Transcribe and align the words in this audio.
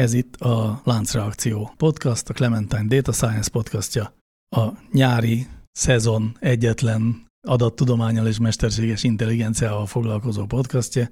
Ez 0.00 0.12
itt 0.12 0.36
a 0.36 0.80
Láncreakció 0.84 1.72
podcast, 1.76 2.28
a 2.28 2.32
Clementine 2.32 2.86
Data 2.86 3.12
Science 3.12 3.50
podcastja, 3.50 4.14
a 4.56 4.68
nyári 4.92 5.46
szezon 5.72 6.36
egyetlen 6.38 7.26
adattudományal 7.48 8.26
és 8.26 8.38
mesterséges 8.38 9.02
intelligenciával 9.02 9.86
foglalkozó 9.86 10.46
podcastja, 10.46 11.08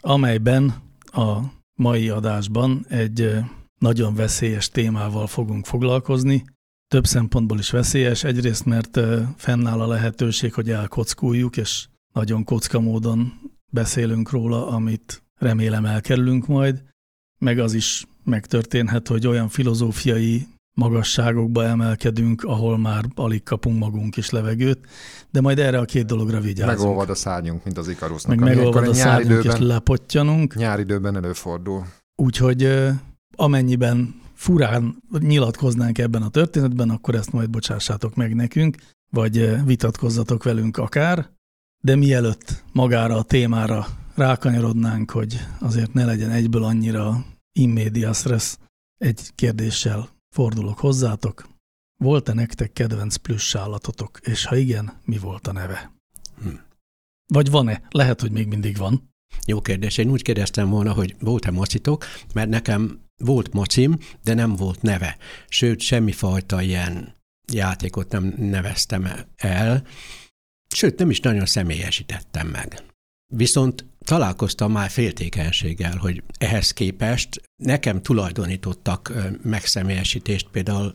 amelyben 0.00 0.74
a 1.04 1.38
mai 1.78 2.08
adásban 2.08 2.86
egy 2.88 3.36
nagyon 3.78 4.14
veszélyes 4.14 4.68
témával 4.68 5.26
fogunk 5.26 5.66
foglalkozni. 5.66 6.44
Több 6.88 7.04
szempontból 7.04 7.58
is 7.58 7.70
veszélyes. 7.70 8.24
Egyrészt, 8.24 8.64
mert 8.64 9.00
fennáll 9.36 9.80
a 9.80 9.86
lehetőség, 9.86 10.54
hogy 10.54 10.70
elkockuljuk, 10.70 11.56
és 11.56 11.88
nagyon 12.14 12.44
kocka 12.44 12.80
módon 12.80 13.32
beszélünk 13.72 14.30
róla, 14.30 14.68
amit 14.68 15.22
remélem 15.38 15.84
elkerülünk 15.84 16.46
majd 16.46 16.90
meg 17.42 17.58
az 17.58 17.74
is 17.74 18.06
megtörténhet, 18.24 19.08
hogy 19.08 19.26
olyan 19.26 19.48
filozófiai 19.48 20.46
magasságokba 20.74 21.64
emelkedünk, 21.64 22.42
ahol 22.42 22.78
már 22.78 23.04
alig 23.14 23.42
kapunk 23.42 23.78
magunk 23.78 24.16
is 24.16 24.30
levegőt, 24.30 24.78
de 25.30 25.40
majd 25.40 25.58
erre 25.58 25.78
a 25.78 25.84
két 25.84 26.06
dologra 26.06 26.40
vigyázunk. 26.40 26.78
Megolvad 26.78 27.10
a 27.10 27.14
szárnyunk, 27.14 27.64
mint 27.64 27.78
az 27.78 27.88
Ikarusznak. 27.88 28.38
Meg 28.38 28.56
megolvad 28.56 28.88
a 28.88 28.94
szárnyunk, 28.94 29.44
és 29.44 29.58
lepottyanunk. 29.58 30.54
időben 30.78 31.16
előfordul. 31.16 31.86
Úgyhogy 32.16 32.88
amennyiben 33.36 34.14
furán 34.34 35.02
nyilatkoznánk 35.18 35.98
ebben 35.98 36.22
a 36.22 36.28
történetben, 36.28 36.90
akkor 36.90 37.14
ezt 37.14 37.32
majd 37.32 37.50
bocsássátok 37.50 38.14
meg 38.14 38.34
nekünk, 38.34 38.76
vagy 39.10 39.64
vitatkozzatok 39.64 40.42
velünk 40.42 40.76
akár, 40.76 41.30
de 41.80 41.96
mielőtt 41.96 42.64
magára 42.72 43.16
a 43.16 43.22
témára 43.22 43.86
rákanyarodnánk, 44.14 45.10
hogy 45.10 45.46
azért 45.60 45.92
ne 45.92 46.04
legyen 46.04 46.30
egyből 46.30 46.64
annyira 46.64 47.24
immédia 47.52 48.12
stressz, 48.12 48.58
egy 48.96 49.30
kérdéssel 49.34 50.08
fordulok 50.34 50.78
hozzátok. 50.78 51.48
Volt-e 51.96 52.32
nektek 52.32 52.72
kedvenc 52.72 53.16
plusz 53.16 53.54
állatotok, 53.54 54.18
és 54.22 54.44
ha 54.44 54.56
igen, 54.56 54.92
mi 55.04 55.18
volt 55.18 55.46
a 55.46 55.52
neve? 55.52 55.92
Hm. 56.42 56.48
Vagy 57.26 57.50
van-e? 57.50 57.82
Lehet, 57.90 58.20
hogy 58.20 58.30
még 58.30 58.46
mindig 58.46 58.76
van. 58.76 59.10
Jó 59.46 59.60
kérdés. 59.60 59.98
Én 59.98 60.10
úgy 60.10 60.22
kérdeztem 60.22 60.68
volna, 60.68 60.92
hogy 60.92 61.16
volt-e 61.20 61.50
mocitok, 61.50 62.04
mert 62.34 62.48
nekem 62.48 63.00
volt 63.16 63.52
mocim, 63.52 63.98
de 64.22 64.34
nem 64.34 64.56
volt 64.56 64.82
neve. 64.82 65.16
Sőt, 65.48 65.80
semmifajta 65.80 66.62
ilyen 66.62 67.14
játékot 67.52 68.10
nem 68.10 68.34
neveztem 68.38 69.08
el, 69.36 69.86
sőt, 70.74 70.98
nem 70.98 71.10
is 71.10 71.20
nagyon 71.20 71.46
személyesítettem 71.46 72.48
meg. 72.48 72.82
Viszont 73.34 73.86
találkoztam 74.04 74.72
már 74.72 74.90
féltékenységgel, 74.90 75.96
hogy 75.96 76.22
ehhez 76.38 76.70
képest 76.70 77.42
nekem 77.56 78.02
tulajdonítottak 78.02 79.12
megszemélyesítést, 79.42 80.48
például 80.48 80.92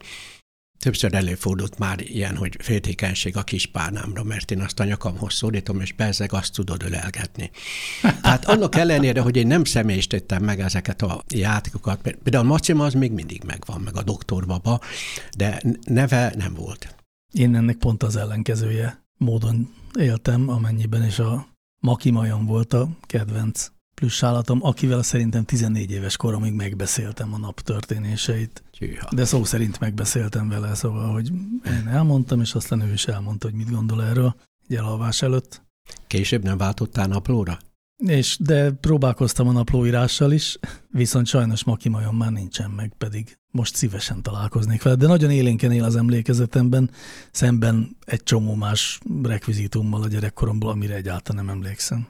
Többször 0.80 1.14
előfordult 1.14 1.78
már 1.78 2.00
ilyen, 2.02 2.36
hogy 2.36 2.58
féltékenység 2.60 3.38
a 3.38 3.44
kispárnámra, 3.44 4.24
mert 4.24 4.52
én 4.52 4.62
azt 4.62 4.80
a 4.80 4.84
nyakamhoz 4.84 5.34
szólítom, 5.34 5.80
és 5.80 5.94
bezzeg 5.94 6.34
azt 6.34 6.54
tudod 6.54 6.84
ölelgetni. 6.84 7.52
Hát 8.22 8.46
annak 8.46 8.76
ellenére, 8.76 9.22
hogy 9.22 9.36
én 9.36 9.48
nem 9.48 9.64
személyisítettem 9.64 10.44
meg 10.44 10.60
ezeket 10.60 11.02
a 11.02 11.24
játékokat, 11.28 12.02
például 12.02 12.46
a 12.46 12.48
Macim 12.48 12.80
az 12.80 12.94
még 12.94 13.12
mindig 13.12 13.44
megvan, 13.46 13.82
meg 13.82 13.96
a 13.96 14.04
doktorbaba, 14.04 14.80
de 15.38 15.62
neve 15.86 16.34
nem 16.38 16.54
volt. 16.54 16.96
Én 17.34 17.56
ennek 17.56 17.78
pont 17.78 18.04
az 18.04 18.16
ellenkezője 18.16 19.04
módon 19.18 19.74
éltem, 20.00 20.50
amennyiben 20.50 21.06
is 21.06 21.20
a 21.20 21.48
Maki 21.80 22.12
Majon 22.12 22.46
volt 22.46 22.74
a 22.74 22.90
kedvenc 23.02 23.72
állatom, 24.20 24.60
akivel 24.64 25.04
szerintem 25.04 25.44
14 25.44 25.92
éves 25.92 26.18
koromig 26.18 26.54
megbeszéltem 26.54 27.34
a 27.34 27.38
nap 27.38 27.60
történéseit. 27.60 28.64
Csűha. 28.72 29.10
De 29.16 29.26
szó 29.26 29.44
szerint 29.44 29.80
megbeszéltem 29.80 30.50
vele, 30.50 30.76
szóval, 30.76 31.14
hogy 31.14 31.32
én 31.66 31.88
elmondtam, 31.88 32.42
és 32.42 32.54
aztán 32.54 32.82
ő 32.82 32.94
is 32.94 33.08
elmondta, 33.08 33.48
hogy 33.48 33.58
mit 33.58 33.72
gondol 33.72 34.04
erről 34.04 34.36
egy 34.68 34.76
elalvás 34.76 35.22
előtt. 35.22 35.62
Később 36.08 36.44
nem 36.44 36.58
váltottál 36.58 37.08
naplóra? 37.08 37.58
És 37.98 38.38
de 38.40 38.72
próbálkoztam 38.72 39.48
a 39.48 39.52
naplóírással 39.52 40.32
is, 40.32 40.60
viszont 40.92 41.26
sajnos 41.26 41.64
Maki 41.64 41.90
Majon 41.90 42.16
már 42.16 42.32
nincsen 42.32 42.70
meg, 42.70 42.94
pedig 42.98 43.38
most 43.52 43.76
szívesen 43.76 44.22
találkoznék 44.22 44.84
vele, 44.84 44.96
de 44.96 45.08
nagyon 45.08 45.32
élénken 45.32 45.72
él 45.72 45.84
az 45.84 45.96
emlékezetemben, 45.96 46.92
szemben 47.32 47.98
egy 48.06 48.24
csomó 48.24 48.56
más 48.56 49.00
rekvizitummal 49.24 50.02
a 50.02 50.08
gyerekkoromból, 50.08 50.70
amire 50.70 50.96
egyáltalán 50.96 51.46
nem 51.46 51.56
emlékszem. 51.56 52.08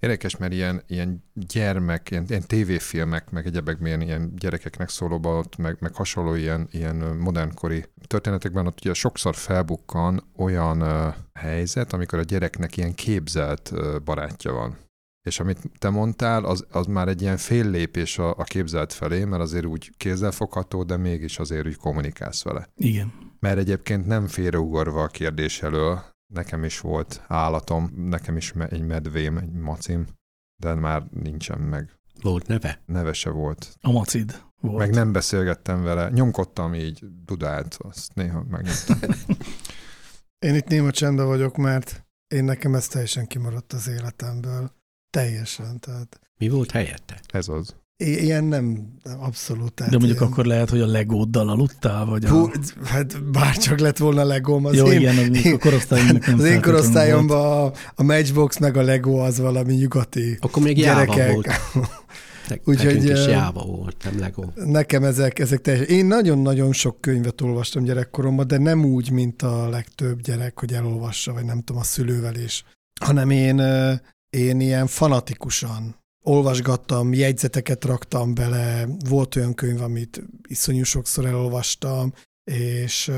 Érdekes, 0.00 0.36
mert 0.36 0.52
ilyen, 0.52 0.82
ilyen 0.86 1.24
gyermek, 1.34 2.10
ilyen, 2.10 2.24
ilyen 2.28 2.46
tévéfilmek, 2.46 3.30
meg 3.30 3.46
egyebek 3.46 3.78
ilyen, 3.82 4.00
ilyen 4.00 4.32
gyerekeknek 4.36 4.88
szólóba, 4.88 5.44
meg, 5.58 5.76
meg 5.80 5.94
hasonló 5.94 6.34
ilyen, 6.34 6.68
ilyen 6.70 6.96
modernkori 6.96 7.84
történetekben 8.06 8.66
ott 8.66 8.80
ugye 8.80 8.94
sokszor 8.94 9.34
felbukkan 9.34 10.30
olyan 10.36 10.82
uh, 10.82 11.14
helyzet, 11.32 11.92
amikor 11.92 12.18
a 12.18 12.22
gyereknek 12.22 12.76
ilyen 12.76 12.94
képzelt 12.94 13.70
uh, 13.72 14.00
barátja 14.04 14.52
van. 14.52 14.76
És 15.22 15.40
amit 15.40 15.58
te 15.78 15.88
mondtál, 15.88 16.44
az, 16.44 16.66
az 16.70 16.86
már 16.86 17.08
egy 17.08 17.22
ilyen 17.22 17.36
fél 17.36 17.70
lépés 17.70 18.18
a, 18.18 18.36
a 18.36 18.44
képzelt 18.44 18.92
felé, 18.92 19.24
mert 19.24 19.42
azért 19.42 19.64
úgy 19.64 19.92
kézzelfogható, 19.96 20.82
de 20.82 20.96
mégis 20.96 21.38
azért 21.38 21.66
úgy 21.66 21.76
kommunikálsz 21.76 22.42
vele. 22.42 22.68
Igen. 22.76 23.12
Mert 23.40 23.58
egyébként 23.58 24.06
nem 24.06 24.26
félreugorva 24.26 25.02
a 25.02 25.06
kérdés 25.06 25.62
elől, 25.62 26.02
nekem 26.34 26.64
is 26.64 26.80
volt 26.80 27.22
állatom, 27.26 27.92
nekem 27.96 28.36
is 28.36 28.52
egy 28.68 28.86
medvém, 28.86 29.36
egy 29.36 29.52
macim, 29.52 30.06
de 30.60 30.74
már 30.74 31.06
nincsen 31.10 31.58
meg. 31.58 31.90
Volt 32.20 32.46
neve? 32.46 32.82
Neve 32.86 33.12
se 33.12 33.30
volt. 33.30 33.76
A 33.80 33.90
macid 33.90 34.42
volt. 34.60 34.78
Meg 34.78 34.90
nem 34.90 35.12
beszélgettem 35.12 35.82
vele, 35.82 36.10
nyomkodtam 36.10 36.74
így 36.74 37.04
dudált, 37.24 37.76
azt 37.78 38.14
néha 38.14 38.44
megnyugtam. 38.50 38.98
én 40.46 40.54
itt 40.54 40.68
néma 40.68 40.90
csendben 40.90 41.26
vagyok, 41.26 41.56
mert 41.56 42.06
én 42.34 42.44
nekem 42.44 42.74
ez 42.74 42.88
teljesen 42.88 43.26
kimaradt 43.26 43.72
az 43.72 43.88
életemből. 43.88 44.72
Teljesen. 45.12 45.80
Tehát... 45.80 46.20
Mi 46.38 46.48
volt 46.48 46.70
helyette? 46.70 47.20
Ez 47.32 47.48
az. 47.48 47.74
Ilyen 47.96 48.44
nem, 48.44 48.92
abszolút. 49.20 49.74
De 49.74 49.98
mondjuk 49.98 50.18
ilyen... 50.18 50.32
akkor 50.32 50.44
lehet, 50.44 50.70
hogy 50.70 50.80
a 50.80 50.86
Legóddal 50.86 51.48
aludtál? 51.48 52.04
Vagy 52.04 52.24
Hú, 52.24 52.36
a... 52.36 52.50
Hát 52.84 53.24
bárcsak 53.24 53.78
lett 53.78 53.98
volna 53.98 54.24
Legóm. 54.24 54.64
Az 54.64 54.74
Jó, 54.74 54.86
én, 54.86 55.00
igen, 55.00 55.16
az, 55.16 55.44
én, 55.44 55.54
a 55.54 55.58
korosztályomnak 55.58 56.26
nem 56.26 56.38
Az 56.38 56.44
én 56.44 56.60
korosztályomban 56.62 57.66
a, 57.66 57.72
a 57.94 58.02
Matchbox 58.02 58.58
meg 58.58 58.76
a 58.76 58.82
Lego 58.82 59.18
az 59.18 59.38
valami 59.38 59.74
nyugati 59.74 60.38
Akkor 60.40 60.62
még 60.62 60.76
gyerekek. 60.76 61.32
volt. 61.32 61.48
Úgyhogy 62.64 63.04
is 63.04 63.26
jáva 63.26 63.64
volt, 63.64 63.96
nem 64.04 64.18
Lego. 64.18 64.44
Nekem 64.54 65.04
ezek, 65.04 65.38
ezek 65.38 65.60
teljesen... 65.60 65.96
Én 65.96 66.06
nagyon-nagyon 66.06 66.72
sok 66.72 67.00
könyvet 67.00 67.40
olvastam 67.40 67.84
gyerekkoromban, 67.84 68.46
de 68.46 68.58
nem 68.58 68.84
úgy, 68.84 69.10
mint 69.10 69.42
a 69.42 69.68
legtöbb 69.68 70.20
gyerek, 70.20 70.58
hogy 70.58 70.72
elolvassa, 70.72 71.32
vagy 71.32 71.44
nem 71.44 71.60
tudom, 71.62 71.80
a 71.80 71.84
szülővel 71.84 72.34
is, 72.34 72.64
hanem 73.00 73.30
én 73.30 73.60
én 74.36 74.60
ilyen 74.60 74.86
fanatikusan 74.86 75.96
olvasgattam, 76.22 77.12
jegyzeteket 77.12 77.84
raktam 77.84 78.34
bele, 78.34 78.86
volt 79.08 79.36
olyan 79.36 79.54
könyv, 79.54 79.82
amit 79.82 80.22
iszonyú 80.48 80.82
sokszor 80.82 81.26
elolvastam, 81.26 82.12
és 82.50 83.10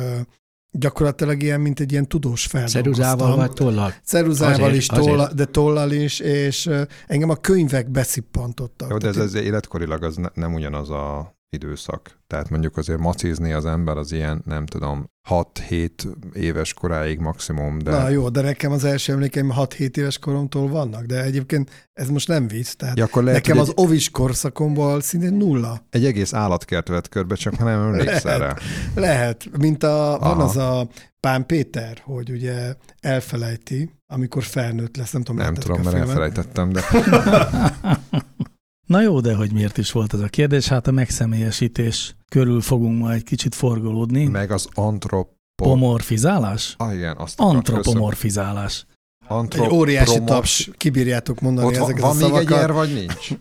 gyakorlatilag 0.71 1.43
ilyen, 1.43 1.61
mint 1.61 1.81
egy 1.81 1.93
ilyen 1.93 2.09
tudós 2.09 2.47
feldolgoztam. 2.47 2.93
Ceruzával 2.93 3.37
vagy 3.37 3.53
tollal? 3.53 3.95
Ceruzával 4.05 4.55
azért, 4.55 4.75
is, 4.75 4.87
tollal, 4.87 5.33
de 5.35 5.45
tollal 5.45 5.91
is, 5.91 6.21
és 6.21 6.71
engem 7.07 7.31
a 7.31 7.37
könyvek 7.37 7.91
beszippantottak. 7.91 8.91
Jó, 8.91 8.99
de 8.99 9.09
ez, 9.09 9.17
ez 9.17 9.35
életkorilag 9.35 10.03
az 10.03 10.17
ne, 10.17 10.29
nem 10.35 10.55
ugyanaz 10.55 10.91
a 10.91 11.34
időszak. 11.55 12.19
Tehát 12.27 12.51
mondjuk 12.51 12.77
azért 12.77 12.99
macizni 12.99 13.53
az 13.53 13.67
ember 13.67 13.97
az 13.97 14.13
ilyen, 14.13 14.43
nem 14.45 14.67
tudom, 14.67 15.11
6-7 15.31 15.91
éves 16.33 16.75
koráig 16.75 17.19
maximum, 17.19 17.79
de... 17.79 17.91
Na 17.91 18.09
jó, 18.09 18.29
de 18.29 18.41
nekem 18.41 18.73
az 18.73 18.85
első 18.85 19.13
emlékeim 19.13 19.53
6-7 19.57 19.97
éves 19.97 20.19
koromtól 20.19 20.69
vannak, 20.69 21.05
de 21.05 21.23
egyébként 21.23 21.89
ez 21.93 22.09
most 22.09 22.29
nem 22.29 22.49
vicc, 22.49 22.73
tehát 22.73 22.99
Ja, 22.99 23.05
akkor 23.05 23.25
lehet, 23.25 23.47
nekem 23.47 23.61
az 23.61 23.73
ovis 23.75 24.11
korszakomból 24.11 25.01
szinte 25.01 25.31
nulla. 25.31 25.87
egy, 25.91 26.01
egy 26.01 26.07
egész 26.07 26.33
állatkert 26.33 26.89
vett 26.89 27.09
körbe, 27.09 27.35
csak 27.35 27.59
már 27.59 27.77
nem 27.77 27.87
emlékszel 27.87 28.39
rá. 28.39 28.57
Lehet, 28.95 29.59
mint 29.59 29.83
a, 29.83 30.17
van 30.21 30.31
Aha. 30.31 30.43
az 30.43 30.57
a 30.57 30.89
Pán 31.21 31.47
Péter, 31.47 32.01
hogy 32.05 32.31
ugye 32.31 32.75
elfelejti, 33.01 33.91
amikor 34.07 34.43
felnőtt 34.43 34.97
lesz, 34.97 35.13
nem 35.13 35.23
tudom, 35.23 35.43
Nem 35.43 35.55
tudom, 35.55 35.81
mert 35.83 35.97
elfelejtettem, 35.97 36.73
de 36.73 36.83
Na 38.87 39.01
jó, 39.03 39.21
de 39.21 39.35
hogy 39.35 39.53
miért 39.53 39.79
is 39.79 39.93
volt 39.93 40.15
ez 40.15 40.21
a 40.21 40.29
kérdés? 40.29 40.69
Hát 40.69 40.87
a 40.87 40.91
megszemélyesítés 40.91 42.17
körül 42.29 42.61
fogunk 42.61 42.99
ma 43.01 43.13
egy 43.13 43.23
kicsit 43.25 43.55
forgolódni. 43.55 44.25
meg 44.27 44.51
az 44.51 44.69
antrop... 44.75 45.29
Pomorfizálás? 45.63 46.75
Ah, 46.79 46.95
igen, 46.95 47.17
azt 47.17 47.41
Antropomorfizálás. 47.41 48.73
köszönöm. 48.73 48.95
Egy 49.21 49.37
Antrop- 49.37 49.73
óriási 49.73 50.11
promos- 50.13 50.31
taps, 50.31 50.71
kibírjátok 50.77 51.41
mondani 51.41 51.67
Ott 51.67 51.73
van, 51.75 51.83
ezeket 51.83 52.03
van 52.03 52.11
a 52.11 52.15
még 52.15 52.25
egy 52.25 52.31
szavakat. 52.31 52.59
er, 52.59 52.73
vagy 52.73 52.93
nincs? 52.95 53.29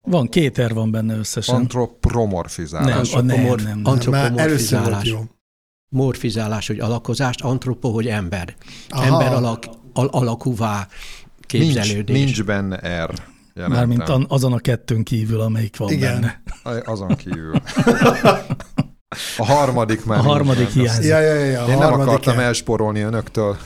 Van, 0.00 0.26
két 0.28 0.58
er 0.58 0.74
van 0.74 0.90
benne 0.90 1.16
összesen. 1.16 1.54
Antropromorfizálás. 1.54 3.10
Nem, 3.10 3.18
a 3.18 3.22
nem, 3.22 3.26
nem, 3.26 3.56
nem. 3.64 3.82
volt 3.82 3.86
Antropomorfizálás. 3.86 5.14
Morfizálás, 5.88 6.66
hogy 6.66 6.78
alakozást, 6.80 7.40
antropo, 7.42 7.90
hogy 7.90 8.06
ember. 8.06 8.56
Aha. 8.88 9.04
Ember 9.04 9.32
alak, 9.32 9.64
al- 9.92 10.12
alakúvá 10.14 10.76
Nincs, 10.78 11.74
képzelődés. 11.74 12.16
nincs 12.24 12.44
benne 12.44 12.76
er. 12.78 13.10
Jelentem. 13.58 13.88
Mármint 13.88 14.08
an- 14.08 14.30
azon 14.32 14.52
a 14.52 14.58
kettőn 14.58 15.02
kívül, 15.02 15.40
amelyik 15.40 15.76
van 15.76 15.90
Igen. 15.92 16.20
benne. 16.20 16.82
Azon 16.84 17.16
kívül. 17.16 17.60
A 19.38 19.44
harmadik 19.44 20.04
már 20.04 20.18
A 20.18 20.22
harmadik 20.22 20.68
hiányzik. 20.68 21.04
Ja, 21.10 21.20
ja, 21.20 21.34
ja, 21.34 21.64
Én 21.66 21.78
nem 21.78 21.92
akartam 21.92 22.38
el. 22.38 22.44
elsporolni 22.44 23.00
önöktől, 23.00 23.56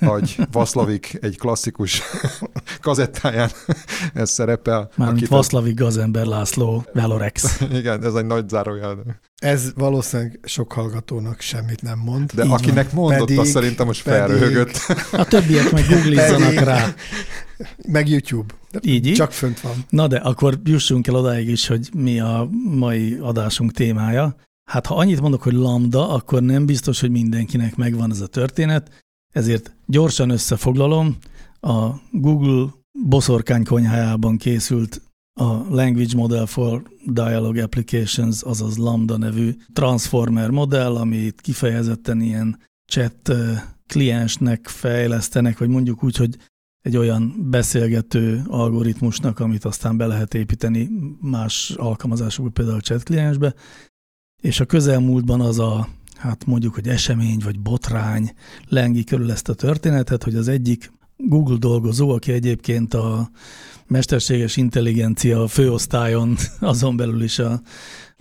hogy 0.00 0.36
Vaszlavik 0.52 1.18
egy 1.20 1.38
klasszikus 1.38 2.02
kazettáján 2.80 3.50
ez 4.14 4.30
szerepel. 4.30 4.90
Mármint 4.96 5.18
akit- 5.18 5.30
Vaszlavik 5.32 5.78
Gazember 5.78 6.26
László 6.26 6.84
Velorex. 6.92 7.60
Igen, 7.72 8.04
ez 8.04 8.14
egy 8.14 8.26
nagy 8.26 8.48
zárójel. 8.48 8.96
Ez 9.38 9.72
valószínűleg 9.74 10.38
sok 10.44 10.72
hallgatónak 10.72 11.40
semmit 11.40 11.82
nem 11.82 11.98
mond. 11.98 12.30
De 12.34 12.44
Így 12.44 12.50
akinek 12.52 12.92
mondott, 12.92 13.18
Pedig- 13.18 13.38
azt 13.38 13.50
szerintem 13.50 13.86
most 13.86 14.02
pedig- 14.02 14.18
felröhögött. 14.20 14.76
A 15.12 15.24
többiek 15.24 15.70
meg 15.72 15.84
googlizzanak 15.88 16.40
Pedig- 16.48 16.58
rá. 16.58 16.94
Meg 17.88 18.08
YouTube. 18.08 18.54
De 18.70 18.78
Így, 18.82 19.06
így? 19.06 19.14
Csak 19.14 19.32
fönt 19.32 19.60
van. 19.60 19.84
Na 19.88 20.06
de 20.06 20.16
akkor 20.16 20.60
jussunk 20.64 21.06
el 21.06 21.14
odáig 21.14 21.48
is, 21.48 21.66
hogy 21.66 21.90
mi 21.94 22.20
a 22.20 22.48
mai 22.64 23.14
adásunk 23.14 23.72
témája. 23.72 24.36
Hát 24.70 24.86
ha 24.86 24.94
annyit 24.94 25.20
mondok, 25.20 25.42
hogy 25.42 25.52
lambda, 25.52 26.08
akkor 26.08 26.42
nem 26.42 26.66
biztos, 26.66 27.00
hogy 27.00 27.10
mindenkinek 27.10 27.76
megvan 27.76 28.10
ez 28.10 28.20
a 28.20 28.26
történet, 28.26 29.04
ezért 29.32 29.74
gyorsan 29.86 30.30
összefoglalom. 30.30 31.16
A 31.60 31.88
Google 32.10 32.70
boszorkány 32.92 33.64
konyhájában 33.64 34.36
készült 34.36 35.02
a 35.40 35.74
Language 35.74 36.16
Model 36.16 36.46
for 36.46 36.82
Dialogue 37.06 37.62
Applications, 37.62 38.42
azaz 38.42 38.76
Lambda 38.76 39.16
nevű 39.16 39.56
transformer 39.72 40.50
modell, 40.50 40.96
amit 40.96 41.40
kifejezetten 41.40 42.20
ilyen 42.20 42.58
chat 42.86 43.28
eh, 43.28 43.62
kliensnek 43.86 44.66
fejlesztenek, 44.66 45.58
vagy 45.58 45.68
mondjuk 45.68 46.04
úgy, 46.04 46.16
hogy 46.16 46.36
egy 46.88 46.96
olyan 46.96 47.34
beszélgető 47.50 48.42
algoritmusnak, 48.46 49.38
amit 49.40 49.64
aztán 49.64 49.96
be 49.96 50.06
lehet 50.06 50.34
építeni 50.34 50.88
más 51.20 51.70
alkalmazásokba, 51.70 52.50
például 52.50 52.76
a 52.76 52.80
chat 52.80 53.02
kliensbe, 53.02 53.54
és 54.42 54.60
a 54.60 54.64
közelmúltban 54.64 55.40
az 55.40 55.58
a, 55.58 55.88
hát 56.16 56.46
mondjuk, 56.46 56.74
hogy 56.74 56.88
esemény 56.88 57.40
vagy 57.44 57.60
botrány 57.60 58.32
lengi 58.68 59.04
körül 59.04 59.30
ezt 59.30 59.48
a 59.48 59.54
történetet, 59.54 60.22
hogy 60.22 60.34
az 60.34 60.48
egyik 60.48 60.92
Google 61.16 61.56
dolgozó, 61.56 62.10
aki 62.10 62.32
egyébként 62.32 62.94
a 62.94 63.30
mesterséges 63.86 64.56
intelligencia 64.56 65.48
főosztályon, 65.48 66.36
azon 66.60 66.96
belül 66.96 67.22
is 67.22 67.38
a 67.38 67.60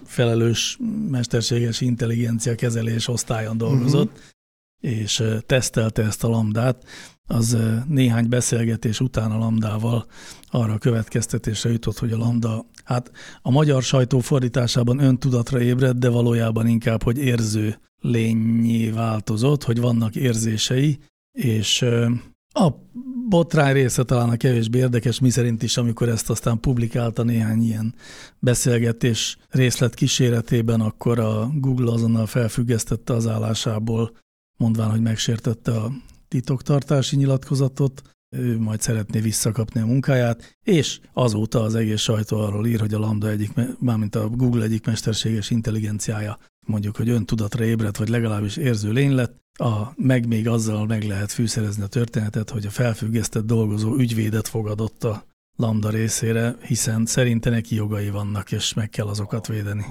felelős 0.03 0.77
mesterséges 1.09 1.81
intelligencia 1.81 2.55
kezelés 2.55 3.07
osztályon 3.07 3.57
dolgozott, 3.57 4.11
uh-huh. 4.11 4.99
és 4.99 5.23
tesztelte 5.45 6.03
ezt 6.03 6.23
a 6.23 6.27
lambdát, 6.27 6.83
az 7.27 7.57
néhány 7.87 8.29
beszélgetés 8.29 8.99
után 8.99 9.31
a 9.31 9.37
lambdával 9.37 10.05
arra 10.49 10.73
a 10.73 10.77
következtetésre 10.77 11.71
jutott, 11.71 11.97
hogy 11.97 12.11
a 12.11 12.17
lambda, 12.17 12.65
hát 12.83 13.11
a 13.41 13.51
magyar 13.51 13.83
sajtó 13.83 14.19
fordításában 14.19 14.99
öntudatra 14.99 15.61
ébredt, 15.61 15.99
de 15.99 16.09
valójában 16.09 16.67
inkább, 16.67 17.03
hogy 17.03 17.17
érző 17.17 17.79
lényé 17.99 18.89
változott, 18.89 19.63
hogy 19.63 19.79
vannak 19.79 20.15
érzései, 20.15 20.99
és 21.31 21.85
a 22.53 22.69
botrány 23.29 23.73
része 23.73 24.03
talán 24.03 24.29
a 24.29 24.37
kevésbé 24.37 24.77
érdekes, 24.77 25.19
mi 25.19 25.29
szerint 25.29 25.63
is, 25.63 25.77
amikor 25.77 26.09
ezt 26.09 26.29
aztán 26.29 26.59
publikálta 26.59 27.23
néhány 27.23 27.61
ilyen 27.61 27.95
beszélgetés 28.39 29.37
részlet 29.49 29.93
kíséretében, 29.93 30.81
akkor 30.81 31.19
a 31.19 31.49
Google 31.53 31.91
azonnal 31.91 32.25
felfüggesztette 32.25 33.13
az 33.13 33.27
állásából, 33.27 34.11
mondván, 34.57 34.89
hogy 34.89 35.01
megsértette 35.01 35.71
a 35.71 35.91
titoktartási 36.27 37.15
nyilatkozatot, 37.15 38.01
ő 38.35 38.59
majd 38.59 38.81
szeretné 38.81 39.19
visszakapni 39.19 39.81
a 39.81 39.85
munkáját, 39.85 40.57
és 40.63 40.99
azóta 41.13 41.61
az 41.61 41.75
egész 41.75 42.01
sajtó 42.01 42.39
arról 42.39 42.67
ír, 42.67 42.79
hogy 42.79 42.93
a 42.93 42.99
Lambda 42.99 43.29
egyik, 43.29 43.51
mármint 43.79 44.15
a 44.15 44.29
Google 44.29 44.63
egyik 44.63 44.85
mesterséges 44.85 45.49
intelligenciája 45.49 46.37
mondjuk, 46.67 46.95
hogy 46.95 47.09
öntudatra 47.09 47.63
ébredt, 47.63 47.97
vagy 47.97 48.09
legalábbis 48.09 48.57
érző 48.57 48.91
lény 48.91 49.13
lett, 49.13 49.45
a, 49.59 49.93
meg 49.95 50.27
még 50.27 50.47
azzal 50.47 50.85
meg 50.85 51.03
lehet 51.03 51.31
fűszerezni 51.31 51.83
a 51.83 51.87
történetet, 51.87 52.49
hogy 52.49 52.65
a 52.65 52.69
felfüggesztett 52.69 53.45
dolgozó 53.45 53.95
ügyvédet 53.95 54.47
fogadott 54.47 55.03
a 55.03 55.25
Lambda 55.55 55.89
részére, 55.89 56.55
hiszen 56.61 57.05
szerinte 57.05 57.49
neki 57.49 57.75
jogai 57.75 58.09
vannak, 58.09 58.51
és 58.51 58.73
meg 58.73 58.89
kell 58.89 59.07
azokat 59.07 59.47
védeni. 59.47 59.85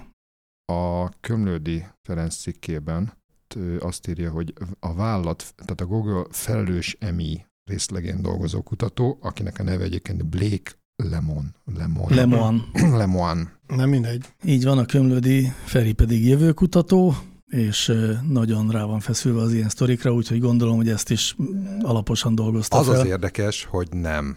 A 0.73 1.09
Kömlődi 1.21 1.85
Ferenc 2.03 2.37
cikkében 2.37 3.13
ő 3.55 3.79
azt 3.79 4.09
írja, 4.09 4.31
hogy 4.31 4.53
a 4.81 4.95
vállalat, 4.95 5.55
tehát 5.57 5.81
a 5.81 5.87
Google 5.87 6.25
felelős 6.31 6.97
EMI 7.01 7.47
részlegén 7.65 8.23
dolgozó 8.23 8.63
kutató, 8.63 9.19
akinek 9.21 9.59
a 9.59 9.63
neve 9.63 9.85
egyébként 9.85 10.27
Blake 10.27 10.73
Lemon. 10.97 11.55
Lemon. 11.65 12.13
Lemon. 12.15 12.63
Lemon. 12.99 13.49
Nem 13.67 13.89
mindegy. 13.89 14.25
Így 14.45 14.65
van, 14.65 14.79
a 14.79 14.85
Kömlődi 14.85 15.53
Feri 15.65 15.93
pedig 15.93 16.27
jövőkutató, 16.27 17.15
és 17.47 17.93
nagyon 18.29 18.71
rá 18.71 18.85
van 18.85 19.01
feszülve 19.01 19.41
az 19.41 19.53
ilyen 19.53 19.69
sztorikra, 19.69 20.13
úgyhogy 20.13 20.41
gondolom, 20.41 20.77
hogy 20.77 20.89
ezt 20.89 21.11
is 21.11 21.37
alaposan 21.83 22.35
dolgozta 22.35 22.77
Az 22.79 22.87
fel. 22.87 23.01
az 23.01 23.07
érdekes, 23.07 23.65
hogy 23.65 23.89
nem. 23.91 24.37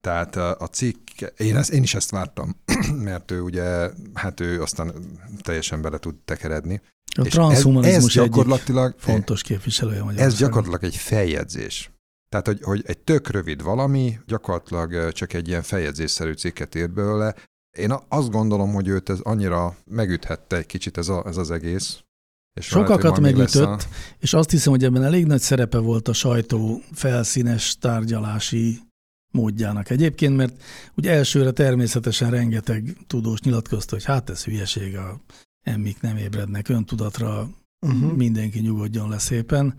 Tehát 0.00 0.36
a, 0.36 0.56
a 0.58 0.66
cikk, 0.66 1.20
én, 1.36 1.56
ezt, 1.56 1.70
én 1.70 1.82
is 1.82 1.94
ezt 1.94 2.10
vártam, 2.10 2.56
mert 3.08 3.30
ő 3.30 3.40
ugye, 3.40 3.90
hát 4.14 4.40
ő 4.40 4.62
aztán 4.62 4.92
teljesen 5.42 5.82
bele 5.82 5.98
tud 5.98 6.14
tekeredni. 6.24 6.80
A 7.16 7.20
És 7.20 7.26
ez, 7.26 7.32
transhumanizmus 7.32 8.16
ez 8.16 8.24
gyakorlatilag, 8.24 8.86
egyik 8.86 9.00
fontos 9.00 9.42
képviselője 9.42 10.04
ez 10.16 10.36
gyakorlatilag 10.36 10.84
egy 10.84 10.96
feljegyzés. 10.96 11.90
Tehát, 12.28 12.46
hogy, 12.46 12.62
hogy 12.62 12.82
egy 12.86 12.98
tök 12.98 13.28
rövid 13.28 13.62
valami, 13.62 14.18
gyakorlatilag 14.26 15.12
csak 15.12 15.32
egy 15.32 15.48
ilyen 15.48 15.62
feljegyzésszerű 15.62 16.32
cikket 16.32 16.74
írt 16.74 16.92
belőle. 16.92 17.34
Én 17.78 17.94
azt 18.08 18.30
gondolom, 18.30 18.72
hogy 18.72 18.88
őt 18.88 19.08
ez 19.08 19.20
annyira 19.20 19.76
megüthette 19.84 20.56
egy 20.56 20.66
kicsit 20.66 20.98
ez, 20.98 21.08
a, 21.08 21.24
ez 21.26 21.36
az 21.36 21.50
egész. 21.50 22.02
És 22.60 22.66
Sokakat 22.66 23.20
megütött, 23.20 23.88
és 24.18 24.34
azt 24.34 24.50
hiszem, 24.50 24.72
hogy 24.72 24.84
ebben 24.84 25.04
elég 25.04 25.26
nagy 25.26 25.40
szerepe 25.40 25.78
volt 25.78 26.08
a 26.08 26.12
sajtó 26.12 26.82
felszínes 26.92 27.76
tárgyalási 27.78 28.80
módjának 29.30 29.90
egyébként, 29.90 30.36
mert 30.36 30.62
ugye 30.94 31.10
elsőre 31.10 31.50
természetesen 31.50 32.30
rengeteg 32.30 32.96
tudós 33.06 33.40
nyilatkozta, 33.40 33.94
hogy 33.94 34.04
hát 34.04 34.30
ez 34.30 34.44
hülyeség, 34.44 34.96
a 34.96 35.20
emmik 35.62 36.00
nem 36.00 36.16
ébrednek 36.16 36.68
öntudatra, 36.68 37.50
uh-huh. 37.86 38.12
mindenki 38.12 38.60
nyugodjon 38.60 39.08
le 39.08 39.18
szépen. 39.18 39.74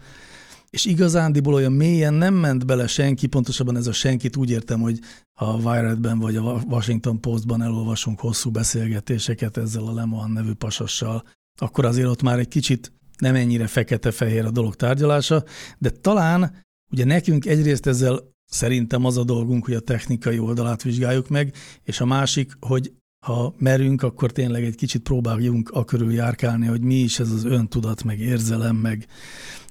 És 0.70 0.86
igazándiból 0.86 1.54
olyan 1.54 1.72
mélyen 1.72 2.14
nem 2.14 2.34
ment 2.34 2.66
bele 2.66 2.88
senki, 2.88 3.28
pontosabban 3.28 3.78
ez 3.78 3.88
a 3.88 3.92
senkit 3.92 4.36
úgy 4.36 4.50
értem, 4.50 4.80
hogy 4.80 5.00
ha 5.34 5.46
a 5.46 5.58
Wired-ben 5.58 6.20
vagy 6.20 6.36
a 6.36 6.42
Washington 6.42 7.22
Postban 7.22 7.62
elolvasunk 7.62 8.20
hosszú 8.20 8.52
beszélgetéseket 8.52 9.58
ezzel 9.58 9.88
a 9.88 9.94
Lemon 9.94 10.32
nevű 10.32 10.54
pasassal, 10.54 11.24
akkor 11.60 11.86
azért 11.86 12.08
ott 12.08 12.22
már 12.22 12.40
egy 12.40 12.48
kicsit 12.48 12.92
nem 13.18 13.36
ennyire 13.36 13.68
fekete-fehér 13.68 14.46
a 14.46 14.52
dolog 14.52 14.76
tárgyalása, 14.76 15.44
de 15.78 15.90
talán 15.90 16.64
ugye 16.92 17.06
nekünk 17.06 17.46
egyrészt 17.46 17.88
ezzel 17.88 18.31
szerintem 18.52 19.06
az 19.06 19.18
a 19.18 19.24
dolgunk, 19.24 19.66
hogy 19.66 19.74
a 19.74 19.80
technikai 19.80 20.40
oldalát 20.40 20.84
vizsgáljuk 20.84 21.30
meg, 21.30 21.54
és 21.84 22.02
a 22.02 22.06
másik, 22.06 22.52
hogy 22.60 22.92
ha 23.26 23.54
merünk, 23.58 24.04
akkor 24.04 24.32
tényleg 24.32 24.64
egy 24.64 24.76
kicsit 24.76 25.02
próbáljunk 25.02 25.70
a 25.70 25.86
körül 25.86 26.14
járkálni, 26.14 26.68
hogy 26.68 26.82
mi 26.82 26.96
is 26.96 27.20
ez 27.20 27.32
az 27.32 27.46
öntudat, 27.46 28.04
meg 28.04 28.20
érzelem, 28.20 28.76
meg 28.76 29.08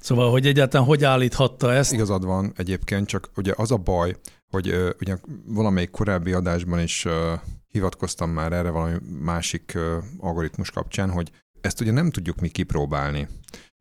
szóval, 0.00 0.30
hogy 0.30 0.46
egyáltalán 0.46 0.86
hogy 0.86 1.04
állíthatta 1.04 1.72
ezt. 1.72 1.92
Igazad 1.92 2.24
van 2.24 2.52
egyébként, 2.56 3.06
csak 3.06 3.30
ugye 3.36 3.52
az 3.56 3.70
a 3.70 3.76
baj, 3.76 4.16
hogy 4.50 4.68
uh, 4.68 4.88
ugye 5.00 5.18
valamelyik 5.46 5.90
korábbi 5.90 6.32
adásban 6.32 6.80
is 6.80 7.04
uh, 7.04 7.12
hivatkoztam 7.68 8.30
már 8.30 8.52
erre 8.52 8.70
valami 8.70 8.96
másik 9.20 9.78
algoritmus 10.18 10.70
kapcsán, 10.70 11.10
hogy 11.10 11.30
ezt 11.60 11.80
ugye 11.80 11.90
nem 11.90 12.10
tudjuk 12.10 12.40
mi 12.40 12.48
kipróbálni. 12.48 13.28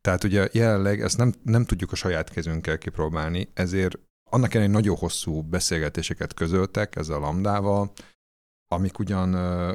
Tehát 0.01 0.23
ugye 0.23 0.47
jelenleg 0.51 1.01
ezt 1.01 1.17
nem, 1.17 1.33
nem 1.43 1.65
tudjuk 1.65 1.91
a 1.91 1.95
saját 1.95 2.29
kezünkkel 2.29 2.77
kipróbálni, 2.77 3.49
ezért 3.53 3.99
annak 4.29 4.53
ellenére 4.53 4.73
nagyon 4.73 4.95
hosszú 4.95 5.41
beszélgetéseket 5.41 6.33
közöltek 6.33 6.95
ezzel 6.95 7.15
a 7.15 7.19
lambdával, 7.19 7.91
amik 8.71 8.99
ugyan 8.99 9.33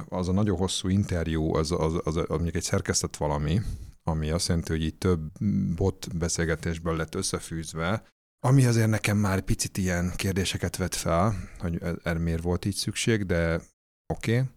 az 0.09 0.29
a 0.29 0.33
nagyon 0.33 0.57
hosszú 0.57 0.89
interjú, 0.89 1.55
az, 1.55 1.73
az, 1.73 2.01
az, 2.05 2.17
az 2.17 2.27
mondjuk 2.29 2.55
egy 2.55 2.63
szerkesztett 2.63 3.17
valami, 3.17 3.61
ami 4.03 4.31
azt 4.31 4.49
jelenti, 4.49 4.73
hogy 4.73 4.83
így 4.83 4.95
több 4.95 5.33
bot 5.77 6.17
beszélgetésből 6.17 6.97
lett 6.97 7.15
összefűzve, 7.15 8.03
ami 8.47 8.65
azért 8.65 8.89
nekem 8.89 9.17
már 9.17 9.41
picit 9.41 9.79
ilyen 9.79 10.13
kérdéseket 10.17 10.77
vet 10.77 10.95
fel, 10.95 11.35
hogy 11.59 11.83
e, 11.83 11.95
erre 12.03 12.19
miért 12.19 12.43
volt 12.43 12.65
így 12.65 12.75
szükség, 12.75 13.27
de 13.27 13.61
oké. 14.15 14.39
Okay. 14.39 14.49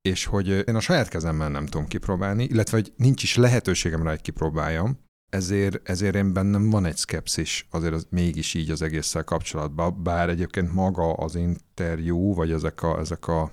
És 0.00 0.24
hogy 0.24 0.48
én 0.48 0.74
a 0.74 0.80
saját 0.80 1.08
kezemmel 1.08 1.48
nem 1.48 1.66
tudom 1.66 1.86
kipróbálni, 1.86 2.44
illetve 2.44 2.76
hogy 2.76 2.92
nincs 2.96 3.22
is 3.22 3.36
lehetőségem 3.36 4.02
rá, 4.02 4.10
hogy 4.10 4.20
kipróbáljam, 4.20 4.98
ezért, 5.34 5.88
ezért 5.88 6.14
én 6.14 6.32
bennem 6.32 6.70
van 6.70 6.84
egy 6.84 6.96
szkepszis 6.96 7.66
azért 7.70 7.94
az, 7.94 8.06
mégis 8.10 8.54
így 8.54 8.70
az 8.70 8.82
egésszel 8.82 9.24
kapcsolatban, 9.24 10.02
bár 10.02 10.28
egyébként 10.28 10.72
maga 10.72 11.12
az 11.12 11.34
interjú, 11.34 12.34
vagy 12.34 12.52
ezek 12.52 12.82
a, 12.82 12.98
ezek 12.98 13.28
a 13.28 13.52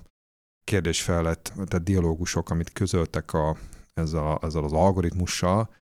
kérdés 0.64 1.02
felett, 1.02 1.52
tehát 1.54 1.82
dialógusok, 1.82 2.50
amit 2.50 2.72
közöltek 2.72 3.32
a, 3.32 3.56
ez 3.94 4.12
a, 4.12 4.38
ezzel 4.42 4.64
az 4.64 4.72
algoritmussal, 4.72 5.74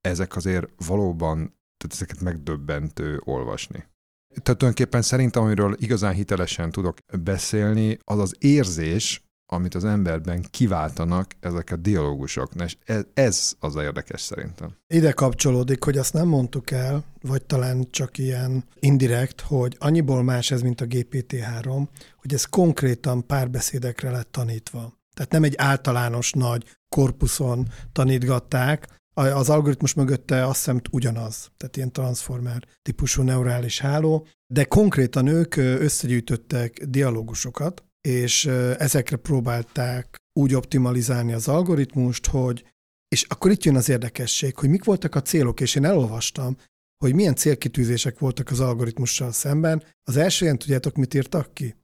ezek 0.00 0.36
azért 0.36 0.86
valóban, 0.86 1.36
tehát 1.76 1.92
ezeket 1.92 2.20
megdöbbentő 2.20 3.20
olvasni. 3.24 3.84
Tehát 4.28 4.58
tulajdonképpen 4.58 5.02
szerintem, 5.02 5.42
amiről 5.42 5.76
igazán 5.78 6.14
hitelesen 6.14 6.70
tudok 6.70 6.98
beszélni, 7.22 7.98
az 8.04 8.18
az 8.18 8.36
érzés, 8.38 9.23
amit 9.46 9.74
az 9.74 9.84
emberben 9.84 10.44
kiváltanak 10.50 11.30
ezek 11.40 11.70
a 11.70 11.76
dialógusok. 11.76 12.50
És 12.64 12.76
ez, 13.14 13.52
az 13.58 13.76
érdekes 13.76 14.20
szerintem. 14.20 14.76
Ide 14.86 15.12
kapcsolódik, 15.12 15.84
hogy 15.84 15.98
azt 15.98 16.12
nem 16.12 16.28
mondtuk 16.28 16.70
el, 16.70 17.04
vagy 17.20 17.44
talán 17.44 17.86
csak 17.90 18.18
ilyen 18.18 18.64
indirekt, 18.78 19.40
hogy 19.40 19.76
annyiból 19.78 20.22
más 20.22 20.50
ez, 20.50 20.62
mint 20.62 20.80
a 20.80 20.86
GPT-3, 20.86 21.86
hogy 22.16 22.34
ez 22.34 22.44
konkrétan 22.44 23.26
párbeszédekre 23.26 24.10
lett 24.10 24.32
tanítva. 24.32 24.92
Tehát 25.14 25.32
nem 25.32 25.44
egy 25.44 25.54
általános 25.56 26.32
nagy 26.32 26.76
korpuszon 26.88 27.68
tanítgatták, 27.92 28.88
az 29.14 29.50
algoritmus 29.50 29.94
mögötte 29.94 30.46
azt 30.46 30.56
hiszem 30.56 30.80
ugyanaz, 30.90 31.50
tehát 31.56 31.76
ilyen 31.76 31.92
transformer 31.92 32.64
típusú 32.82 33.22
neurális 33.22 33.80
háló, 33.80 34.26
de 34.46 34.64
konkrétan 34.64 35.26
ők 35.26 35.56
összegyűjtöttek 35.56 36.84
dialógusokat, 36.84 37.84
és 38.08 38.44
ezekre 38.78 39.16
próbálták 39.16 40.16
úgy 40.32 40.54
optimalizálni 40.54 41.32
az 41.32 41.48
algoritmust, 41.48 42.26
hogy 42.26 42.64
és 43.08 43.22
akkor 43.28 43.50
itt 43.50 43.64
jön 43.64 43.76
az 43.76 43.88
érdekesség, 43.88 44.56
hogy 44.56 44.68
mik 44.68 44.84
voltak 44.84 45.14
a 45.14 45.22
célok, 45.22 45.60
és 45.60 45.74
én 45.74 45.84
elolvastam, 45.84 46.56
hogy 47.04 47.14
milyen 47.14 47.34
célkitűzések 47.34 48.18
voltak 48.18 48.50
az 48.50 48.60
algoritmussal 48.60 49.32
szemben. 49.32 49.84
Az 50.02 50.16
első 50.16 50.44
ilyen, 50.44 50.58
tudjátok, 50.58 50.96
mit 50.96 51.14
írtak 51.14 51.54
ki? 51.54 51.74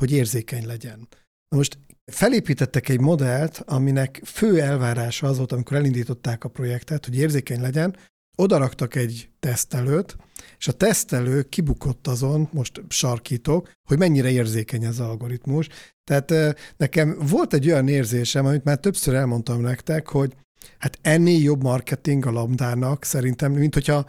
Hogy 0.00 0.12
érzékeny 0.12 0.66
legyen. 0.66 1.08
Na 1.48 1.56
most 1.56 1.78
felépítettek 2.12 2.88
egy 2.88 3.00
modellt, 3.00 3.62
aminek 3.66 4.20
fő 4.24 4.60
elvárása 4.60 5.26
az 5.26 5.36
volt, 5.36 5.52
amikor 5.52 5.76
elindították 5.76 6.44
a 6.44 6.48
projektet, 6.48 7.04
hogy 7.04 7.16
érzékeny 7.16 7.60
legyen, 7.60 7.96
odaraktak 8.36 8.94
egy 8.94 9.28
tesztelőt, 9.40 10.16
és 10.58 10.68
a 10.68 10.72
tesztelő 10.72 11.42
kibukott 11.42 12.06
azon, 12.06 12.48
most 12.52 12.82
sarkítok, 12.88 13.70
hogy 13.88 13.98
mennyire 13.98 14.30
érzékeny 14.30 14.84
ez 14.84 14.98
az 14.98 15.06
algoritmus. 15.06 15.68
Tehát 16.04 16.56
nekem 16.76 17.18
volt 17.28 17.54
egy 17.54 17.66
olyan 17.66 17.88
érzésem, 17.88 18.46
amit 18.46 18.64
már 18.64 18.78
többször 18.78 19.14
elmondtam 19.14 19.60
nektek, 19.60 20.08
hogy 20.08 20.34
hát 20.78 20.98
ennél 21.02 21.42
jobb 21.42 21.62
marketing 21.62 22.26
a 22.26 22.30
lambdának 22.30 23.04
szerintem, 23.04 23.52
mint 23.52 23.74
hogyha 23.74 24.06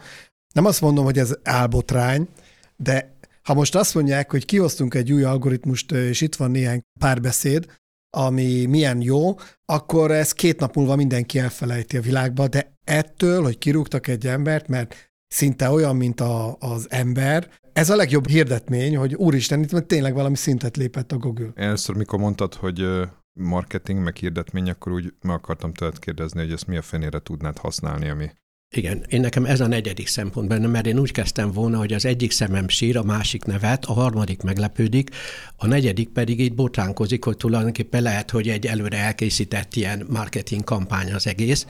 nem 0.54 0.64
azt 0.64 0.80
mondom, 0.80 1.04
hogy 1.04 1.18
ez 1.18 1.34
álbotrány, 1.42 2.28
de 2.76 3.14
ha 3.42 3.54
most 3.54 3.74
azt 3.74 3.94
mondják, 3.94 4.30
hogy 4.30 4.44
kihoztunk 4.44 4.94
egy 4.94 5.12
új 5.12 5.22
algoritmust, 5.22 5.92
és 5.92 6.20
itt 6.20 6.34
van 6.34 6.50
néhány 6.50 6.80
párbeszéd, 6.98 7.66
ami 8.10 8.64
milyen 8.64 9.00
jó, 9.00 9.34
akkor 9.64 10.10
ez 10.10 10.32
két 10.32 10.60
nap 10.60 10.74
múlva 10.74 10.96
mindenki 10.96 11.38
elfelejti 11.38 11.96
a 11.96 12.00
világba, 12.00 12.48
de 12.48 12.72
ettől, 12.84 13.42
hogy 13.42 13.58
kirúgtak 13.58 14.06
egy 14.06 14.26
embert, 14.26 14.68
mert 14.68 15.12
szinte 15.28 15.70
olyan, 15.70 15.96
mint 15.96 16.20
a, 16.20 16.56
az 16.58 16.86
ember, 16.90 17.50
ez 17.72 17.90
a 17.90 17.96
legjobb 17.96 18.28
hirdetmény, 18.28 18.96
hogy 18.96 19.14
úristen, 19.14 19.62
itt 19.62 19.86
tényleg 19.86 20.14
valami 20.14 20.36
szintet 20.36 20.76
lépett 20.76 21.12
a 21.12 21.16
Google. 21.16 21.50
Először, 21.54 21.96
mikor 21.96 22.18
mondtad, 22.18 22.54
hogy 22.54 22.86
marketing, 23.32 24.00
meg 24.00 24.16
hirdetmény, 24.16 24.70
akkor 24.70 24.92
úgy 24.92 25.14
meg 25.20 25.36
akartam 25.36 25.72
tőled 25.72 25.98
kérdezni, 25.98 26.40
hogy 26.40 26.52
ezt 26.52 26.66
mi 26.66 26.76
a 26.76 26.82
fenére 26.82 27.18
tudnád 27.18 27.58
használni, 27.58 28.08
ami 28.08 28.30
igen, 28.70 29.04
én 29.08 29.20
nekem 29.20 29.44
ez 29.44 29.60
a 29.60 29.66
negyedik 29.66 30.06
szempont 30.06 30.48
benne, 30.48 30.66
mert 30.66 30.86
én 30.86 30.98
úgy 30.98 31.10
kezdtem 31.10 31.52
volna, 31.52 31.78
hogy 31.78 31.92
az 31.92 32.04
egyik 32.04 32.30
szemem 32.30 32.68
sír, 32.68 32.96
a 32.96 33.02
másik 33.02 33.44
nevet, 33.44 33.84
a 33.84 33.92
harmadik 33.92 34.42
meglepődik, 34.42 35.10
a 35.56 35.66
negyedik 35.66 36.08
pedig 36.08 36.40
így 36.40 36.54
botránkozik, 36.54 37.24
hogy 37.24 37.36
tulajdonképpen 37.36 38.02
lehet, 38.02 38.30
hogy 38.30 38.48
egy 38.48 38.66
előre 38.66 38.98
elkészített 38.98 39.74
ilyen 39.74 40.06
marketing 40.08 40.64
kampány 40.64 41.12
az 41.12 41.26
egész. 41.26 41.66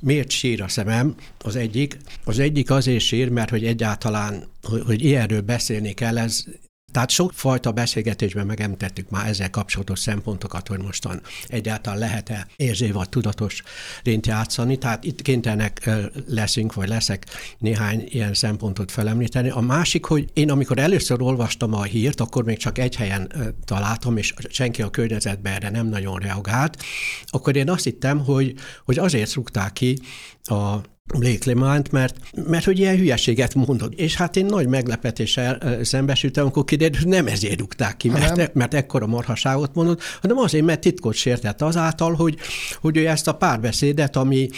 Miért 0.00 0.30
sír 0.30 0.62
a 0.62 0.68
szemem? 0.68 1.14
Az 1.38 1.56
egyik, 1.56 1.96
az 2.24 2.38
egyik 2.38 2.70
azért 2.70 3.00
sír, 3.00 3.28
mert 3.28 3.50
hogy 3.50 3.64
egyáltalán, 3.64 4.44
hogy, 4.62 4.82
hogy 4.86 5.04
ilyenről 5.04 5.40
beszélni 5.40 5.92
kell, 5.92 6.18
ez 6.18 6.44
tehát 6.92 7.10
sokfajta 7.10 7.72
beszélgetésben 7.72 8.46
megemtettük 8.46 9.10
már 9.10 9.28
ezzel 9.28 9.50
kapcsolatos 9.50 9.98
szempontokat, 9.98 10.68
hogy 10.68 10.78
mostan 10.78 11.20
egyáltalán 11.46 11.98
lehet-e 11.98 12.46
érzé 12.56 12.90
vagy 12.90 13.08
tudatos 13.08 13.62
rént 14.02 14.26
játszani. 14.26 14.76
Tehát 14.76 15.04
itt 15.04 15.22
kénytelenek 15.22 15.90
leszünk, 16.26 16.74
vagy 16.74 16.88
leszek 16.88 17.26
néhány 17.58 18.04
ilyen 18.08 18.34
szempontot 18.34 18.90
felemlíteni. 18.90 19.50
A 19.50 19.60
másik, 19.60 20.04
hogy 20.04 20.30
én 20.32 20.50
amikor 20.50 20.78
először 20.78 21.22
olvastam 21.22 21.74
a 21.74 21.82
hírt, 21.82 22.20
akkor 22.20 22.44
még 22.44 22.56
csak 22.58 22.78
egy 22.78 22.96
helyen 22.96 23.32
találtam, 23.64 24.16
és 24.16 24.34
senki 24.48 24.82
a 24.82 24.90
környezetben 24.90 25.52
erre 25.52 25.70
nem 25.70 25.86
nagyon 25.86 26.18
reagált, 26.18 26.82
akkor 27.26 27.56
én 27.56 27.70
azt 27.70 27.84
hittem, 27.84 28.24
hogy, 28.24 28.54
hogy 28.84 28.98
azért 28.98 29.34
rúgták 29.34 29.72
ki 29.72 29.98
a 30.42 30.80
Blake 31.18 31.50
Lemant, 31.50 31.90
mert, 31.90 32.16
mert 32.46 32.64
hogy 32.64 32.78
ilyen 32.78 32.96
hülyeséget 32.96 33.54
mondott. 33.54 33.94
És 33.94 34.14
hát 34.14 34.36
én 34.36 34.44
nagy 34.46 34.66
meglepetéssel 34.66 35.78
szembesültem, 35.82 36.42
amikor 36.42 36.64
kiderült, 36.64 37.02
hogy 37.02 37.08
nem 37.08 37.26
ezért 37.26 37.58
rúgták 37.58 37.96
ki, 37.96 38.08
mert, 38.08 38.36
nem. 38.36 38.48
mert 38.52 38.74
ekkora 38.74 39.06
marhaságot 39.06 39.74
mondott, 39.74 40.00
hanem 40.20 40.38
azért, 40.38 40.64
mert 40.64 40.80
titkot 40.80 41.14
sértett 41.14 41.62
azáltal, 41.62 42.14
hogy, 42.14 42.36
hogy 42.80 42.96
ő 42.96 43.08
ezt 43.08 43.28
a 43.28 43.32
párbeszédet, 43.32 44.16
ami 44.16 44.48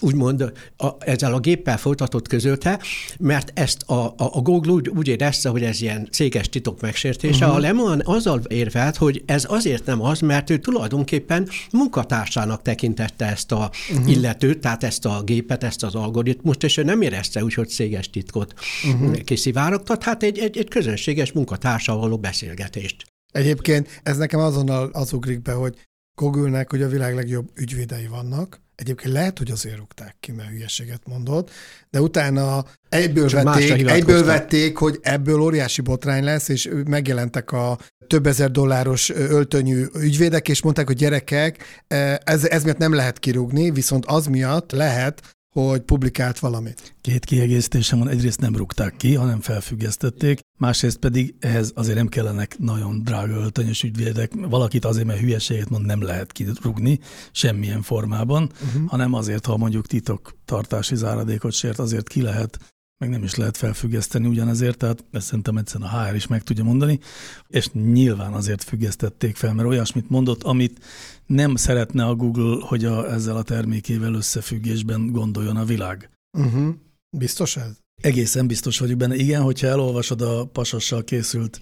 úgymond 0.00 0.52
a, 0.76 0.88
ezzel 0.98 1.34
a 1.34 1.38
géppel 1.38 1.78
folytatott 1.78 2.28
közölte, 2.28 2.80
mert 3.18 3.50
ezt 3.54 3.82
a, 3.82 4.04
a, 4.04 4.14
a 4.16 4.40
Google 4.40 4.72
úgy, 4.72 4.88
úgy 4.88 5.08
érezte, 5.08 5.48
hogy 5.48 5.62
ez 5.62 5.80
ilyen 5.80 6.08
céges 6.10 6.48
titok 6.48 6.80
megsértése. 6.80 7.44
Uh-huh. 7.44 7.56
A 7.56 7.60
Lemon 7.60 8.00
azzal 8.04 8.40
érvelt, 8.48 8.96
hogy 8.96 9.22
ez 9.26 9.44
azért 9.48 9.86
nem 9.86 10.02
az, 10.02 10.20
mert 10.20 10.50
ő 10.50 10.58
tulajdonképpen 10.58 11.48
munkatársának 11.72 12.62
tekintette 12.62 13.26
ezt 13.26 13.52
a 13.52 13.70
uh-huh. 13.90 14.10
illetőt, 14.10 14.58
tehát 14.58 14.84
ezt 14.84 15.04
a 15.04 15.22
gépet, 15.24 15.64
ezt 15.64 15.82
az 15.82 15.93
algoritmust, 15.94 16.62
és 16.62 16.76
ő 16.76 16.82
nem 16.82 17.02
érezte 17.02 17.44
úgy, 17.44 17.54
hogy 17.54 17.68
céges 17.68 18.10
titkot 18.10 18.54
uh-huh. 18.84 19.20
kiszivárogtat, 19.20 20.02
hát 20.02 20.22
egy, 20.22 20.38
egy, 20.38 20.58
egy 20.58 20.68
közönséges 20.68 21.32
munkatársal 21.32 21.98
való 21.98 22.18
beszélgetést. 22.18 23.04
Egyébként 23.32 24.00
ez 24.02 24.16
nekem 24.16 24.40
azonnal 24.40 24.90
az 24.92 25.12
ugrik 25.12 25.42
be, 25.42 25.52
hogy 25.52 25.74
Google-nek 26.14 26.70
hogy 26.70 26.82
a 26.82 26.88
világ 26.88 27.14
legjobb 27.14 27.50
ügyvédei 27.54 28.06
vannak, 28.06 28.62
Egyébként 28.76 29.14
lehet, 29.14 29.38
hogy 29.38 29.50
azért 29.50 29.76
rúgták 29.76 30.16
ki, 30.20 30.32
mert 30.32 30.48
hülyeséget 30.48 31.00
mondott, 31.06 31.50
de 31.90 32.00
utána 32.00 32.64
egyből 32.88 33.28
vették, 33.28 33.88
egyből 33.88 34.24
vették, 34.24 34.76
hogy 34.76 34.98
ebből 35.02 35.40
óriási 35.40 35.80
botrány 35.80 36.24
lesz, 36.24 36.48
és 36.48 36.70
megjelentek 36.86 37.52
a 37.52 37.78
több 38.06 38.26
ezer 38.26 38.50
dolláros 38.50 39.10
öltönyű 39.10 39.84
ügyvédek, 39.98 40.48
és 40.48 40.62
mondták, 40.62 40.86
hogy 40.86 40.96
gyerekek, 40.96 41.84
ez, 42.24 42.44
ez 42.44 42.64
miatt 42.64 42.78
nem 42.78 42.94
lehet 42.94 43.18
kirúgni, 43.18 43.70
viszont 43.70 44.06
az 44.06 44.26
miatt 44.26 44.72
lehet, 44.72 45.33
hogy 45.62 45.80
publikált 45.80 46.38
valamit. 46.38 46.94
Két 47.00 47.24
kiegészítésem 47.24 47.98
van, 47.98 48.08
egyrészt 48.08 48.40
nem 48.40 48.56
rúgták 48.56 48.96
ki, 48.96 49.14
hanem 49.14 49.40
felfüggesztették, 49.40 50.40
másrészt 50.58 50.96
pedig 50.96 51.34
ehhez 51.40 51.72
azért 51.74 51.96
nem 51.96 52.08
kellenek 52.08 52.58
nagyon 52.58 53.02
drága 53.02 53.34
öltönyös 53.34 53.82
ügyvédek. 53.82 54.32
Valakit 54.34 54.84
azért, 54.84 55.06
mert 55.06 55.20
hülyeséget 55.20 55.70
mond, 55.70 55.86
nem 55.86 56.02
lehet 56.02 56.32
kirúgni 56.32 57.00
semmilyen 57.32 57.82
formában, 57.82 58.50
uh-huh. 58.52 58.88
hanem 58.88 59.12
azért, 59.12 59.46
ha 59.46 59.56
mondjuk 59.56 59.86
titok 59.86 60.36
tartási 60.44 60.96
záradékot 60.96 61.52
sért, 61.52 61.78
azért 61.78 62.08
ki 62.08 62.22
lehet 62.22 62.58
meg 62.98 63.12
nem 63.12 63.22
is 63.22 63.34
lehet 63.34 63.56
felfüggeszteni 63.56 64.26
ugyanezért, 64.26 64.78
tehát 64.78 65.04
ezt 65.12 65.26
szerintem 65.26 65.56
egyszerűen 65.56 65.90
a 65.90 66.04
HR 66.04 66.14
is 66.14 66.26
meg 66.26 66.42
tudja 66.42 66.64
mondani, 66.64 67.00
és 67.48 67.70
nyilván 67.72 68.32
azért 68.32 68.64
függesztették 68.64 69.36
fel, 69.36 69.54
mert 69.54 69.68
olyasmit 69.68 70.10
mondott, 70.10 70.42
amit 70.42 70.84
nem 71.26 71.56
szeretne 71.56 72.04
a 72.04 72.14
Google, 72.14 72.66
hogy 72.66 72.84
a, 72.84 73.12
ezzel 73.12 73.36
a 73.36 73.42
termékével 73.42 74.14
összefüggésben 74.14 75.06
gondoljon 75.12 75.56
a 75.56 75.64
világ. 75.64 76.10
Uh-huh. 76.38 76.74
Biztos 77.16 77.56
ez? 77.56 77.78
Egészen 78.02 78.46
biztos 78.46 78.78
vagyok 78.78 78.96
benne. 78.96 79.14
Igen, 79.14 79.42
hogyha 79.42 79.66
elolvasod 79.66 80.20
a 80.20 80.46
pasassal 80.46 81.04
készült 81.04 81.60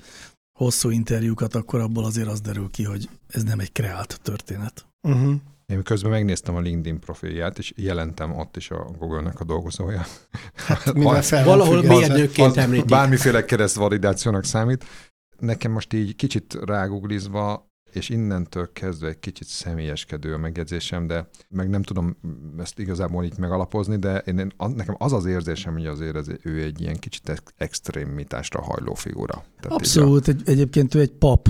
hosszú 0.58 0.90
interjúkat, 0.90 1.54
akkor 1.54 1.80
abból 1.80 2.04
azért 2.04 2.28
az 2.28 2.40
derül 2.40 2.70
ki, 2.70 2.84
hogy 2.84 3.08
ez 3.28 3.42
nem 3.42 3.58
egy 3.58 3.72
kreált 3.72 4.20
történet. 4.22 4.86
Uh-huh. 5.08 5.34
Én 5.66 5.82
közben 5.82 6.10
megnéztem 6.10 6.54
a 6.54 6.60
LinkedIn 6.60 7.00
profilját, 7.00 7.58
és 7.58 7.72
jelentem 7.76 8.38
ott 8.38 8.56
is 8.56 8.70
a 8.70 8.90
Google-nek 8.98 9.40
a 9.40 9.44
dolgozója. 9.44 10.04
Hát, 10.54 10.92
mivel 10.94 11.22
fel 11.22 11.44
Valahol 11.44 11.82
mérnökként 11.82 12.56
említik. 12.56 12.86
Bármiféle 12.86 13.44
keresztvalidációnak 13.50 14.44
számít. 14.44 14.84
Nekem 15.38 15.72
most 15.72 15.92
így 15.92 16.16
kicsit 16.16 16.58
ráguglizva, 16.64 17.71
és 17.92 18.08
innentől 18.08 18.72
kezdve 18.72 19.08
egy 19.08 19.18
kicsit 19.20 19.46
személyeskedő 19.46 20.34
a 20.34 20.38
megjegyzésem, 20.38 21.06
de 21.06 21.28
meg 21.48 21.68
nem 21.68 21.82
tudom 21.82 22.16
ezt 22.58 22.78
igazából 22.78 23.24
így 23.24 23.38
megalapozni, 23.38 23.96
de 23.96 24.18
én, 24.18 24.38
én, 24.38 24.52
a- 24.56 24.68
nekem 24.68 24.94
az 24.98 25.12
az 25.12 25.24
érzésem, 25.24 25.72
hogy 25.72 25.86
azért 25.86 26.16
ez, 26.16 26.26
ő 26.42 26.62
egy 26.62 26.80
ilyen 26.80 26.98
kicsit 26.98 27.28
ex- 27.28 27.54
extrémitásra 27.56 28.62
hajló 28.62 28.94
figura. 28.94 29.44
Tehát 29.60 29.78
Abszolút, 29.78 30.28
egy, 30.28 30.42
egyébként 30.44 30.94
ő 30.94 31.00
egy 31.00 31.12
pap 31.12 31.48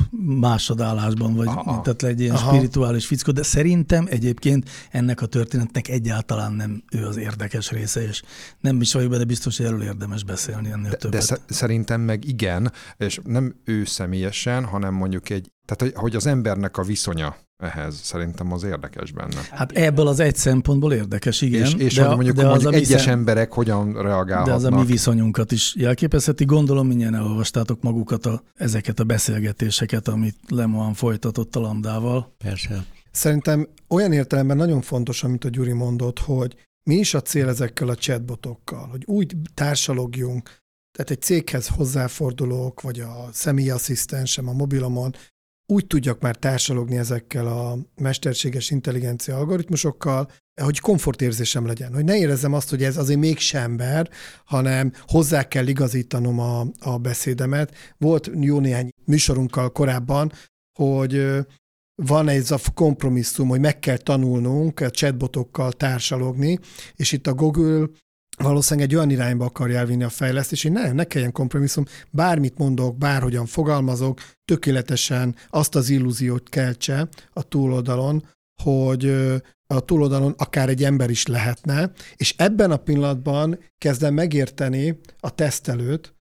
másodállásban, 0.50 1.34
vagy 1.34 1.46
Aha. 1.46 1.80
tehát 1.80 2.02
egy 2.02 2.20
ilyen 2.20 2.34
Aha. 2.34 2.52
spirituális 2.54 3.06
fickó, 3.06 3.32
de 3.32 3.42
szerintem 3.42 4.06
egyébként 4.08 4.70
ennek 4.90 5.20
a 5.20 5.26
történetnek 5.26 5.88
egyáltalán 5.88 6.52
nem 6.52 6.82
ő 6.92 7.06
az 7.06 7.16
érdekes 7.16 7.70
része, 7.70 8.02
és 8.02 8.22
nem 8.60 8.80
is 8.80 8.92
vagyok 8.92 9.10
benne 9.10 9.24
biztos, 9.24 9.56
hogy 9.56 9.66
erről 9.66 9.82
érdemes 9.82 10.24
beszélni 10.24 10.70
ennél 10.70 10.82
De, 10.82 10.88
de 10.90 10.96
többet. 10.96 11.22
sze- 11.22 11.40
szerintem 11.46 12.00
meg 12.00 12.24
igen, 12.24 12.72
és 12.96 13.20
nem 13.24 13.54
ő 13.64 13.84
személyesen, 13.84 14.64
hanem 14.64 14.94
mondjuk 14.94 15.30
egy, 15.30 15.51
tehát 15.64 15.94
hogy- 15.94 16.02
hogy 16.02 16.16
az 16.16 16.26
embernek 16.26 16.76
a 16.76 16.82
viszonya 16.82 17.36
ehhez 17.56 18.00
szerintem 18.02 18.52
az 18.52 18.62
érdekes 18.62 19.12
benne. 19.12 19.40
Hát 19.50 19.72
ebből 19.72 20.06
az 20.06 20.20
egy 20.20 20.36
szempontból 20.36 20.92
érdekes, 20.92 21.40
igen. 21.40 21.60
és 21.62 21.74
és 21.74 21.94
de, 21.94 22.04
hogy 22.04 22.14
mondjuk, 22.14 22.36
de 22.36 22.42
az 22.42 22.48
mondjuk 22.48 22.72
a 22.72 22.76
egyes 22.76 22.88
viszem- 22.88 23.08
emberek 23.18 23.52
hogyan 23.52 23.92
reagálhatnak. 23.92 24.44
De 24.46 24.52
az 24.52 24.64
a 24.64 24.70
mi 24.70 24.84
viszonyunkat 24.86 25.52
is 25.52 25.74
jelképezheti. 25.76 26.44
Gondolom, 26.44 26.86
mindjárt 26.86 27.14
elolvastátok 27.14 27.82
magukat 27.82 28.26
a, 28.26 28.42
ezeket 28.54 29.00
a 29.00 29.04
beszélgetéseket, 29.04 30.08
amit 30.08 30.36
Lemohan 30.48 30.94
folytatott 30.94 31.56
a 31.56 31.60
Lambdával. 31.60 32.34
Persze. 32.38 32.84
Szerintem 33.10 33.68
olyan 33.88 34.12
értelemben 34.12 34.56
nagyon 34.56 34.80
fontos, 34.80 35.24
amit 35.24 35.44
a 35.44 35.48
Gyuri 35.48 35.72
mondott, 35.72 36.18
hogy 36.18 36.56
mi 36.84 36.94
is 36.94 37.14
a 37.14 37.20
cél 37.22 37.48
ezekkel 37.48 37.88
a 37.88 37.94
chatbotokkal, 37.94 38.86
hogy 38.90 39.02
úgy 39.06 39.36
társalogjunk, 39.54 40.42
tehát 40.96 41.10
egy 41.10 41.22
céghez 41.22 41.68
hozzáfordulók, 41.68 42.80
vagy 42.80 43.00
a 43.00 43.28
személyasszisztensem 43.32 44.48
a 44.48 44.52
mobilomon, 44.52 45.14
úgy 45.72 45.86
tudjak 45.86 46.20
már 46.20 46.36
társalogni 46.36 46.96
ezekkel 46.96 47.46
a 47.46 47.78
mesterséges 47.96 48.70
intelligencia 48.70 49.36
algoritmusokkal, 49.36 50.30
hogy 50.62 50.80
komfortérzésem 50.80 51.66
legyen, 51.66 51.94
hogy 51.94 52.04
ne 52.04 52.16
érezzem 52.16 52.52
azt, 52.52 52.70
hogy 52.70 52.82
ez 52.82 52.96
azért 52.96 53.18
mégsem 53.18 53.62
ember, 53.62 54.10
hanem 54.44 54.92
hozzá 55.06 55.48
kell 55.48 55.66
igazítanom 55.66 56.38
a, 56.38 56.66
a 56.80 56.98
beszédemet. 56.98 57.74
Volt 57.98 58.30
jó 58.40 58.60
néhány 58.60 58.88
műsorunkkal 59.04 59.70
korábban, 59.72 60.32
hogy 60.78 61.26
van 62.02 62.28
ez 62.28 62.50
a 62.50 62.58
kompromisszum, 62.74 63.48
hogy 63.48 63.60
meg 63.60 63.78
kell 63.78 63.96
tanulnunk 63.96 64.80
a 64.80 64.90
chatbotokkal 64.90 65.72
társalogni, 65.72 66.58
és 66.96 67.12
itt 67.12 67.26
a 67.26 67.34
Google 67.34 67.86
valószínűleg 68.36 68.88
egy 68.88 68.94
olyan 68.96 69.10
irányba 69.10 69.44
akarja 69.44 69.78
elvinni 69.78 70.02
a 70.02 70.08
fejlesztést, 70.08 70.62
hogy 70.62 70.72
ne, 70.72 70.92
ne 70.92 71.04
kelljen 71.04 71.32
kompromisszum, 71.32 71.84
bármit 72.10 72.58
mondok, 72.58 72.98
bárhogyan 72.98 73.46
fogalmazok, 73.46 74.20
tökéletesen 74.44 75.36
azt 75.48 75.74
az 75.74 75.88
illúziót 75.88 76.48
keltse 76.48 77.08
a 77.32 77.42
túloldalon, 77.42 78.26
hogy 78.62 79.06
a 79.66 79.80
túloldalon 79.80 80.34
akár 80.36 80.68
egy 80.68 80.84
ember 80.84 81.10
is 81.10 81.26
lehetne, 81.26 81.92
és 82.16 82.34
ebben 82.36 82.70
a 82.70 82.76
pillanatban 82.76 83.58
kezdem 83.78 84.14
megérteni 84.14 85.00
a 85.20 85.34
tesztelőt, 85.34 86.14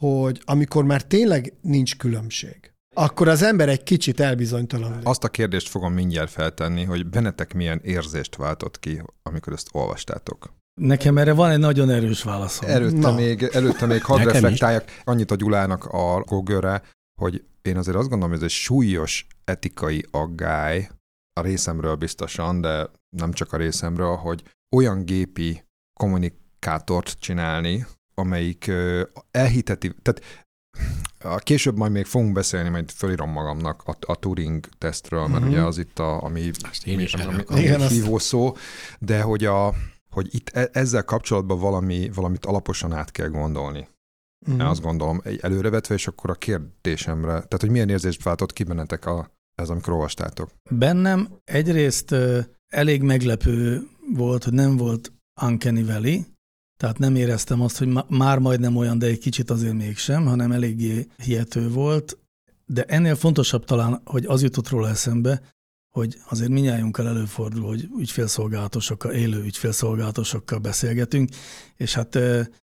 hogy 0.00 0.42
amikor 0.44 0.84
már 0.84 1.02
tényleg 1.02 1.52
nincs 1.60 1.96
különbség, 1.96 2.72
akkor 2.94 3.28
az 3.28 3.42
ember 3.42 3.68
egy 3.68 3.82
kicsit 3.82 4.20
elbizonytalanul. 4.20 5.00
Azt 5.02 5.24
a 5.24 5.28
kérdést 5.28 5.68
fogom 5.68 5.92
mindjárt 5.92 6.30
feltenni, 6.30 6.84
hogy 6.84 7.06
bennetek 7.06 7.54
milyen 7.54 7.80
érzést 7.82 8.36
váltott 8.36 8.78
ki, 8.78 9.02
amikor 9.22 9.52
ezt 9.52 9.68
olvastátok. 9.72 10.59
Nekem 10.80 11.18
erre 11.18 11.32
van 11.32 11.50
egy 11.50 11.58
nagyon 11.58 11.90
erős 11.90 12.22
válaszom. 12.22 12.68
Előtte 12.68 12.98
Na. 12.98 13.14
még, 13.14 13.42
előtte 13.42 13.86
még 13.86 14.02
hadd 14.04 14.22
reflektáljak 14.22 14.84
annyit 15.04 15.30
a 15.30 15.34
Gyulának 15.34 15.84
a 15.84 16.20
Google-re, 16.20 16.82
hogy 17.20 17.44
én 17.62 17.76
azért 17.76 17.96
azt 17.96 18.08
gondolom, 18.08 18.34
hogy 18.34 18.44
ez 18.44 18.50
egy 18.52 18.58
súlyos 18.58 19.26
etikai 19.44 20.04
aggály 20.10 20.88
a 21.32 21.42
részemről 21.42 21.94
biztosan, 21.94 22.60
de 22.60 22.90
nem 23.16 23.32
csak 23.32 23.52
a 23.52 23.56
részemről, 23.56 24.16
hogy 24.16 24.42
olyan 24.76 25.04
gépi 25.04 25.64
kommunikátort 26.00 27.16
csinálni, 27.18 27.86
amelyik 28.14 28.70
elhiteti, 29.30 29.94
tehát 30.02 30.48
a 31.24 31.36
később 31.38 31.76
majd 31.76 31.92
még 31.92 32.04
fogunk 32.04 32.32
beszélni, 32.32 32.68
majd 32.68 32.90
fölírom 32.90 33.30
magamnak 33.30 33.82
a, 33.84 33.96
a 34.00 34.16
Turing 34.16 34.68
tesztről, 34.78 35.26
mert 35.26 35.42
Mhm. 35.42 35.50
ugye 35.52 35.62
az 35.62 35.78
itt 35.78 35.98
a, 35.98 36.22
ami, 36.22 36.40
én 36.84 37.08
ami, 37.12 37.42
ami, 37.46 37.68
ami, 37.68 37.86
hívó 37.86 38.18
szó, 38.18 38.56
de 38.98 39.22
hogy, 39.22 39.44
a, 39.44 39.74
hogy 40.10 40.34
itt 40.34 40.48
e- 40.48 40.68
ezzel 40.72 41.04
kapcsolatban 41.04 41.58
valami, 41.58 42.10
valamit 42.14 42.44
alaposan 42.44 42.92
át 42.92 43.10
kell 43.10 43.28
gondolni. 43.28 43.88
Én 44.48 44.60
azt 44.60 44.82
gondolom, 44.82 45.22
előrevetve, 45.40 45.94
és 45.94 46.06
akkor 46.06 46.30
a 46.30 46.34
kérdésemre, 46.34 47.28
tehát 47.28 47.60
hogy 47.60 47.70
milyen 47.70 47.88
érzést 47.88 48.22
váltott 48.22 48.52
ki 48.52 48.64
bennetek 48.64 49.06
a, 49.06 49.30
ez, 49.54 49.68
amikor 49.68 49.92
olvastátok? 49.92 50.50
Bennem 50.70 51.28
egyrészt 51.44 52.14
elég 52.72 53.02
meglepő 53.02 53.88
volt, 54.14 54.44
hogy 54.44 54.52
nem 54.52 54.76
volt 54.76 55.12
Uncanny 55.42 55.84
Valley, 55.84 56.20
tehát 56.76 56.98
nem 56.98 57.16
éreztem 57.16 57.60
azt, 57.60 57.78
hogy 57.78 57.88
ma- 57.88 58.06
már 58.08 58.38
majdnem 58.38 58.76
olyan, 58.76 58.98
de 58.98 59.06
egy 59.06 59.18
kicsit 59.18 59.50
azért 59.50 59.74
mégsem, 59.74 60.26
hanem 60.26 60.52
eléggé 60.52 61.06
hihető 61.16 61.68
volt. 61.70 62.18
De 62.66 62.84
ennél 62.84 63.14
fontosabb 63.14 63.64
talán, 63.64 64.00
hogy 64.04 64.24
az 64.26 64.42
jutott 64.42 64.68
róla 64.68 64.88
eszembe, 64.88 65.42
hogy 65.90 66.16
azért 66.28 66.50
minnyájunkkal 66.50 67.08
előfordul, 67.08 67.66
hogy 67.66 67.88
ügyfélszolgálatosokkal, 67.98 69.12
élő 69.12 69.42
ügyfélszolgálatosokkal 69.42 70.58
beszélgetünk, 70.58 71.28
és 71.76 71.94
hát 71.94 72.18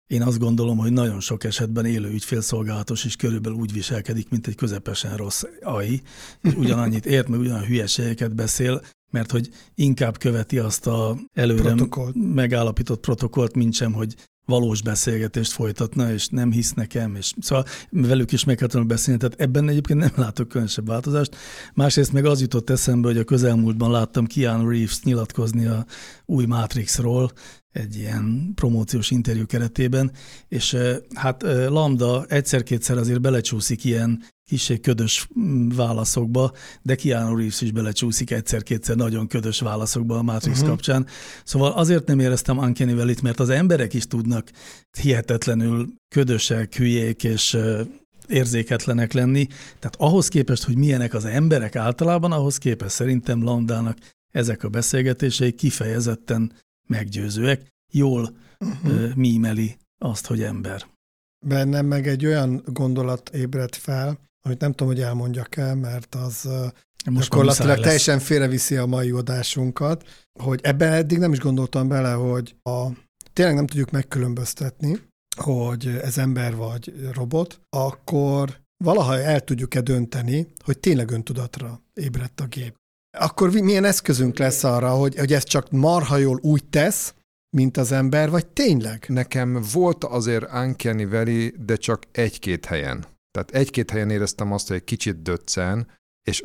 én 0.07 0.23
azt 0.23 0.39
gondolom, 0.39 0.79
hogy 0.79 0.93
nagyon 0.93 1.21
sok 1.21 1.45
esetben 1.45 1.85
élő 1.85 2.11
ügyfélszolgálatos 2.11 3.05
is 3.05 3.17
körülbelül 3.17 3.59
úgy 3.59 3.73
viselkedik, 3.73 4.29
mint 4.31 4.47
egy 4.47 4.55
közepesen 4.55 5.17
rossz 5.17 5.43
AI, 5.63 6.03
és 6.41 6.55
ugyanannyit 6.55 7.07
ért, 7.07 7.29
meg 7.29 7.39
ugyan 7.39 7.65
hülyeségeket 7.65 8.35
beszél, 8.35 8.83
mert 9.11 9.31
hogy 9.31 9.49
inkább 9.75 10.19
követi 10.19 10.59
azt 10.59 10.87
a 10.87 11.19
előre 11.33 11.63
Protokollt. 11.63 12.15
megállapított 12.35 13.01
protokollt, 13.01 13.55
mint 13.55 13.75
sem, 13.75 13.93
hogy 13.93 14.15
valós 14.47 14.83
beszélgetést 14.83 15.53
folytatna, 15.53 16.13
és 16.13 16.29
nem 16.29 16.53
hisz 16.53 16.73
nekem, 16.73 17.15
és 17.15 17.33
szóval 17.41 17.65
velük 17.91 18.33
is 18.33 18.45
meg 18.45 18.57
kell 18.57 18.69
tudnom 18.69 18.89
beszélni, 18.89 19.21
tehát 19.21 19.41
ebben 19.41 19.69
egyébként 19.69 19.99
nem 19.99 20.13
látok 20.17 20.49
különösebb 20.49 20.87
változást. 20.87 21.37
Másrészt 21.75 22.13
meg 22.13 22.25
az 22.25 22.41
jutott 22.41 22.71
eszembe, 22.71 23.09
hogy 23.09 23.19
a 23.19 23.25
közelmúltban 23.25 23.91
láttam 23.91 24.27
Keanu 24.27 24.69
Reeves 24.69 25.03
nyilatkozni 25.03 25.67
a 25.67 25.87
új 26.25 26.45
Matrixról, 26.45 27.31
egy 27.75 27.97
ilyen 27.97 28.53
promóciós 28.55 29.11
interjú 29.11 29.47
keretében, 29.47 30.13
és 30.49 30.77
hát 31.15 31.43
Lambda 31.69 32.25
egyszer-kétszer 32.29 32.97
azért 32.99 33.21
belecsúszik 33.21 33.85
ilyen 33.85 34.23
kissé 34.45 34.81
ködös 34.81 35.29
mm, 35.39 35.69
válaszokba, 35.69 36.53
de 36.83 36.95
Keanu 36.95 37.37
Reeves 37.37 37.61
is 37.61 37.73
belecsúszik 37.73 38.31
egyszer-kétszer 38.31 38.97
nagyon 38.97 39.27
ködös 39.27 39.61
válaszokba 39.61 40.19
a 40.19 40.23
Matrix 40.23 40.57
uh-huh. 40.57 40.69
kapcsán. 40.69 41.07
Szóval 41.45 41.73
azért 41.73 42.07
nem 42.07 42.19
éreztem 42.19 42.59
Uncanny 42.59 42.95
Valley-t, 42.95 43.23
mert 43.23 43.41
az 43.41 43.49
emberek 43.49 43.95
is 43.95 44.07
tudnak 44.07 44.51
hihetetlenül 45.01 45.89
ködösek, 46.09 46.75
hülyék 46.75 47.25
és 47.25 47.57
érzéketlenek 48.29 49.13
lenni. 49.13 49.47
Tehát 49.79 49.97
ahhoz 49.99 50.29
képest, 50.29 50.65
hogy 50.65 50.77
milyenek 50.77 51.15
az 51.15 51.25
emberek 51.25 51.77
általában, 51.77 52.33
ahhoz 52.33 52.59
képest 52.59 52.95
szerintem 52.95 53.43
Landának 53.43 53.99
ezek 54.31 54.65
a 54.65 54.69
beszélgetései 54.69 55.53
kifejezetten 55.53 56.53
meggyőzőek. 56.87 57.73
Jól 57.93 58.37
ö, 58.85 59.09
mímeli 59.15 59.77
azt, 59.99 60.27
hogy 60.27 60.43
ember. 60.43 60.87
Bennem 61.47 61.87
meg 61.87 62.07
egy 62.07 62.27
olyan 62.27 62.63
gondolat 62.67 63.29
ébredt 63.29 63.77
fel, 63.77 64.19
amit 64.47 64.61
nem 64.61 64.71
tudom, 64.71 64.89
hogy 64.89 65.03
elmondjak 65.03 65.57
el, 65.57 65.75
mert 65.75 66.15
az 66.15 66.49
Most 67.11 67.31
gyakorlatilag 67.31 67.81
teljesen 67.81 68.19
félreviszi 68.19 68.77
a 68.77 68.87
mai 68.87 69.11
adásunkat, 69.11 70.29
hogy 70.41 70.61
ebben 70.63 70.93
eddig 70.93 71.19
nem 71.19 71.33
is 71.33 71.39
gondoltam 71.39 71.89
bele, 71.89 72.13
hogy 72.13 72.57
a, 72.63 72.89
tényleg 73.33 73.55
nem 73.55 73.67
tudjuk 73.67 73.91
megkülönböztetni, 73.91 75.01
hogy 75.37 75.87
ez 75.87 76.19
ember 76.19 76.57
vagy 76.57 77.11
robot, 77.13 77.61
akkor 77.71 78.63
valaha 78.85 79.19
el 79.19 79.41
tudjuk-e 79.41 79.81
dönteni, 79.81 80.47
hogy 80.65 80.79
tényleg 80.79 81.11
öntudatra 81.11 81.83
ébredt 81.95 82.41
a 82.41 82.47
gép. 82.47 82.75
Akkor 83.19 83.51
milyen 83.51 83.85
eszközünk 83.85 84.39
lesz 84.39 84.65
arra, 84.65 84.91
hogy, 84.91 85.17
hogy 85.19 85.33
ez 85.33 85.45
csak 85.45 85.71
marha 85.71 86.17
jól 86.17 86.39
úgy 86.43 86.65
tesz, 86.65 87.15
mint 87.57 87.77
az 87.77 87.93
ember, 87.93 88.31
vagy 88.31 88.47
tényleg? 88.47 89.05
Nekem 89.09 89.63
volt 89.73 90.05
azért 90.05 90.53
Uncanny 90.53 91.09
Valley, 91.09 91.51
de 91.65 91.77
csak 91.77 92.03
egy-két 92.13 92.65
helyen. 92.65 93.05
Tehát 93.31 93.51
egy-két 93.51 93.91
helyen 93.91 94.11
éreztem 94.11 94.53
azt, 94.53 94.69
hogy 94.69 94.77
egy 94.77 94.85
kicsit 94.85 95.23
döccen, 95.23 95.89
és 96.29 96.43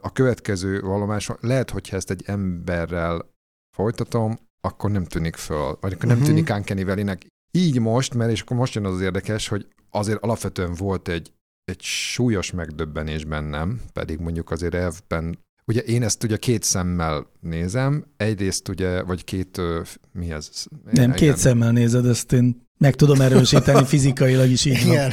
a 0.00 0.12
következő 0.12 0.80
vallomáson 0.80 1.36
lehet, 1.40 1.70
hogyha 1.70 1.96
ezt 1.96 2.10
egy 2.10 2.22
emberrel 2.26 3.34
folytatom, 3.76 4.38
akkor 4.60 4.90
nem 4.90 5.04
tűnik 5.04 5.36
föl, 5.36 5.78
vagy 5.80 5.92
akkor 5.92 6.06
nem 6.06 6.16
Mhm. 6.16 6.26
tűnik 6.26 6.50
Uncanny 6.50 6.84
Valley-nek. 6.84 7.26
Így 7.50 7.80
most, 7.80 8.14
mert 8.14 8.30
és 8.30 8.40
akkor 8.40 8.56
most 8.56 8.74
jön 8.74 8.84
az, 8.84 8.94
az 8.94 9.00
érdekes, 9.00 9.48
hogy 9.48 9.66
azért 9.90 10.22
alapvetően 10.22 10.74
volt 10.74 11.08
egy 11.08 11.32
egy 11.64 11.80
súlyos 11.80 12.50
megdöbbenés 12.50 13.24
bennem, 13.24 13.80
pedig 13.92 14.18
mondjuk 14.18 14.50
azért 14.50 14.74
elvben 14.74 15.38
Ugye 15.68 15.80
én 15.80 16.02
ezt 16.02 16.24
ugye 16.24 16.36
két 16.36 16.62
szemmel 16.62 17.26
nézem, 17.40 18.04
egyrészt 18.16 18.68
ugye, 18.68 19.02
vagy 19.02 19.24
két, 19.24 19.60
mi 20.12 20.30
ez? 20.30 20.50
Nem, 20.90 21.12
két 21.12 21.36
szemmel 21.36 21.72
nézed, 21.72 22.06
ezt 22.06 22.32
én 22.32 22.66
meg 22.78 22.94
tudom 22.94 23.20
erősíteni 23.20 23.84
fizikailag 23.94 24.50
is 24.50 24.64
így 24.64 24.86
Igen. 24.86 25.12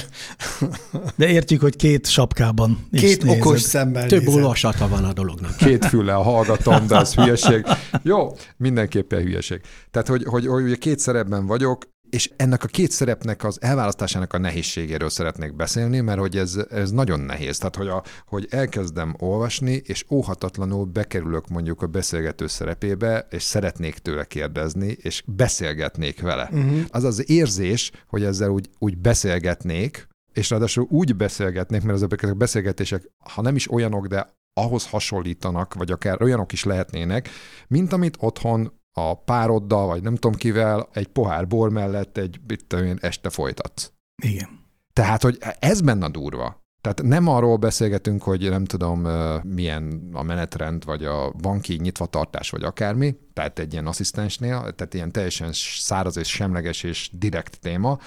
van. 0.59 0.71
De 1.15 1.27
értjük, 1.27 1.61
hogy 1.61 1.75
két 1.75 2.07
sapkában 2.07 2.87
is 2.91 3.01
Két 3.01 3.23
nézed. 3.23 3.39
okos 3.41 3.61
szemmel 3.61 4.07
Több 4.07 4.27
olvasata 4.27 4.87
van 4.87 5.03
a 5.03 5.13
dolognak. 5.13 5.55
Két 5.55 5.85
füllel 5.85 6.21
hallgatom, 6.21 6.87
de 6.87 6.97
az 6.97 7.13
hülyeség. 7.15 7.65
Jó, 8.03 8.35
mindenképpen 8.57 9.21
hülyeség. 9.21 9.61
Tehát, 9.91 10.07
hogy, 10.07 10.23
hogy, 10.23 10.47
hogy 10.47 10.63
ugye 10.63 10.75
két 10.75 10.99
szerepben 10.99 11.45
vagyok, 11.45 11.83
és 12.09 12.31
ennek 12.35 12.63
a 12.63 12.67
két 12.67 12.91
szerepnek 12.91 13.43
az 13.43 13.61
elválasztásának 13.61 14.33
a 14.33 14.37
nehézségéről 14.37 15.09
szeretnék 15.09 15.55
beszélni, 15.55 15.99
mert 15.99 16.19
hogy 16.19 16.37
ez, 16.37 16.55
ez 16.69 16.91
nagyon 16.91 17.19
nehéz. 17.19 17.57
Tehát, 17.57 17.75
hogy, 17.75 17.87
a, 17.87 18.03
hogy 18.27 18.47
elkezdem 18.49 19.15
olvasni, 19.19 19.81
és 19.85 20.05
óhatatlanul 20.09 20.85
bekerülök 20.85 21.47
mondjuk 21.47 21.81
a 21.81 21.87
beszélgető 21.87 22.47
szerepébe, 22.47 23.27
és 23.29 23.43
szeretnék 23.43 23.97
tőle 23.97 24.25
kérdezni, 24.25 24.97
és 25.01 25.23
beszélgetnék 25.25 26.21
vele. 26.21 26.49
Uh-huh. 26.51 26.79
Az 26.89 27.03
az 27.03 27.29
érzés, 27.29 27.91
hogy 28.07 28.23
ezzel 28.23 28.49
úgy, 28.49 28.69
úgy 28.79 28.97
beszélgetnék, 28.97 30.07
és 30.33 30.49
ráadásul 30.49 30.87
úgy 30.89 31.15
beszélgetnék, 31.15 31.81
mert 31.81 31.97
ezek 31.97 32.23
a 32.23 32.33
beszélgetések, 32.33 33.09
ha 33.33 33.41
nem 33.41 33.55
is 33.55 33.71
olyanok, 33.71 34.07
de 34.07 34.33
ahhoz 34.53 34.87
hasonlítanak, 34.87 35.73
vagy 35.73 35.91
akár 35.91 36.21
olyanok 36.21 36.51
is 36.51 36.63
lehetnének, 36.63 37.29
mint 37.67 37.93
amit 37.93 38.17
otthon 38.19 38.71
a 38.97 39.23
pároddal, 39.23 39.87
vagy 39.87 40.03
nem 40.03 40.15
tudom 40.15 40.37
kivel, 40.37 40.89
egy 40.93 41.07
pohár 41.07 41.47
bor 41.47 41.69
mellett 41.69 42.17
egy, 42.17 42.39
mit 42.47 42.65
tudom 42.65 42.85
én, 42.85 42.97
este 43.01 43.29
folytatsz. 43.29 43.91
Igen. 44.23 44.63
Tehát, 44.93 45.21
hogy 45.21 45.37
ez 45.59 45.81
benne 45.81 46.09
durva. 46.09 46.63
Tehát 46.81 47.01
nem 47.01 47.27
arról 47.27 47.57
beszélgetünk, 47.57 48.23
hogy 48.23 48.49
nem 48.49 48.65
tudom, 48.65 48.99
milyen 49.41 50.09
a 50.13 50.23
menetrend, 50.23 50.85
vagy 50.85 51.05
a 51.05 51.31
banki 51.31 51.75
nyitvatartás, 51.75 52.49
vagy 52.49 52.63
akármi, 52.63 53.15
tehát 53.33 53.59
egy 53.59 53.71
ilyen 53.71 53.87
asszisztensnél, 53.87 54.59
tehát 54.59 54.93
ilyen 54.93 55.11
teljesen 55.11 55.49
száraz 55.53 56.17
és 56.17 56.29
semleges 56.29 56.83
és 56.83 57.09
direkt 57.13 57.59
téma, 57.59 57.99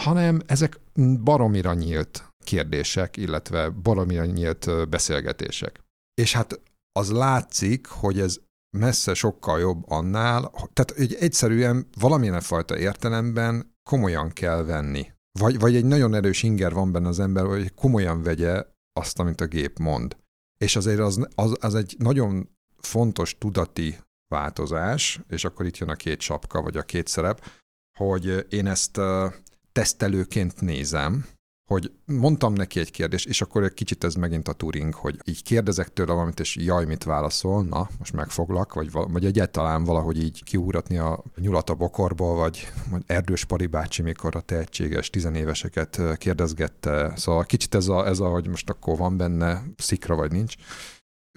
hanem 0.00 0.40
ezek 0.46 0.80
baromira 1.22 1.74
nyílt 1.74 2.32
kérdések, 2.44 3.16
illetve 3.16 3.68
baromira 3.68 4.24
nyílt 4.24 4.88
beszélgetések. 4.88 5.80
És 6.14 6.32
hát 6.32 6.60
az 6.92 7.10
látszik, 7.10 7.86
hogy 7.86 8.20
ez 8.20 8.38
messze 8.70 9.14
sokkal 9.14 9.60
jobb 9.60 9.90
annál, 9.90 10.50
tehát 10.50 10.90
egy 10.96 11.14
egyszerűen 11.14 11.88
valamilyen 11.98 12.40
fajta 12.40 12.78
értelemben 12.78 13.76
komolyan 13.82 14.30
kell 14.30 14.62
venni. 14.64 15.12
Vagy, 15.38 15.58
vagy 15.58 15.76
egy 15.76 15.84
nagyon 15.84 16.14
erős 16.14 16.42
inger 16.42 16.72
van 16.72 16.92
benne 16.92 17.08
az 17.08 17.20
ember, 17.20 17.46
hogy 17.46 17.74
komolyan 17.74 18.22
vegye 18.22 18.64
azt, 18.92 19.18
amit 19.18 19.40
a 19.40 19.46
gép 19.46 19.78
mond. 19.78 20.16
És 20.58 20.76
azért 20.76 21.00
az, 21.00 21.26
az, 21.34 21.56
az 21.60 21.74
egy 21.74 21.96
nagyon 21.98 22.48
fontos 22.76 23.38
tudati 23.38 23.98
változás, 24.28 25.20
és 25.28 25.44
akkor 25.44 25.66
itt 25.66 25.76
jön 25.76 25.88
a 25.88 25.94
két 25.94 26.20
sapka, 26.20 26.62
vagy 26.62 26.76
a 26.76 26.82
két 26.82 27.06
szerep, 27.06 27.44
hogy 27.98 28.46
én 28.48 28.66
ezt 28.66 29.00
tesztelőként 29.72 30.60
nézem, 30.60 31.26
hogy 31.68 31.92
mondtam 32.04 32.52
neki 32.52 32.80
egy 32.80 32.90
kérdést, 32.90 33.28
és 33.28 33.40
akkor 33.40 33.62
egy 33.62 33.74
kicsit 33.74 34.04
ez 34.04 34.14
megint 34.14 34.48
a 34.48 34.52
Turing, 34.52 34.94
hogy 34.94 35.16
így 35.24 35.42
kérdezek 35.42 35.92
tőle 35.92 36.12
valamit, 36.12 36.40
és 36.40 36.56
jaj, 36.56 36.84
mit 36.84 37.04
válaszol, 37.04 37.64
na, 37.64 37.88
most 37.98 38.12
megfoglak, 38.12 38.74
vagy, 38.74 38.90
vagy 38.90 39.24
egyáltalán 39.24 39.84
valahogy 39.84 40.22
így 40.22 40.44
kiúratni 40.44 40.98
a 40.98 41.22
nyulat 41.36 41.70
a 41.70 41.74
bokorból, 41.74 42.34
vagy, 42.34 42.68
vagy 42.90 43.02
Erdős 43.06 43.44
Pali 43.44 43.66
bácsi, 43.66 44.02
mikor 44.02 44.36
a 44.36 44.40
tehetséges 44.40 45.10
tizenéveseket 45.10 46.00
kérdezgette. 46.16 47.12
Szóval 47.16 47.44
kicsit 47.44 47.74
ez 47.74 47.88
a, 47.88 48.06
ez 48.06 48.20
a, 48.20 48.28
hogy 48.28 48.48
most 48.48 48.70
akkor 48.70 48.96
van 48.96 49.16
benne 49.16 49.62
szikra, 49.76 50.14
vagy 50.14 50.32
nincs. 50.32 50.54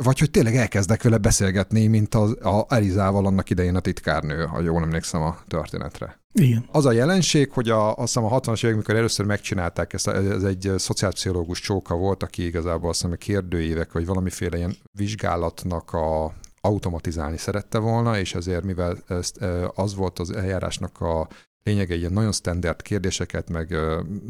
Vagy 0.03 0.19
hogy 0.19 0.31
tényleg 0.31 0.55
elkezdek 0.55 1.03
vele 1.03 1.17
beszélgetni, 1.17 1.87
mint 1.87 2.15
az, 2.15 2.45
a 2.45 2.65
Elizával 2.69 3.25
annak 3.25 3.49
idején 3.49 3.75
a 3.75 3.79
titkárnő, 3.79 4.45
ha 4.45 4.61
jól 4.61 4.81
emlékszem 4.81 5.21
a 5.21 5.39
történetre. 5.47 6.19
Igen. 6.33 6.65
Az 6.71 6.85
a 6.85 6.91
jelenség, 6.91 7.51
hogy 7.51 7.69
a, 7.69 7.89
azt 7.89 8.13
hiszem 8.13 8.23
a 8.23 8.39
60-as 8.39 8.63
évek, 8.63 8.75
amikor 8.75 8.95
először 8.95 9.25
megcsinálták 9.25 9.93
ezt, 9.93 10.07
ez 10.07 10.43
egy 10.43 10.71
szociálpszichológus 10.77 11.59
csóka 11.59 11.95
volt, 11.95 12.23
aki 12.23 12.45
igazából 12.45 12.89
azt 12.89 12.99
hiszem 12.99 13.13
a 13.13 13.17
kérdőívek, 13.17 13.91
vagy 13.91 14.05
valamiféle 14.05 14.57
ilyen 14.57 14.75
vizsgálatnak 14.91 15.93
a 15.93 16.33
automatizálni 16.61 17.37
szerette 17.37 17.77
volna, 17.77 18.17
és 18.17 18.35
ezért, 18.35 18.63
mivel 18.63 18.97
ez, 19.07 19.31
az 19.75 19.95
volt 19.95 20.19
az 20.19 20.31
eljárásnak 20.31 21.01
a 21.01 21.27
lényege 21.63 21.95
ilyen 21.95 22.13
nagyon 22.13 22.31
standard 22.31 22.81
kérdéseket, 22.81 23.49
meg 23.49 23.75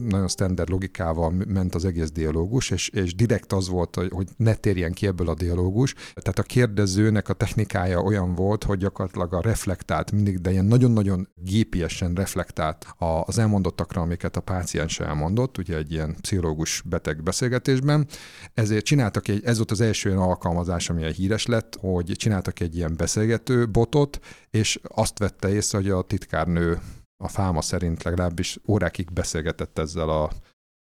nagyon 0.08 0.28
standard 0.28 0.70
logikával 0.70 1.30
ment 1.48 1.76
az 1.76 1.86
egész 1.86 2.12
dialógus, 2.12 2.70
és, 2.70 2.90
és 2.90 3.16
direkt 3.16 3.54
az 3.54 3.70
volt, 3.70 3.96
hogy 4.10 4.28
ne 4.38 4.56
térjen 4.56 4.92
ki 4.92 5.08
ebből 5.08 5.30
a 5.30 5.34
dialógus. 5.34 5.94
Tehát 5.94 6.40
a 6.40 6.44
kérdezőnek 6.44 7.30
a 7.30 7.34
technikája 7.34 8.02
olyan 8.02 8.36
volt, 8.36 8.64
hogy 8.64 8.78
gyakorlatilag 8.78 9.34
a 9.34 9.42
reflektált 9.42 10.12
mindig, 10.12 10.42
de 10.42 10.52
ilyen 10.52 10.66
nagyon-nagyon 10.66 11.28
gépiesen 11.36 12.14
reflektált 12.14 12.86
az 13.26 13.38
elmondottakra, 13.38 14.02
amiket 14.02 14.36
a 14.36 14.42
páciens 14.42 15.00
elmondott, 15.00 15.58
ugye 15.58 15.78
egy 15.78 15.92
ilyen 15.92 16.16
pszichológus 16.22 16.82
beteg 16.86 17.24
beszélgetésben. 17.24 18.08
Ezért 18.54 18.86
csináltak 18.86 19.28
egy, 19.28 19.42
ez 19.46 19.58
volt 19.58 19.72
az 19.72 19.82
első 19.82 20.10
olyan 20.10 20.22
alkalmazás, 20.22 20.90
ami 20.90 21.14
híres 21.14 21.46
lett, 21.46 21.78
hogy 21.80 22.12
csináltak 22.16 22.60
egy 22.60 22.76
ilyen 22.76 22.94
beszélgető 22.98 23.70
botot, 23.70 24.20
és 24.50 24.80
azt 24.84 25.20
vette 25.20 25.50
észre, 25.50 25.78
hogy 25.78 25.90
a 25.90 26.02
titkárnő 26.02 26.80
a 27.22 27.28
fáma 27.28 27.62
szerint 27.62 28.04
legalábbis 28.04 28.60
órákig 28.68 29.12
beszélgetett 29.14 29.78
ezzel 29.78 30.10
a, 30.10 30.32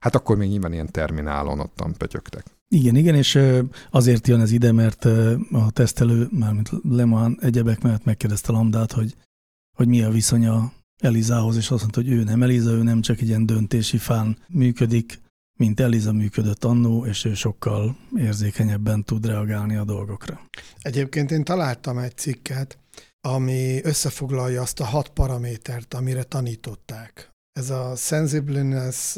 hát 0.04 0.14
akkor 0.14 0.36
még 0.36 0.48
nyilván 0.48 0.72
ilyen 0.72 0.90
terminálon 0.90 1.60
ottan 1.60 1.94
pötyögtek. 1.96 2.44
Igen, 2.68 2.96
igen, 2.96 3.14
és 3.14 3.38
azért 3.90 4.26
jön 4.26 4.40
ez 4.40 4.50
ide, 4.50 4.72
mert 4.72 5.04
a 5.50 5.70
tesztelő, 5.70 6.28
mármint 6.30 6.70
Leman 6.82 7.38
egyebek 7.40 7.82
mellett 7.82 8.04
megkérdezte 8.04 8.52
Lambdát, 8.52 8.92
hogy, 8.92 9.14
hogy 9.76 9.88
mi 9.88 10.02
a 10.02 10.10
viszonya 10.10 10.72
Elizához, 11.02 11.56
és 11.56 11.70
azt 11.70 11.80
mondta, 11.80 12.00
hogy 12.00 12.10
ő 12.10 12.22
nem 12.22 12.42
Eliza, 12.42 12.70
ő 12.70 12.82
nem 12.82 13.00
csak 13.00 13.20
egy 13.20 13.28
ilyen 13.28 13.46
döntési 13.46 13.98
fán 13.98 14.36
működik, 14.48 15.20
mint 15.58 15.80
Eliza 15.80 16.12
működött 16.12 16.64
annó, 16.64 17.06
és 17.06 17.24
ő 17.24 17.34
sokkal 17.34 17.96
érzékenyebben 18.16 19.04
tud 19.04 19.26
reagálni 19.26 19.76
a 19.76 19.84
dolgokra. 19.84 20.40
Egyébként 20.78 21.30
én 21.30 21.44
találtam 21.44 21.98
egy 21.98 22.16
cikket, 22.16 22.78
ami 23.20 23.80
összefoglalja 23.82 24.62
azt 24.62 24.80
a 24.80 24.84
hat 24.84 25.08
paramétert, 25.08 25.94
amire 25.94 26.22
tanították. 26.22 27.30
Ez 27.52 27.70
a 27.70 27.94
sensibleness, 27.96 29.16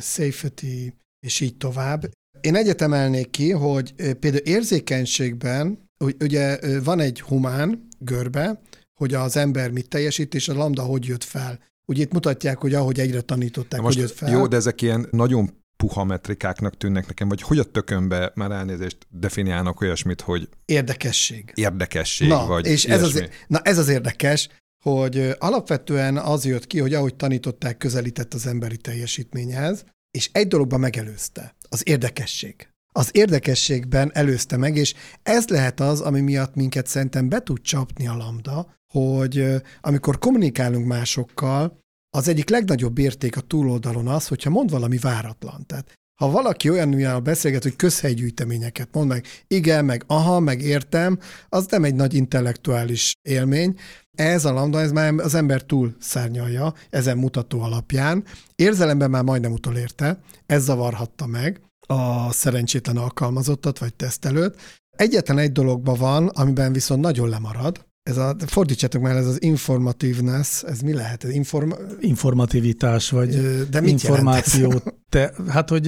safety, 0.00 0.92
és 1.26 1.40
így 1.40 1.56
tovább. 1.56 2.10
Én 2.40 2.54
egyetemelnék 2.54 3.30
ki, 3.30 3.50
hogy 3.50 3.94
például 3.94 4.42
érzékenységben, 4.44 5.88
ugye 6.20 6.58
van 6.80 7.00
egy 7.00 7.20
humán 7.20 7.88
görbe, 7.98 8.60
hogy 9.00 9.14
az 9.14 9.36
ember 9.36 9.70
mit 9.70 9.88
teljesít, 9.88 10.34
és 10.34 10.48
a 10.48 10.54
lambda 10.54 10.82
hogy 10.82 11.04
jött 11.04 11.24
fel. 11.24 11.58
Ugye 11.86 12.02
itt 12.02 12.12
mutatják, 12.12 12.58
hogy 12.58 12.74
ahogy 12.74 13.00
egyre 13.00 13.20
tanították, 13.20 13.80
most 13.80 13.98
hogy 13.98 14.08
jött 14.08 14.16
fel. 14.16 14.30
Jó, 14.30 14.46
de 14.46 14.56
ezek 14.56 14.82
ilyen 14.82 15.08
nagyon 15.10 15.57
puha 15.82 16.04
metrikáknak 16.04 16.76
tűnnek 16.76 17.06
nekem, 17.06 17.28
vagy 17.28 17.42
hogy 17.42 17.58
a 17.58 17.64
tökönbe 17.64 18.32
már 18.34 18.50
elnézést 18.50 18.96
definiálnak 19.10 19.80
olyasmit, 19.80 20.20
hogy 20.20 20.48
érdekesség. 20.64 21.52
Érdekesség, 21.54 22.28
na, 22.28 22.46
vagy 22.46 22.66
és 22.66 22.84
ez 22.84 23.02
az, 23.02 23.28
na 23.46 23.60
ez 23.62 23.78
az 23.78 23.88
érdekes, 23.88 24.48
hogy 24.84 25.34
alapvetően 25.38 26.16
az 26.16 26.44
jött 26.44 26.66
ki, 26.66 26.78
hogy 26.78 26.94
ahogy 26.94 27.14
tanították, 27.14 27.76
közelített 27.76 28.34
az 28.34 28.46
emberi 28.46 28.76
teljesítményhez, 28.76 29.84
és 30.10 30.30
egy 30.32 30.48
dologban 30.48 30.80
megelőzte, 30.80 31.56
az 31.68 31.82
érdekesség. 31.84 32.68
Az 32.92 33.10
érdekességben 33.12 34.10
előzte 34.14 34.56
meg, 34.56 34.76
és 34.76 34.94
ez 35.22 35.48
lehet 35.48 35.80
az, 35.80 36.00
ami 36.00 36.20
miatt 36.20 36.54
minket 36.54 36.86
szerintem 36.86 37.28
be 37.28 37.42
tud 37.42 37.60
csapni 37.60 38.06
a 38.06 38.16
lambda, 38.16 38.74
hogy 38.92 39.62
amikor 39.80 40.18
kommunikálunk 40.18 40.86
másokkal, 40.86 41.78
az 42.10 42.28
egyik 42.28 42.48
legnagyobb 42.48 42.98
érték 42.98 43.36
a 43.36 43.40
túloldalon 43.40 44.08
az, 44.08 44.28
hogyha 44.28 44.50
mond 44.50 44.70
valami 44.70 44.98
váratlan. 44.98 45.66
Tehát 45.66 45.98
ha 46.20 46.30
valaki 46.30 46.70
olyan 46.70 47.22
beszélget, 47.22 47.62
hogy 47.62 47.76
közhelygyűjteményeket 47.76 48.88
mond 48.92 49.08
meg, 49.08 49.24
igen, 49.46 49.84
meg 49.84 50.04
aha, 50.06 50.40
meg 50.40 50.60
értem, 50.60 51.18
az 51.48 51.66
nem 51.70 51.84
egy 51.84 51.94
nagy 51.94 52.14
intellektuális 52.14 53.12
élmény. 53.22 53.78
Ez 54.16 54.44
a 54.44 54.52
lambda, 54.52 54.80
ez 54.80 54.92
már 54.92 55.14
az 55.14 55.34
ember 55.34 55.62
túl 55.62 55.94
szárnyalja, 55.98 56.74
ezen 56.90 57.18
mutató 57.18 57.60
alapján. 57.60 58.24
Érzelemben 58.54 59.10
már 59.10 59.22
majdnem 59.22 59.52
utolérte, 59.52 60.20
ez 60.46 60.62
zavarhatta 60.64 61.26
meg 61.26 61.60
a 61.86 62.32
szerencsétlen 62.32 62.96
alkalmazottat 62.96 63.78
vagy 63.78 63.94
tesztelőt. 63.94 64.56
Egyetlen 64.96 65.38
egy 65.38 65.52
dologban 65.52 65.98
van, 65.98 66.26
amiben 66.26 66.72
viszont 66.72 67.00
nagyon 67.00 67.28
lemarad, 67.28 67.86
ez 68.08 68.16
a, 68.16 68.36
fordítsátok 68.46 69.02
már, 69.02 69.16
ez 69.16 69.26
az 69.26 69.42
informatívness, 69.42 70.62
ez 70.62 70.80
mi 70.80 70.92
lehet? 70.92 71.24
Ez 71.24 71.30
inform... 71.30 71.70
Informativitás, 72.00 73.10
vagy 73.10 73.36
De 73.70 73.80
mit 73.80 73.90
információ. 73.90 74.82
Te, 75.10 75.32
hát, 75.48 75.68
hogy, 75.68 75.86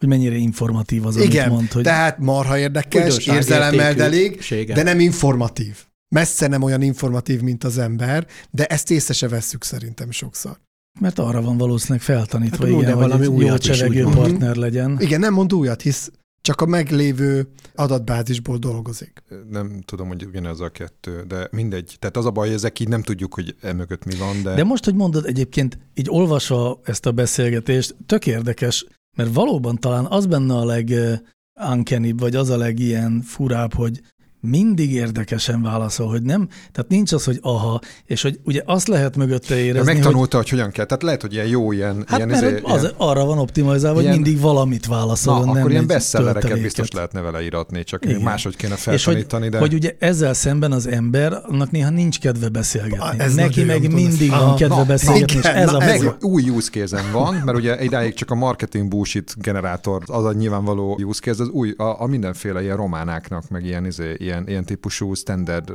hogy 0.00 0.08
mennyire 0.08 0.34
informatív 0.34 1.06
az, 1.06 1.16
Igen, 1.16 1.44
amit 1.44 1.56
mond. 1.56 1.72
Hogy... 1.72 1.82
tehát 1.82 2.18
marha 2.18 2.58
érdekes, 2.58 3.26
érzelemmel 3.26 4.00
elég, 4.00 4.40
de 4.66 4.82
nem 4.82 5.00
informatív. 5.00 5.76
Messze 6.08 6.46
nem 6.46 6.62
olyan 6.62 6.82
informatív, 6.82 7.40
mint 7.40 7.64
az 7.64 7.78
ember, 7.78 8.26
de 8.50 8.66
ezt 8.66 8.90
észre 8.90 9.14
se 9.14 9.28
vesszük 9.28 9.64
szerintem 9.64 10.10
sokszor. 10.10 10.58
Mert 11.00 11.18
arra 11.18 11.42
van 11.42 11.56
valószínűleg 11.56 12.02
feltanítva, 12.02 12.66
Hát 12.66 12.80
igen, 12.82 12.94
valami 12.94 13.12
hogy 13.12 13.20
egy 13.22 13.40
jó 13.40 13.46
újat 13.46 13.82
úgymond. 13.88 14.14
partner 14.14 14.56
legyen. 14.56 14.96
Igen, 15.00 15.20
nem 15.20 15.32
mond 15.32 15.52
újat, 15.52 15.82
hisz 15.82 16.10
csak 16.44 16.60
a 16.60 16.66
meglévő 16.66 17.48
adatbázisból 17.74 18.56
dolgozik. 18.56 19.22
Nem 19.50 19.80
tudom, 19.84 20.08
hogy 20.08 20.26
ugyanez 20.26 20.60
a 20.60 20.68
kettő, 20.68 21.24
de 21.28 21.48
mindegy. 21.50 21.96
Tehát 21.98 22.16
az 22.16 22.26
a 22.26 22.30
baj, 22.30 22.46
hogy 22.46 22.56
ezek 22.56 22.80
így 22.80 22.88
nem 22.88 23.02
tudjuk, 23.02 23.34
hogy 23.34 23.56
emögött 23.60 24.04
mi 24.04 24.14
van, 24.14 24.42
de... 24.42 24.54
De 24.54 24.64
most, 24.64 24.84
hogy 24.84 24.94
mondod 24.94 25.26
egyébként, 25.26 25.78
így 25.94 26.10
olvasva 26.10 26.80
ezt 26.84 27.06
a 27.06 27.12
beszélgetést, 27.12 27.96
tök 28.06 28.26
érdekes, 28.26 28.86
mert 29.16 29.34
valóban 29.34 29.78
talán 29.78 30.06
az 30.06 30.26
benne 30.26 30.54
a 30.54 30.64
leg 30.64 30.94
uncanny, 31.70 32.14
vagy 32.16 32.36
az 32.36 32.48
a 32.48 32.56
legilyen 32.56 33.22
furább, 33.22 33.74
hogy 33.74 34.00
mindig 34.44 34.92
érdekesen 34.92 35.62
válaszol, 35.62 36.08
hogy 36.08 36.22
nem, 36.22 36.48
tehát 36.72 36.90
nincs 36.90 37.12
az, 37.12 37.24
hogy 37.24 37.38
aha, 37.42 37.80
és 38.04 38.22
hogy 38.22 38.40
ugye 38.44 38.62
azt 38.64 38.88
lehet 38.88 39.16
mögötte 39.16 39.54
de 39.54 39.60
érezni, 39.60 39.86
hogy 39.86 39.94
megtanulta, 39.94 40.36
hogy... 40.36 40.48
hogyan 40.48 40.70
kell. 40.70 40.84
Tehát 40.84 41.02
lehet, 41.02 41.20
hogy 41.20 41.32
ilyen 41.32 41.46
jó, 41.46 41.72
ilyen... 41.72 42.04
Hát 42.06 42.16
ilyen, 42.16 42.28
mert 42.28 42.42
izé- 42.42 42.60
az, 42.64 42.82
ilyen, 42.82 42.94
arra 42.96 43.24
van 43.24 43.38
optimalizálva, 43.38 44.00
hogy 44.00 44.10
mindig 44.10 44.40
valamit 44.40 44.88
na, 44.88 44.94
válaszol, 44.94 45.44
nem 45.44 45.56
akkor 45.56 45.70
ilyen 45.70 45.86
bestsellereket 45.86 46.62
biztos 46.62 46.90
lehetne 46.90 47.20
vele 47.20 47.42
íratni, 47.42 47.84
csak 47.84 48.04
Igen. 48.04 48.20
máshogy 48.20 48.56
kéne 48.56 48.74
És 48.74 48.84
hogy, 48.84 48.96
feltanítani, 48.96 49.48
de... 49.48 49.58
hogy 49.58 49.74
ugye 49.74 49.96
ezzel 49.98 50.34
szemben 50.34 50.72
az 50.72 50.86
ember, 50.86 51.32
annak 51.42 51.70
néha 51.70 51.90
nincs 51.90 52.18
kedve 52.18 52.48
beszélgetni. 52.48 52.98
Ah, 52.98 53.18
ez 53.18 53.34
Neki 53.34 53.64
meg 53.64 53.92
mindig 53.92 54.30
van 54.30 54.38
Ah, 54.40 54.56
kedve 54.56 54.76
na, 54.76 54.84
beszélgetni, 54.84 55.36
és 55.36 55.44
igen, 55.44 55.56
ez 55.56 55.70
na, 55.70 55.76
a 55.76 55.84
meg 55.84 56.16
új 56.20 56.50
use 56.50 56.70
case 56.70 57.02
van, 57.12 57.34
mert 57.34 57.58
ugye 57.58 57.82
idáig 57.84 58.14
csak 58.14 58.30
a 58.30 58.34
marketing 58.34 58.88
bullshit 58.88 59.34
generátor, 59.38 60.02
az 60.06 60.24
a 60.24 60.32
nyilvánvaló 60.32 60.98
use 61.02 61.20
case, 61.20 61.42
az 61.42 61.48
új, 61.48 61.74
a, 61.76 62.00
a 62.00 62.06
mindenféle 62.06 62.62
ilyen 62.62 62.76
románáknak, 62.76 63.48
meg 63.48 63.64
ilyen, 63.64 63.86
izé, 63.86 64.14
ilyen, 64.18 64.33
ilyen 64.46 64.64
típusú 64.64 65.14
standard 65.14 65.72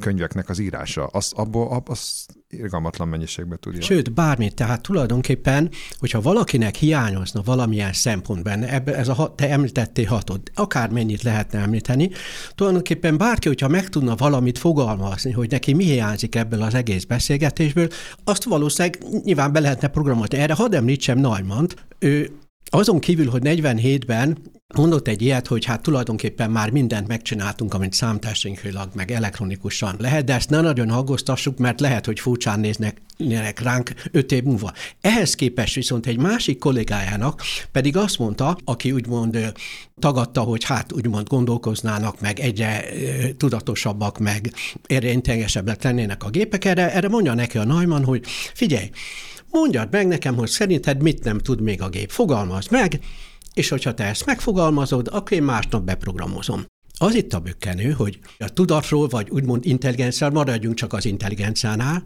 könyveknek 0.00 0.48
az 0.48 0.58
írása, 0.58 1.06
az, 1.06 1.32
abból, 1.34 1.68
ab, 1.68 1.88
az 1.88 2.26
irgalmatlan 2.50 3.08
mennyiségbe 3.08 3.56
tudja. 3.56 3.82
Sőt, 3.82 4.12
bármit. 4.12 4.54
Tehát 4.54 4.82
tulajdonképpen, 4.82 5.70
hogyha 5.98 6.20
valakinek 6.20 6.74
hiányozna 6.74 7.42
valamilyen 7.44 7.92
szempont 7.92 8.42
benne, 8.42 8.82
ez 8.84 9.08
a, 9.08 9.12
hat- 9.12 9.36
te 9.36 9.50
említettél 9.50 10.06
hatot, 10.06 10.50
akármennyit 10.54 11.22
lehetne 11.22 11.58
említeni, 11.58 12.10
tulajdonképpen 12.54 13.16
bárki, 13.16 13.48
hogyha 13.48 13.68
meg 13.68 13.88
tudna 13.88 14.14
valamit 14.14 14.58
fogalmazni, 14.58 15.32
hogy 15.32 15.50
neki 15.50 15.72
mi 15.72 15.84
hiányzik 15.84 16.34
ebből 16.34 16.62
az 16.62 16.74
egész 16.74 17.04
beszélgetésből, 17.04 17.88
azt 18.24 18.44
valószínűleg 18.44 19.04
nyilván 19.24 19.52
be 19.52 19.60
lehetne 19.60 19.88
programozni. 19.88 20.38
Erre 20.38 20.54
hadd 20.54 20.74
említsem 20.74 21.18
Naimant, 21.18 21.76
ő 21.98 22.30
azon 22.68 22.98
kívül, 22.98 23.30
hogy 23.30 23.42
47-ben 23.44 24.38
mondott 24.74 25.08
egy 25.08 25.22
ilyet, 25.22 25.46
hogy 25.46 25.64
hát 25.64 25.82
tulajdonképpen 25.82 26.50
már 26.50 26.70
mindent 26.70 27.08
megcsináltunk, 27.08 27.74
amit 27.74 27.92
számtechnikailag, 27.92 28.90
meg 28.94 29.10
elektronikusan 29.10 29.96
lehet, 29.98 30.24
de 30.24 30.34
ezt 30.34 30.50
ne 30.50 30.60
nagyon 30.60 30.90
aggóztassuk, 30.90 31.58
mert 31.58 31.80
lehet, 31.80 32.06
hogy 32.06 32.20
furcsán 32.20 32.60
néznek 32.60 33.00
néznek 33.16 33.60
ránk 33.60 33.92
öt 34.10 34.32
év 34.32 34.42
múlva. 34.42 34.72
Ehhez 35.00 35.34
képest 35.34 35.74
viszont 35.74 36.06
egy 36.06 36.18
másik 36.18 36.58
kollégájának 36.58 37.42
pedig 37.72 37.96
azt 37.96 38.18
mondta, 38.18 38.56
aki 38.64 38.92
úgymond 38.92 39.52
tagadta, 39.98 40.40
hogy 40.40 40.64
hát 40.64 40.92
úgymond 40.92 41.28
gondolkoznának, 41.28 42.20
meg 42.20 42.40
egyre 42.40 42.84
tudatosabbak, 43.36 44.18
meg 44.18 44.52
erre 44.86 45.10
intelligensebbek 45.10 45.82
lennének 45.82 46.24
a 46.24 46.30
gépek, 46.30 46.64
erre, 46.64 46.92
erre 46.92 47.08
mondja 47.08 47.34
neki 47.34 47.58
a 47.58 47.64
Neumann, 47.64 48.04
hogy 48.04 48.24
figyelj, 48.54 48.90
mondjad 49.50 49.88
meg 49.90 50.06
nekem, 50.06 50.36
hogy 50.36 50.48
szerinted 50.48 51.02
mit 51.02 51.24
nem 51.24 51.38
tud 51.38 51.60
még 51.60 51.82
a 51.82 51.88
gép. 51.88 52.10
Fogalmazd 52.10 52.70
meg, 52.70 53.00
és 53.54 53.68
hogyha 53.68 53.94
te 53.94 54.04
ezt 54.04 54.26
megfogalmazod, 54.26 55.08
akkor 55.12 55.32
én 55.32 55.42
másnap 55.42 55.84
beprogramozom. 55.84 56.64
Az 56.98 57.14
itt 57.14 57.32
a 57.32 57.40
bökkenő, 57.40 57.90
hogy 57.90 58.18
a 58.38 58.52
tudatról, 58.52 59.08
vagy 59.08 59.30
úgymond 59.30 59.66
intelligenciáról, 59.66 60.36
maradjunk 60.36 60.74
csak 60.74 60.92
az 60.92 61.04
intelligenciánál, 61.04 62.04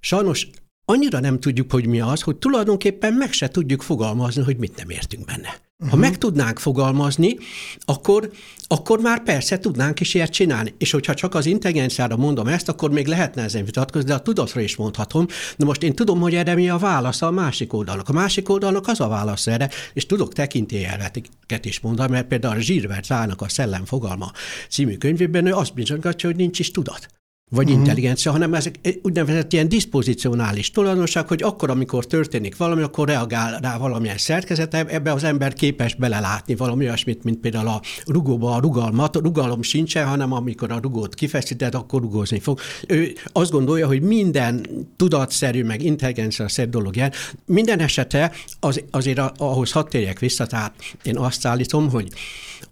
sajnos 0.00 0.48
annyira 0.84 1.20
nem 1.20 1.40
tudjuk, 1.40 1.72
hogy 1.72 1.86
mi 1.86 2.00
az, 2.00 2.22
hogy 2.22 2.36
tulajdonképpen 2.36 3.12
meg 3.12 3.32
se 3.32 3.48
tudjuk 3.48 3.82
fogalmazni, 3.82 4.42
hogy 4.42 4.56
mit 4.56 4.76
nem 4.76 4.90
értünk 4.90 5.24
benne. 5.24 5.65
Ha 5.90 5.96
meg 5.96 6.18
tudnánk 6.18 6.58
fogalmazni, 6.58 7.36
akkor, 7.84 8.30
akkor 8.66 9.00
már 9.00 9.22
persze 9.22 9.58
tudnánk 9.58 10.00
is 10.00 10.14
ilyet 10.14 10.30
csinálni. 10.30 10.74
És 10.78 10.90
hogyha 10.90 11.14
csak 11.14 11.34
az 11.34 11.46
intelligenciára 11.46 12.16
mondom 12.16 12.46
ezt, 12.46 12.68
akkor 12.68 12.90
még 12.90 13.06
lehetne 13.06 13.42
ezen 13.42 13.64
vitatkozni, 13.64 14.08
de 14.08 14.14
a 14.14 14.20
tudatra 14.20 14.60
is 14.60 14.76
mondhatom. 14.76 15.26
De 15.56 15.64
most 15.64 15.82
én 15.82 15.94
tudom, 15.94 16.20
hogy 16.20 16.34
erre 16.34 16.54
mi 16.54 16.68
a 16.68 16.76
válasz 16.76 17.22
a 17.22 17.30
másik 17.30 17.72
oldalnak. 17.72 18.08
A 18.08 18.12
másik 18.12 18.48
oldalnak 18.48 18.86
az 18.86 19.00
a 19.00 19.08
válasz 19.08 19.46
erre, 19.46 19.70
és 19.92 20.06
tudok 20.06 20.32
tekintélyelveteket 20.32 21.64
is 21.64 21.80
mondani, 21.80 22.10
mert 22.10 22.26
például 22.26 22.56
a 22.56 22.60
Zsírvert 22.60 23.04
Zának 23.04 23.40
a 23.40 23.48
Szellem 23.48 23.84
fogalma 23.84 24.32
című 24.70 24.96
könyvében 24.96 25.46
ő 25.46 25.52
azt 25.52 25.74
bizonygatja, 25.74 26.28
hogy 26.28 26.38
nincs 26.38 26.58
is 26.58 26.70
tudat 26.70 27.08
vagy 27.50 27.64
uh-huh. 27.64 27.78
intelligencia, 27.78 28.32
hanem 28.32 28.54
ezek 28.54 28.78
úgynevezett 29.02 29.52
ilyen 29.52 29.68
diszpozicionális 29.68 30.70
tulajdonság, 30.70 31.28
hogy 31.28 31.42
akkor, 31.42 31.70
amikor 31.70 32.06
történik 32.06 32.56
valami, 32.56 32.82
akkor 32.82 33.08
reagál 33.08 33.58
rá 33.58 33.78
valamilyen 33.78 34.18
szerkezet, 34.18 34.74
ebbe 34.74 35.12
az 35.12 35.24
ember 35.24 35.52
képes 35.52 35.94
belelátni 35.94 36.54
valami 36.54 36.84
olyasmit, 36.84 37.24
mint 37.24 37.38
például 37.38 37.68
a 37.68 37.80
rugóba 38.06 38.54
a 38.54 38.60
rugalmat. 38.60 39.16
Rugalom 39.16 39.62
sincsen, 39.62 40.06
hanem 40.06 40.32
amikor 40.32 40.70
a 40.70 40.78
rugót 40.82 41.14
kifeszíted, 41.14 41.74
akkor 41.74 42.00
rugózni 42.00 42.38
fog. 42.38 42.60
Ő 42.86 43.12
azt 43.32 43.50
gondolja, 43.50 43.86
hogy 43.86 44.02
minden 44.02 44.66
tudatszerű, 44.96 45.64
meg 45.64 45.82
intelligencia-szerű 45.82 46.70
dolog 46.70 46.96
ilyen. 46.96 47.12
Minden 47.44 47.78
esetre 47.78 48.32
az, 48.60 48.82
azért 48.90 49.18
ahhoz 49.36 49.72
hadd 49.72 49.88
térjek 49.88 50.18
vissza, 50.18 50.46
tehát 50.46 50.74
én 51.02 51.16
azt 51.16 51.46
állítom, 51.46 51.90
hogy 51.90 52.08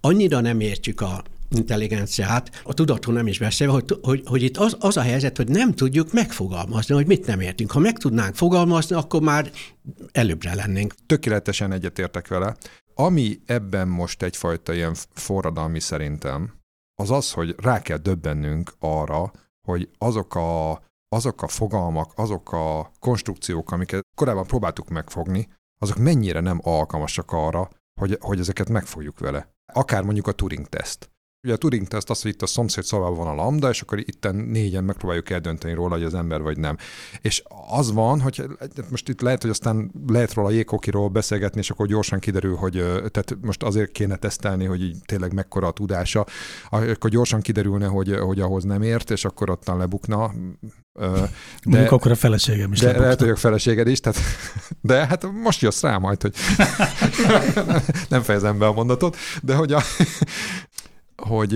annyira 0.01 0.41
nem 0.41 0.61
értjük 0.61 1.01
a 1.01 1.23
intelligenciát, 1.55 2.61
a 2.64 2.75
tudatról 2.75 3.14
nem 3.14 3.27
is 3.27 3.38
beszélve, 3.38 3.73
hogy, 3.73 3.99
hogy, 4.03 4.23
hogy 4.27 4.43
itt 4.43 4.57
az, 4.57 4.77
az 4.81 4.97
a 4.97 5.01
helyzet, 5.01 5.37
hogy 5.37 5.49
nem 5.49 5.73
tudjuk 5.73 6.12
megfogalmazni, 6.12 6.95
hogy 6.95 7.07
mit 7.07 7.27
nem 7.27 7.40
értünk. 7.40 7.71
Ha 7.71 7.79
meg 7.79 7.99
tudnánk 7.99 8.35
fogalmazni, 8.35 8.97
akkor 8.97 9.21
már 9.21 9.51
előbbre 10.12 10.55
lennénk. 10.55 10.95
Tökéletesen 11.07 11.73
egyetértek 11.73 12.29
vele. 12.29 12.57
Ami 12.95 13.40
ebben 13.47 13.88
most 13.88 14.23
egyfajta 14.23 14.75
ilyen 14.75 14.95
forradalmi 15.12 15.81
szerintem, 15.81 16.53
az 17.03 17.11
az, 17.11 17.33
hogy 17.33 17.55
rá 17.59 17.83
kell 17.83 17.97
döbbennünk 17.97 18.75
arra, 18.79 19.33
hogy 19.67 19.88
azok 19.99 20.35
a, 20.35 20.83
azok 21.09 21.43
a 21.43 21.49
fogalmak, 21.49 22.12
azok 22.17 22.53
a 22.53 22.90
konstrukciók, 22.99 23.73
amiket 23.73 24.07
korábban 24.17 24.47
próbáltuk 24.47 24.88
megfogni, 24.88 25.49
azok 25.79 25.97
mennyire 25.97 26.40
nem 26.40 26.61
alkalmasak 26.62 27.33
arra, 27.33 27.69
hogy, 28.01 28.19
hogy 28.21 28.38
ezeket 28.38 28.69
megfogjuk 28.69 29.19
vele. 29.19 29.49
Akár 29.73 30.03
mondjuk 30.03 30.27
a 30.27 30.33
Turing-teszt. 30.33 31.11
Ugye 31.44 31.52
a 31.52 31.57
Turing 31.57 31.88
teszt 31.88 32.11
az, 32.11 32.22
hogy 32.22 32.30
itt 32.30 32.42
a 32.42 32.46
szomszéd 32.46 32.85
szobában 32.85 33.16
van 33.16 33.26
a 33.26 33.35
lambda, 33.35 33.68
és 33.68 33.80
akkor 33.80 33.98
itten 33.98 34.35
négyen 34.35 34.85
megpróbáljuk 34.85 35.30
eldönteni 35.30 35.74
róla, 35.74 35.94
hogy 35.94 36.04
az 36.04 36.14
ember 36.14 36.42
vagy 36.42 36.59
nem. 36.59 36.76
És 37.20 37.42
az 37.68 37.92
van, 37.92 38.20
hogy 38.20 38.44
most 38.90 39.09
itt 39.09 39.20
lehet, 39.20 39.42
hogy 39.42 39.50
aztán 39.50 39.92
lehet 40.07 40.35
róla 40.35 40.48
a 40.48 40.50
jéghokiról 40.50 41.09
beszélgetni, 41.09 41.61
és 41.61 41.70
akkor 41.70 41.87
gyorsan 41.87 42.18
kiderül, 42.18 42.54
hogy 42.57 42.72
tehát 43.11 43.37
most 43.40 43.62
azért 43.62 43.92
kéne 43.92 44.16
tesztelni, 44.16 44.64
hogy 44.64 44.83
így 44.83 44.96
tényleg 45.07 45.33
mekkora 45.33 45.66
a 45.66 45.72
tudása, 45.72 46.26
akkor 46.70 47.11
gyorsan 47.11 47.40
kiderülne, 47.40 47.87
hogy, 47.87 48.18
hogy 48.18 48.40
ahhoz 48.40 48.64
nem 48.64 48.83
ért, 48.83 49.11
és 49.11 49.24
akkor 49.24 49.50
ottan 49.50 49.76
lebukna. 49.76 50.33
De, 50.92 51.30
Mondjuk 51.64 51.92
akkor 51.92 52.11
a 52.11 52.14
feleségem 52.14 52.72
is 52.72 52.78
De 52.78 52.85
lebukna. 52.85 53.04
lehet, 53.04 53.20
hogy 53.20 53.30
a 53.30 53.37
feleséged 53.37 53.88
is, 53.88 54.00
tehát, 54.00 54.18
de 54.80 55.07
hát 55.07 55.26
most 55.42 55.61
jössz 55.61 55.83
rá 55.83 55.98
majd, 55.98 56.22
hogy 56.22 56.35
nem 58.09 58.22
fejezem 58.22 58.59
be 58.59 58.66
a 58.66 58.72
mondatot, 58.72 59.16
de 59.42 59.54
hogy 59.54 59.72
a, 59.72 59.80
hogy 61.16 61.55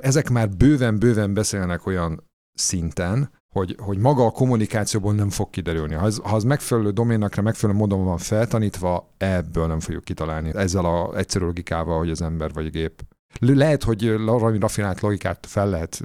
ezek 0.00 0.30
már 0.30 0.48
bőven-bőven 0.48 1.34
beszélnek 1.34 1.86
olyan 1.86 2.24
szinten, 2.54 3.30
hogy, 3.54 3.76
hogy 3.78 3.98
maga 3.98 4.24
a 4.24 4.30
kommunikációból 4.30 5.14
nem 5.14 5.30
fog 5.30 5.50
kiderülni. 5.50 5.94
Ha 5.94 6.04
az, 6.04 6.20
ha 6.24 6.36
az 6.36 6.44
megfelelő 6.44 6.90
doménakra, 6.90 7.42
megfelelő 7.42 7.78
módon 7.78 8.04
van 8.04 8.18
feltanítva, 8.18 9.14
ebből 9.16 9.66
nem 9.66 9.80
fogjuk 9.80 10.04
kitalálni. 10.04 10.54
Ezzel 10.54 10.84
a 10.84 11.16
egyszerű 11.16 11.44
logikával, 11.44 11.98
hogy 11.98 12.10
az 12.10 12.22
ember 12.22 12.52
vagy 12.52 12.70
gép. 12.70 13.02
Lehet, 13.40 13.82
hogy 13.82 14.18
valami 14.18 14.58
rafinált 14.58 15.00
logikát 15.00 15.46
fel 15.46 15.68
lehet 15.68 16.02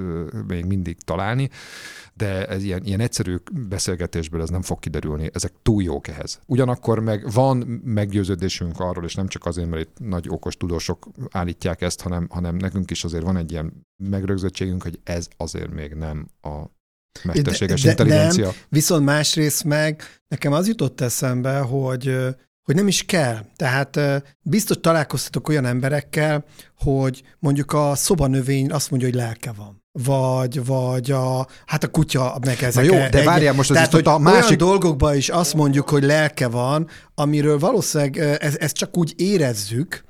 még 0.47 0.65
mindig 0.65 1.01
találni, 1.01 1.49
de 2.13 2.47
ez 2.47 2.63
ilyen, 2.63 2.83
ilyen 2.83 2.99
egyszerű 2.99 3.35
beszélgetésből 3.51 4.41
ez 4.41 4.49
nem 4.49 4.61
fog 4.61 4.79
kiderülni, 4.79 5.29
ezek 5.33 5.53
túl 5.61 5.83
jók 5.83 6.07
ehhez. 6.07 6.39
Ugyanakkor 6.45 6.99
meg 6.99 7.31
van 7.31 7.57
meggyőződésünk 7.83 8.79
arról, 8.79 9.03
és 9.03 9.15
nem 9.15 9.27
csak 9.27 9.45
azért, 9.45 9.69
mert 9.69 9.81
itt 9.81 10.07
nagy 10.07 10.29
okos 10.29 10.57
tudósok 10.57 11.07
állítják 11.31 11.81
ezt, 11.81 12.01
hanem, 12.01 12.27
hanem 12.29 12.55
nekünk 12.55 12.91
is 12.91 13.03
azért 13.03 13.23
van 13.23 13.37
egy 13.37 13.51
ilyen 13.51 13.85
megrögzöttségünk, 14.03 14.83
hogy 14.83 14.99
ez 15.03 15.27
azért 15.37 15.73
még 15.73 15.93
nem 15.93 16.27
a 16.41 16.63
mesterséges 17.23 17.81
de, 17.81 17.93
de 17.93 18.03
intelligencia. 18.03 18.45
Nem, 18.45 18.53
viszont 18.69 19.05
másrészt 19.05 19.63
meg 19.63 20.01
nekem 20.27 20.53
az 20.53 20.67
jutott 20.67 21.01
eszembe, 21.01 21.59
hogy 21.59 22.17
hogy 22.63 22.75
nem 22.75 22.87
is 22.87 23.05
kell. 23.05 23.45
Tehát 23.55 23.99
biztos 24.41 24.77
találkoztatok 24.81 25.47
olyan 25.49 25.65
emberekkel, 25.65 26.43
hogy 26.77 27.23
mondjuk 27.39 27.73
a 27.73 27.95
szobanövény 27.95 28.71
azt 28.71 28.89
mondja, 28.89 29.09
hogy 29.09 29.17
lelke 29.17 29.51
van. 29.51 29.81
Vagy, 29.91 30.65
vagy 30.65 31.11
a, 31.11 31.47
hát 31.65 31.83
a 31.83 31.87
kutya, 31.87 32.37
meg 32.45 32.63
ezek. 32.63 32.85
Na 32.85 32.95
jó, 32.95 33.07
de 33.09 33.23
várjál 33.23 33.53
most 33.53 33.69
az 33.69 33.75
Tehát, 33.75 33.91
hogy 33.91 34.03
hogy 34.03 34.13
a 34.13 34.17
másik... 34.17 34.43
olyan 34.43 34.57
dolgokban 34.57 35.15
is 35.15 35.29
azt 35.29 35.53
mondjuk, 35.53 35.89
hogy 35.89 36.03
lelke 36.03 36.47
van, 36.47 36.87
amiről 37.15 37.59
valószínűleg 37.59 38.17
ezt 38.17 38.55
ez 38.55 38.71
csak 38.71 38.97
úgy 38.97 39.13
érezzük, 39.17 40.03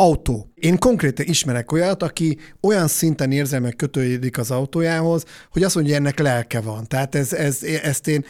autó. 0.00 0.50
Én 0.54 0.78
konkrétan 0.78 1.26
ismerek 1.26 1.72
olyat, 1.72 2.02
aki 2.02 2.38
olyan 2.60 2.88
szinten 2.88 3.32
érzelmek 3.32 3.76
kötődik 3.76 4.38
az 4.38 4.50
autójához, 4.50 5.24
hogy 5.50 5.62
azt 5.62 5.74
mondja, 5.74 5.94
hogy 5.94 6.02
ennek 6.02 6.18
lelke 6.18 6.60
van. 6.60 6.86
Tehát 6.86 7.14
ez, 7.14 7.32
ez, 7.32 7.62
ezt 7.62 8.08
én 8.08 8.24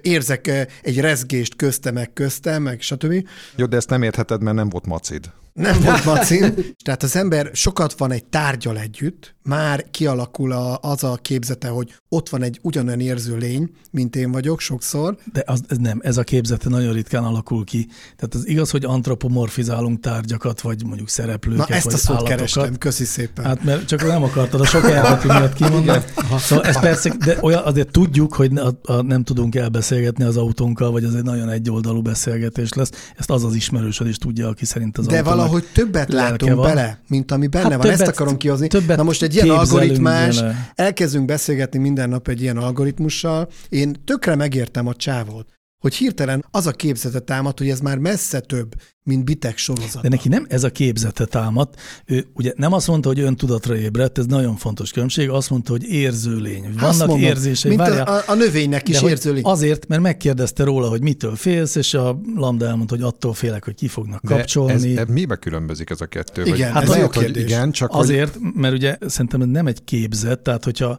érzek 0.00 0.46
egy 0.82 1.00
rezgést 1.00 1.56
közte 1.56 1.90
meg 1.90 2.12
közte, 2.12 2.58
meg 2.58 2.80
stb. 2.80 3.28
Jó, 3.56 3.66
de 3.66 3.76
ezt 3.76 3.90
nem 3.90 4.02
értheted, 4.02 4.42
mert 4.42 4.56
nem 4.56 4.68
volt 4.68 4.86
macid. 4.86 5.30
Nem 5.52 5.80
volt 5.80 6.04
macin. 6.14 6.54
Tehát 6.84 7.02
az 7.02 7.16
ember 7.16 7.50
sokat 7.52 7.98
van 7.98 8.12
egy 8.12 8.24
tárgyal 8.24 8.78
együtt, 8.78 9.35
már 9.46 9.84
kialakul 9.90 10.52
a, 10.52 10.78
az 10.82 11.04
a 11.04 11.18
képzete, 11.22 11.68
hogy 11.68 11.94
ott 12.08 12.28
van 12.28 12.42
egy 12.42 12.58
ugyanolyan 12.62 13.00
érző 13.00 13.36
lény, 13.36 13.70
mint 13.90 14.16
én 14.16 14.32
vagyok 14.32 14.60
sokszor. 14.60 15.16
De 15.32 15.42
az, 15.46 15.60
ez 15.68 15.76
nem, 15.76 16.00
ez 16.02 16.16
a 16.16 16.22
képzete 16.22 16.68
nagyon 16.68 16.92
ritkán 16.92 17.24
alakul 17.24 17.64
ki. 17.64 17.86
Tehát 18.16 18.34
az 18.34 18.48
igaz, 18.48 18.70
hogy 18.70 18.84
antropomorfizálunk 18.84 20.00
tárgyakat, 20.00 20.60
vagy 20.60 20.84
mondjuk 20.86 21.08
szereplőket, 21.08 21.68
Na 21.68 21.74
ezt 21.74 21.84
vagy 21.84 21.94
a 21.94 21.96
szót 21.96 22.08
állatokat. 22.10 22.36
kerestem, 22.36 22.76
köszi 22.78 23.04
szépen. 23.04 23.44
Hát 23.44 23.64
mert 23.64 23.86
csak 23.86 24.06
nem 24.06 24.22
akartad 24.22 24.60
a 24.60 24.64
sok 24.64 24.84
elható 24.90 25.26
miatt 25.28 25.52
kimondani. 25.54 26.04
Szóval 26.38 26.64
ez 26.64 26.80
persze, 26.80 27.14
de 27.24 27.38
olyan, 27.40 27.62
azért 27.64 27.90
tudjuk, 27.90 28.34
hogy 28.34 28.58
a, 28.58 28.92
a, 28.92 29.02
nem 29.02 29.22
tudunk 29.24 29.54
elbeszélgetni 29.54 30.24
az 30.24 30.36
autónkkal, 30.36 30.90
vagy 30.90 31.04
az 31.04 31.14
egy 31.14 31.22
nagyon 31.24 31.48
egyoldalú 31.48 32.02
beszélgetés 32.02 32.72
lesz. 32.72 32.90
Ezt 33.16 33.30
az 33.30 33.44
az 33.44 33.54
ismerősöd 33.54 34.06
is 34.06 34.16
tudja, 34.16 34.48
aki 34.48 34.64
szerint 34.64 34.98
az 34.98 35.06
De 35.06 35.22
valahogy 35.22 35.64
többet 35.72 36.12
látunk 36.12 36.54
van. 36.54 36.66
bele, 36.66 37.00
mint 37.08 37.32
ami 37.32 37.46
benne 37.46 37.68
Hát 37.70 37.76
van. 37.82 37.86
Ezt 37.90 37.98
többet- 37.98 38.14
akarom 38.14 38.36
kihozni. 38.36 38.66
többet 38.68 38.96
Na 38.96 39.02
most 39.02 39.22
egy 39.22 39.34
ilyen 39.36 39.50
algoritmás, 39.50 40.40
bele. 40.40 40.72
elkezdünk 40.74 41.24
beszélgetni 41.24 41.78
minden 41.78 42.08
nap 42.08 42.28
egy 42.28 42.40
ilyen 42.42 42.56
algoritmussal. 42.56 43.48
Én 43.68 43.96
tökre 44.04 44.34
megértem 44.34 44.86
a 44.86 44.94
csávót, 44.94 45.46
hogy 45.78 45.94
hirtelen 45.94 46.44
az 46.50 46.66
a 46.66 46.70
képzete 46.70 47.20
támad, 47.20 47.58
hogy 47.58 47.68
ez 47.68 47.80
már 47.80 47.98
messze 47.98 48.40
több, 48.40 48.74
mint 49.06 49.24
bitek 49.24 49.58
sorozat. 49.58 50.02
De 50.02 50.08
neki 50.08 50.28
nem 50.28 50.46
ez 50.48 50.64
a 50.64 50.70
képzete 50.70 51.24
támadt. 51.24 51.80
Ő 52.06 52.26
ugye 52.34 52.52
nem 52.56 52.72
azt 52.72 52.86
mondta, 52.86 53.08
hogy 53.08 53.20
öntudatra 53.20 53.76
ébredt, 53.76 54.18
ez 54.18 54.26
nagyon 54.26 54.56
fontos 54.56 54.90
különbség, 54.90 55.28
azt 55.28 55.50
mondta, 55.50 55.70
hogy 55.72 55.84
érző 55.84 56.36
lény. 56.36 56.64
Azt 56.66 56.80
Vannak 56.80 57.06
mondom, 57.06 57.26
érzései, 57.26 57.76
mint 57.76 57.88
várjál, 57.88 58.06
a, 58.06 58.22
a, 58.26 58.34
növénynek 58.34 58.88
is 58.88 58.98
hogy 58.98 59.10
érzőli. 59.10 59.40
Azért, 59.44 59.86
mert 59.86 60.02
megkérdezte 60.02 60.64
róla, 60.64 60.88
hogy 60.88 61.02
mitől 61.02 61.36
félsz, 61.36 61.74
és 61.74 61.94
a 61.94 62.20
Lambda 62.34 62.66
elmondta, 62.66 62.94
hogy 62.94 63.04
attól 63.04 63.34
félek, 63.34 63.64
hogy 63.64 63.74
ki 63.74 63.88
fognak 63.88 64.22
De 64.22 64.34
kapcsolni. 64.34 64.72
Ez, 64.72 64.98
ez 64.98 65.08
mibe 65.08 65.36
különbözik 65.36 65.90
ez 65.90 66.00
a 66.00 66.06
kettő? 66.06 66.44
Igen, 66.44 66.72
Vagy 66.72 66.82
ez 66.82 66.96
jó 66.96 67.02
hogy 67.02 67.10
kérdés. 67.10 67.42
Igen, 67.42 67.70
csak 67.70 67.92
hogy 67.92 68.02
Azért, 68.02 68.38
mert 68.54 68.74
ugye 68.74 68.96
szerintem 69.06 69.40
ez 69.40 69.48
nem 69.48 69.66
egy 69.66 69.84
képzet, 69.84 70.40
tehát 70.40 70.64
hogyha 70.64 70.98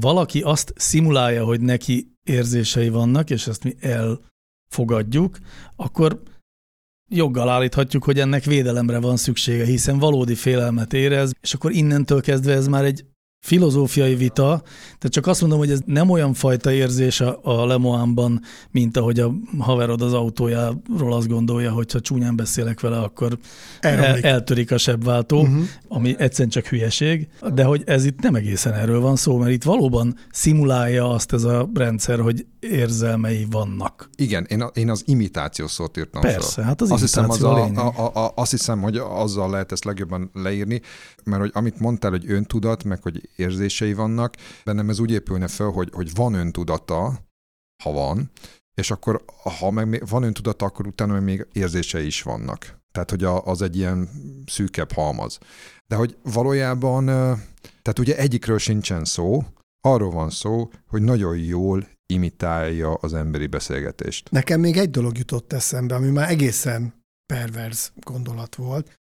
valaki 0.00 0.40
azt 0.40 0.72
szimulálja, 0.76 1.44
hogy 1.44 1.60
neki 1.60 2.16
érzései 2.22 2.88
vannak, 2.88 3.30
és 3.30 3.46
ezt 3.46 3.64
mi 3.64 3.74
elfogadjuk, 3.80 5.38
akkor 5.76 6.22
joggal 7.08 7.48
állíthatjuk, 7.48 8.04
hogy 8.04 8.20
ennek 8.20 8.44
védelemre 8.44 8.98
van 8.98 9.16
szüksége, 9.16 9.64
hiszen 9.64 9.98
valódi 9.98 10.34
félelmet 10.34 10.92
érez, 10.92 11.32
és 11.40 11.54
akkor 11.54 11.72
innentől 11.72 12.20
kezdve 12.20 12.52
ez 12.52 12.68
már 12.68 12.84
egy 12.84 13.04
filozófiai 13.44 14.14
vita, 14.14 14.62
tehát 14.84 15.08
csak 15.08 15.26
azt 15.26 15.40
mondom, 15.40 15.58
hogy 15.58 15.70
ez 15.70 15.80
nem 15.86 16.10
olyan 16.10 16.34
fajta 16.34 16.72
érzés 16.72 17.20
a, 17.20 17.40
a 17.42 17.66
Lemoánban, 17.66 18.40
mint 18.70 18.96
ahogy 18.96 19.20
a 19.20 19.34
haverod 19.58 20.02
az 20.02 20.12
autójáról 20.12 21.12
azt 21.12 21.28
gondolja, 21.28 21.72
hogy 21.72 21.92
ha 21.92 22.00
csúnyán 22.00 22.36
beszélek 22.36 22.80
vele, 22.80 22.98
akkor 22.98 23.38
el, 23.80 24.18
eltörik 24.20 24.70
a 24.70 24.78
sebváltó, 24.78 25.40
uh-huh. 25.40 25.64
ami 25.88 26.14
egyszerűen 26.18 26.48
csak 26.48 26.66
hülyeség, 26.66 27.28
de 27.54 27.64
hogy 27.64 27.82
ez 27.86 28.04
itt 28.04 28.20
nem 28.20 28.34
egészen 28.34 28.72
erről 28.72 29.00
van 29.00 29.16
szó, 29.16 29.36
mert 29.36 29.52
itt 29.52 29.62
valóban 29.62 30.16
szimulálja 30.30 31.10
azt 31.10 31.32
ez 31.32 31.44
a 31.44 31.70
rendszer, 31.74 32.20
hogy 32.20 32.46
érzelmei 32.60 33.46
vannak. 33.50 34.08
igen, 34.16 34.46
én, 34.48 34.60
a, 34.60 34.70
én 34.74 34.90
az 34.90 35.02
imitáció 35.06 35.66
szót 35.66 35.96
írtam 35.96 36.20
Persze, 36.20 36.52
fel. 36.52 36.64
hát 36.64 36.80
az 36.80 36.90
azt 36.90 37.00
hiszem, 37.00 37.30
az 37.30 37.42
a 37.42 37.64
a, 37.64 37.92
a, 37.96 38.24
a, 38.24 38.32
azt 38.34 38.50
hiszem, 38.50 38.80
hogy 38.80 38.96
azzal 38.96 39.50
lehet 39.50 39.72
ezt 39.72 39.84
legjobban 39.84 40.30
leírni, 40.32 40.80
mert 41.24 41.40
hogy 41.40 41.50
amit 41.54 41.80
mondtál, 41.80 42.10
hogy 42.10 42.30
öntudat, 42.30 42.84
meg 42.84 43.02
hogy 43.02 43.28
érzései 43.36 43.94
vannak, 43.94 44.34
bennem 44.64 44.88
ez 44.88 44.98
úgy 44.98 45.10
épülne 45.10 45.48
fel, 45.48 45.68
hogy, 45.68 45.90
hogy 45.92 46.14
van 46.14 46.34
öntudata, 46.34 47.20
ha 47.82 47.92
van, 47.92 48.30
és 48.74 48.90
akkor 48.90 49.24
ha 49.58 49.70
meg 49.70 50.02
van 50.08 50.22
öntudata, 50.22 50.64
akkor 50.64 50.86
utána 50.86 51.20
még 51.20 51.46
érzései 51.52 52.06
is 52.06 52.22
vannak. 52.22 52.82
Tehát, 52.92 53.10
hogy 53.10 53.24
az 53.24 53.62
egy 53.62 53.76
ilyen 53.76 54.08
szűkebb 54.46 54.92
halmaz. 54.92 55.38
De 55.86 55.96
hogy 55.96 56.16
valójában, 56.22 57.04
tehát 57.82 57.98
ugye 57.98 58.16
egyikről 58.16 58.58
sincsen 58.58 59.04
szó, 59.04 59.44
arról 59.80 60.10
van 60.10 60.30
szó, 60.30 60.70
hogy 60.86 61.02
nagyon 61.02 61.36
jól 61.38 61.88
imitálja 62.06 62.94
az 62.94 63.14
emberi 63.14 63.46
beszélgetést. 63.46 64.30
Nekem 64.30 64.60
még 64.60 64.76
egy 64.76 64.90
dolog 64.90 65.18
jutott 65.18 65.52
eszembe, 65.52 65.94
ami 65.94 66.10
már 66.10 66.30
egészen 66.30 67.04
perverz 67.26 67.92
gondolat 67.94 68.54
volt, 68.54 68.98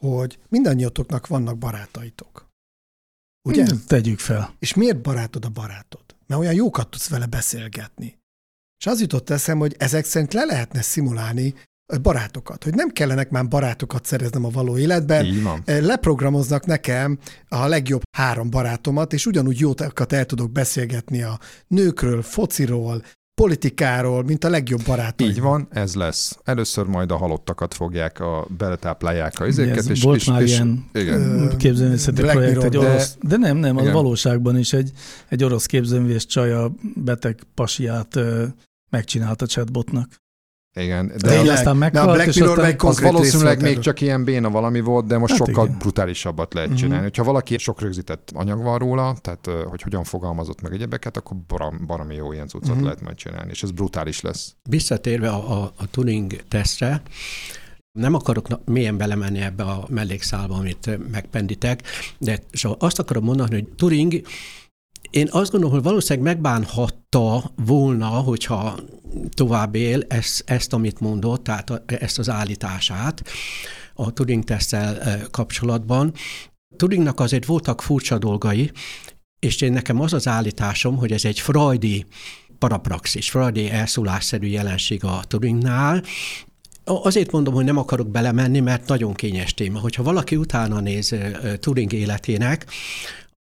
hogy 0.00 0.38
mindannyiatoknak 0.48 1.26
vannak 1.26 1.58
barátaitok. 1.58 2.45
Ugye? 3.46 3.64
Hmm, 3.66 3.82
Tegyük 3.86 4.18
fel. 4.18 4.54
És 4.58 4.74
miért 4.74 5.00
barátod 5.02 5.44
a 5.44 5.48
barátod? 5.48 6.04
Mert 6.26 6.40
olyan 6.40 6.54
jókat 6.54 6.88
tudsz 6.90 7.08
vele 7.08 7.26
beszélgetni. 7.26 8.18
És 8.78 8.86
az 8.86 9.00
jutott 9.00 9.30
eszem, 9.30 9.58
hogy 9.58 9.74
ezek 9.78 10.04
szerint 10.04 10.32
le 10.32 10.44
lehetne 10.44 10.82
szimulálni 10.82 11.54
barátokat, 12.02 12.64
hogy 12.64 12.74
nem 12.74 12.88
kellenek 12.88 13.30
már 13.30 13.48
barátokat 13.48 14.04
szereznem 14.04 14.44
a 14.44 14.48
való 14.50 14.78
életben, 14.78 15.24
Így 15.24 15.42
van. 15.42 15.62
leprogramoznak 15.66 16.66
nekem 16.66 17.18
a 17.48 17.66
legjobb 17.66 18.02
három 18.16 18.50
barátomat, 18.50 19.12
és 19.12 19.26
ugyanúgy 19.26 19.58
jókat 19.58 20.12
el 20.12 20.26
tudok 20.26 20.50
beszélgetni 20.52 21.22
a 21.22 21.38
nőkről, 21.66 22.22
fociról, 22.22 23.02
politikáról, 23.40 24.22
mint 24.24 24.44
a 24.44 24.48
legjobb 24.48 24.80
barátaim. 24.86 25.30
Így 25.30 25.40
van, 25.40 25.68
ez 25.70 25.94
lesz. 25.94 26.38
Először 26.44 26.86
majd 26.86 27.10
a 27.10 27.16
halottakat 27.16 27.74
fogják, 27.74 28.20
a, 28.20 28.46
beletáplálják 28.58 29.40
a 29.40 29.46
izéket, 29.46 29.76
ez 29.76 29.88
és, 29.88 30.02
volt 30.02 30.16
és, 30.16 30.24
már 30.24 30.42
és, 30.42 30.50
ilyen 30.50 30.90
igen. 30.92 31.52
Képzőművészeti 31.56 32.20
Black 32.20 32.32
projekt, 32.32 32.54
Mirror, 32.54 32.74
egy 32.74 32.80
de- 32.80 32.88
orosz, 32.88 33.16
de 33.20 33.36
nem, 33.36 33.56
nem, 33.56 33.76
az 33.76 33.82
Igen. 33.82 33.94
valóságban 33.94 34.58
is 34.58 34.72
egy, 34.72 34.90
egy 35.28 35.44
orosz 35.44 35.66
képzőművész 35.66 36.24
csaja 36.24 36.72
beteg 36.94 37.40
pasiát 37.54 38.16
ö, 38.16 38.44
megcsinált 38.90 39.42
a 39.42 39.46
chatbotnak. 39.46 40.08
Igen. 40.76 41.12
De 41.16 41.38
az, 41.38 41.48
aztán 41.48 41.64
De 41.64 41.70
a 41.70 41.74
meghalt, 41.74 42.14
Black 42.14 42.28
és 42.28 42.40
aztán 42.40 42.64
egy 42.64 42.74
az 42.78 43.00
valószínűleg 43.00 43.62
még 43.62 43.78
csak 43.78 44.00
ilyen 44.00 44.24
béna 44.24 44.50
valami 44.50 44.80
volt, 44.80 45.06
de 45.06 45.18
most 45.18 45.36
Hát 45.36 45.46
sokkal 45.46 45.64
igen. 45.66 45.78
brutálisabbat 45.78 46.54
lehet 46.54 46.68
Mhm. 46.70 46.78
csinálni. 46.78 47.02
Hogyha 47.02 47.24
valaki 47.24 47.58
sok 47.58 47.80
rögzített 47.80 48.30
anyag 48.34 48.62
van 48.62 48.78
róla, 48.78 49.16
tehát 49.20 49.48
hogy 49.68 49.82
hogyan 49.82 50.04
fogalmazott 50.04 50.60
meg 50.62 50.72
egyebeket, 50.72 51.16
akkor 51.16 51.36
baram, 51.46 51.80
baromi 51.86 52.14
jó 52.14 52.32
ilyen 52.32 52.48
cuccot 52.48 52.74
Mhm. 52.74 52.84
lehet 52.84 53.00
majd 53.00 53.16
csinálni, 53.16 53.50
és 53.50 53.62
ez 53.62 53.70
brutális 53.70 54.20
lesz. 54.20 54.54
Visszatérve 54.68 55.28
a, 55.28 55.62
a, 55.62 55.72
a 55.76 55.86
Turing 55.90 56.32
tesztre, 56.48 57.02
nem 57.98 58.14
akarok 58.14 58.48
na- 58.48 58.60
mélyen 58.64 58.96
belemenni 58.96 59.40
ebbe 59.40 59.62
a 59.64 59.86
mellékszálba, 59.90 60.54
amit 60.54 61.10
megpenditek, 61.10 61.82
de 62.18 62.38
so 62.52 62.74
azt 62.78 62.98
akarom 62.98 63.24
mondani, 63.24 63.54
hogy 63.54 63.64
Turing 63.76 64.20
én 65.16 65.28
azt 65.30 65.50
gondolom, 65.50 65.74
hogy 65.74 65.84
valószínűleg 65.84 66.32
megbánhatta 66.32 67.52
volna, 67.56 68.06
hogyha 68.06 68.78
tovább 69.34 69.74
él 69.74 70.04
ezt, 70.08 70.42
ezt 70.46 70.72
amit 70.72 71.00
mondott, 71.00 71.44
tehát 71.44 71.82
ezt 71.86 72.18
az 72.18 72.28
állítását 72.28 73.22
a 73.94 74.12
Turing-tesztel 74.12 75.20
kapcsolatban. 75.30 76.12
Turingnak 76.76 77.20
azért 77.20 77.44
voltak 77.44 77.82
furcsa 77.82 78.18
dolgai, 78.18 78.70
és 79.38 79.60
én 79.60 79.72
nekem 79.72 80.00
az 80.00 80.12
az 80.12 80.28
állításom, 80.28 80.96
hogy 80.96 81.12
ez 81.12 81.24
egy 81.24 81.40
freudi 81.40 82.06
parapraxis, 82.58 83.30
freudi 83.30 83.70
elszólásszerű 83.70 84.46
jelenség 84.46 85.04
a 85.04 85.20
Turingnál, 85.26 86.02
Azért 86.88 87.32
mondom, 87.32 87.54
hogy 87.54 87.64
nem 87.64 87.76
akarok 87.76 88.08
belemenni, 88.08 88.60
mert 88.60 88.88
nagyon 88.88 89.14
kényes 89.14 89.54
téma. 89.54 89.78
Hogyha 89.78 90.02
valaki 90.02 90.36
utána 90.36 90.80
néz 90.80 91.14
Turing 91.60 91.92
életének, 91.92 92.66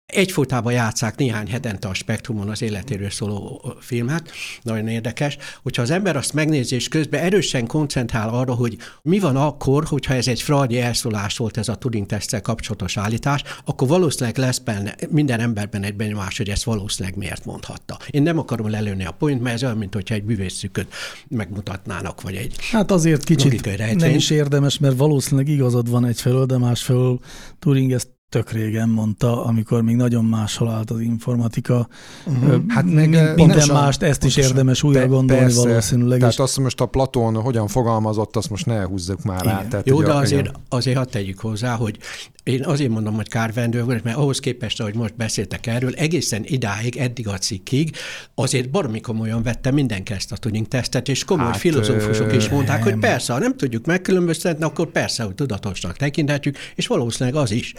Egyfolytában 0.05 0.73
játszák 0.73 1.17
néhány 1.17 1.47
hetente 1.47 1.87
a 1.87 1.93
Spektrumon 1.93 2.49
az 2.49 2.61
életéről 2.61 3.09
szóló 3.09 3.73
filmet, 3.79 4.31
nagyon 4.61 4.87
érdekes. 4.87 5.37
Hogyha 5.63 5.81
az 5.81 5.89
ember 5.89 6.15
azt 6.15 6.33
megnézi, 6.33 6.75
és 6.75 6.87
közben 6.87 7.21
erősen 7.21 7.67
koncentrál 7.67 8.29
arra, 8.29 8.53
hogy 8.53 8.77
mi 9.01 9.19
van 9.19 9.35
akkor, 9.35 9.85
hogyha 9.85 10.13
ez 10.13 10.27
egy 10.27 10.41
freudi 10.41 10.79
elszólás 10.79 11.37
volt 11.37 11.57
ez 11.57 11.67
a 11.67 11.75
Turing-teszttel 11.75 12.41
kapcsolatos 12.41 12.97
állítás, 12.97 13.43
akkor 13.65 13.87
valószínűleg 13.87 14.37
lesz 14.37 14.57
benne 14.57 14.95
minden 15.09 15.39
emberben 15.39 15.83
egy 15.83 15.95
benyomás, 15.95 16.37
hogy 16.37 16.49
ezt 16.49 16.63
valószínűleg 16.63 17.17
miért 17.17 17.45
mondhatta. 17.45 17.97
Én 18.09 18.21
nem 18.21 18.37
akarom 18.39 18.69
lelőni 18.69 19.05
a 19.05 19.11
point, 19.11 19.41
mert 19.41 19.55
ez 19.55 19.63
olyan, 19.63 19.77
mint 19.77 19.93
hogyha 19.93 20.15
egy 20.15 20.23
bűvészszüköt 20.23 20.93
megmutatnának, 21.27 22.21
vagy 22.21 22.35
egy 22.35 22.55
Hát 22.71 22.91
azért 22.91 23.23
kicsit 23.23 23.95
nem 23.95 24.13
is 24.13 24.29
érdemes, 24.29 24.77
mert 24.77 24.97
valószínűleg 24.97 25.47
igazad 25.47 25.89
van 25.89 26.05
egyfelől, 26.05 26.45
de 26.45 26.57
másfelől 26.57 27.19
Turing 27.59 27.91
ezt 27.91 28.14
tök 28.35 28.51
régen 28.51 28.89
mondta, 28.89 29.45
amikor 29.45 29.81
még 29.81 29.95
nagyon 29.95 30.25
máshol 30.25 30.69
állt 30.69 30.91
az 30.91 30.99
informatika. 30.99 31.87
Mhm. 32.25 32.69
Hát 32.69 32.83
meg, 32.83 32.93
min- 32.93 33.09
minden 33.09 33.35
pontosan, 33.35 33.75
mást, 33.75 34.01
ezt 34.01 34.23
is 34.23 34.33
pontosan. 34.33 34.43
érdemes 34.49 34.83
újra 34.83 34.99
Pe- 34.99 35.07
gondolni 35.09 35.43
persze. 35.43 35.67
valószínűleg. 35.67 36.17
Tehát 36.19 36.33
és 36.33 36.39
azt 36.39 36.59
most 36.59 36.81
a 36.81 36.85
Platón 36.85 37.41
hogyan 37.41 37.67
fogalmazott, 37.67 38.35
azt 38.35 38.49
most 38.49 38.65
ne 38.65 38.83
húzzuk 38.83 39.23
már 39.23 39.45
rá. 39.45 39.51
Igen. 39.57 39.69
Tehát, 39.69 39.87
Jó, 39.87 40.01
de 40.01 40.13
azért, 40.13 40.51
azért 40.69 40.97
hadd 40.97 41.09
tegyük 41.09 41.39
hozzá, 41.39 41.75
hogy 41.75 41.97
Én 42.45 42.65
azért 42.65 42.89
mondom, 42.89 43.13
hogy 43.13 43.29
kárvendő 43.29 43.83
volt, 43.83 44.03
mert 44.03 44.17
ahhoz 44.17 44.39
képest, 44.39 44.79
ahogy 44.79 44.95
most 44.95 45.15
beszéltek 45.15 45.67
erről, 45.67 45.93
egészen 45.93 46.43
idáig, 46.45 46.97
eddig 46.97 47.27
a 47.27 47.37
cikkig, 47.37 47.95
azért 48.35 48.69
baromi 48.69 49.01
komolyan 49.01 49.43
vette 49.43 49.71
mindenki 49.71 50.13
ezt 50.13 50.31
a 50.31 50.37
tuning 50.37 50.67
tesztet, 50.67 51.07
és 51.07 51.23
komoly 51.23 51.45
hát, 51.45 51.57
filozófusok 51.57 52.33
is 52.33 52.49
mondták, 52.49 52.83
nem. 52.83 52.91
hogy 52.91 52.99
persze, 52.99 53.33
ha 53.33 53.39
nem 53.39 53.57
tudjuk 53.57 53.85
megkülönböztetni, 53.85 54.63
akkor 54.63 54.91
persze, 54.91 55.23
hogy 55.23 55.35
tudatosnak 55.35 55.97
tekinthetjük, 55.97 56.57
és 56.75 56.87
valószínűleg 56.87 57.41
az 57.41 57.51
is. 57.51 57.73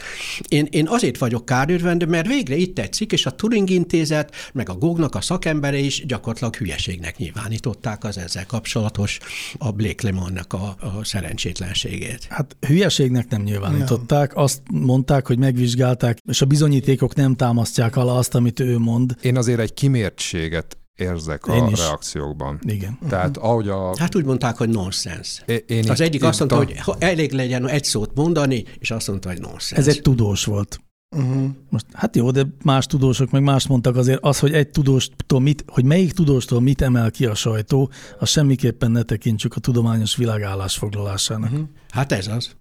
Én, 0.47 0.67
én 0.69 0.87
azért 0.87 1.17
vagyok 1.17 1.45
kárőrvendő, 1.45 2.05
mert 2.05 2.27
végre 2.27 2.55
itt 2.55 2.75
tetszik, 2.75 3.11
és 3.11 3.25
a 3.25 3.31
Turing 3.31 3.69
Intézet, 3.69 4.35
meg 4.53 4.69
a 4.69 4.73
Google-nak 4.73 5.15
a 5.15 5.21
szakembere 5.21 5.77
is 5.77 6.05
gyakorlatilag 6.05 6.55
hülyeségnek 6.55 7.17
nyilvánították 7.17 8.03
az 8.03 8.17
ezzel 8.17 8.45
kapcsolatos 8.45 9.17
a 9.57 9.71
Blake 9.71 10.03
Lemonnak 10.07 10.53
a, 10.53 10.75
a 10.79 11.03
szerencsétlenségét. 11.03 12.25
Hát 12.29 12.55
hülyeségnek 12.67 13.29
nem 13.29 13.41
nyilvánították, 13.41 14.35
azt 14.35 14.55
mondták, 14.71 15.27
hogy 15.27 15.37
megvizsgálták, 15.37 16.17
és 16.29 16.41
a 16.41 16.45
bizonyítékok 16.45 17.15
nem 17.15 17.35
támasztják 17.35 17.95
alá 17.95 18.11
azt, 18.13 18.35
amit 18.35 18.59
ő 18.59 18.77
mond. 18.77 19.15
Én 19.21 19.37
azért 19.37 19.59
egy 19.59 19.73
kimértséget 19.73 20.77
érzek 20.95 21.43
Én 21.49 21.61
a 21.63 21.69
is. 21.69 21.79
reakciókban. 21.79 22.59
Igen. 22.65 22.97
Tehát 23.09 23.37
ahogy 23.37 23.69
a... 23.69 23.97
Hát 23.97 24.15
úgy 24.15 24.25
mondták, 24.25 24.57
hogy 24.57 24.69
nonsens. 24.69 25.43
É- 25.45 25.69
én 25.69 25.89
Az 25.89 26.01
egyik 26.01 26.23
azt 26.23 26.39
mondta, 26.39 26.57
a- 26.57 26.65
hogy 26.83 26.95
elég 26.99 27.31
legyen 27.31 27.67
egy 27.67 27.83
szót 27.83 28.11
mondani, 28.15 28.63
és 28.79 28.91
azt 28.91 29.07
mondta, 29.07 29.29
hogy 29.29 29.39
nonsens. 29.41 29.71
Ez 29.71 29.87
egy 29.87 30.01
tudós 30.01 30.45
volt. 30.45 30.79
Uh-huh. 31.15 31.49
Most, 31.69 31.85
hát 31.93 32.15
jó, 32.15 32.31
de 32.31 32.45
más 32.63 32.85
tudósok 32.85 33.31
meg 33.31 33.43
más 33.43 33.67
mondtak 33.67 33.95
azért, 33.95 34.19
az, 34.23 34.39
hogy 34.39 34.53
egy 34.53 34.69
tudóstól 34.69 35.39
mit, 35.39 35.63
hogy 35.67 35.83
melyik 35.83 36.11
tudóstól 36.11 36.61
mit 36.61 36.81
emel 36.81 37.11
ki 37.11 37.25
a 37.25 37.35
sajtó, 37.35 37.89
az 38.19 38.29
semmiképpen 38.29 38.91
ne 38.91 39.03
tekintsük 39.03 39.55
a 39.55 39.59
tudományos 39.59 40.15
világ 40.15 40.41
állásfoglalásának. 40.41 41.51
Uh-huh. 41.51 41.67
Hát 41.89 42.11
ez 42.11 42.27
az. 42.27 42.55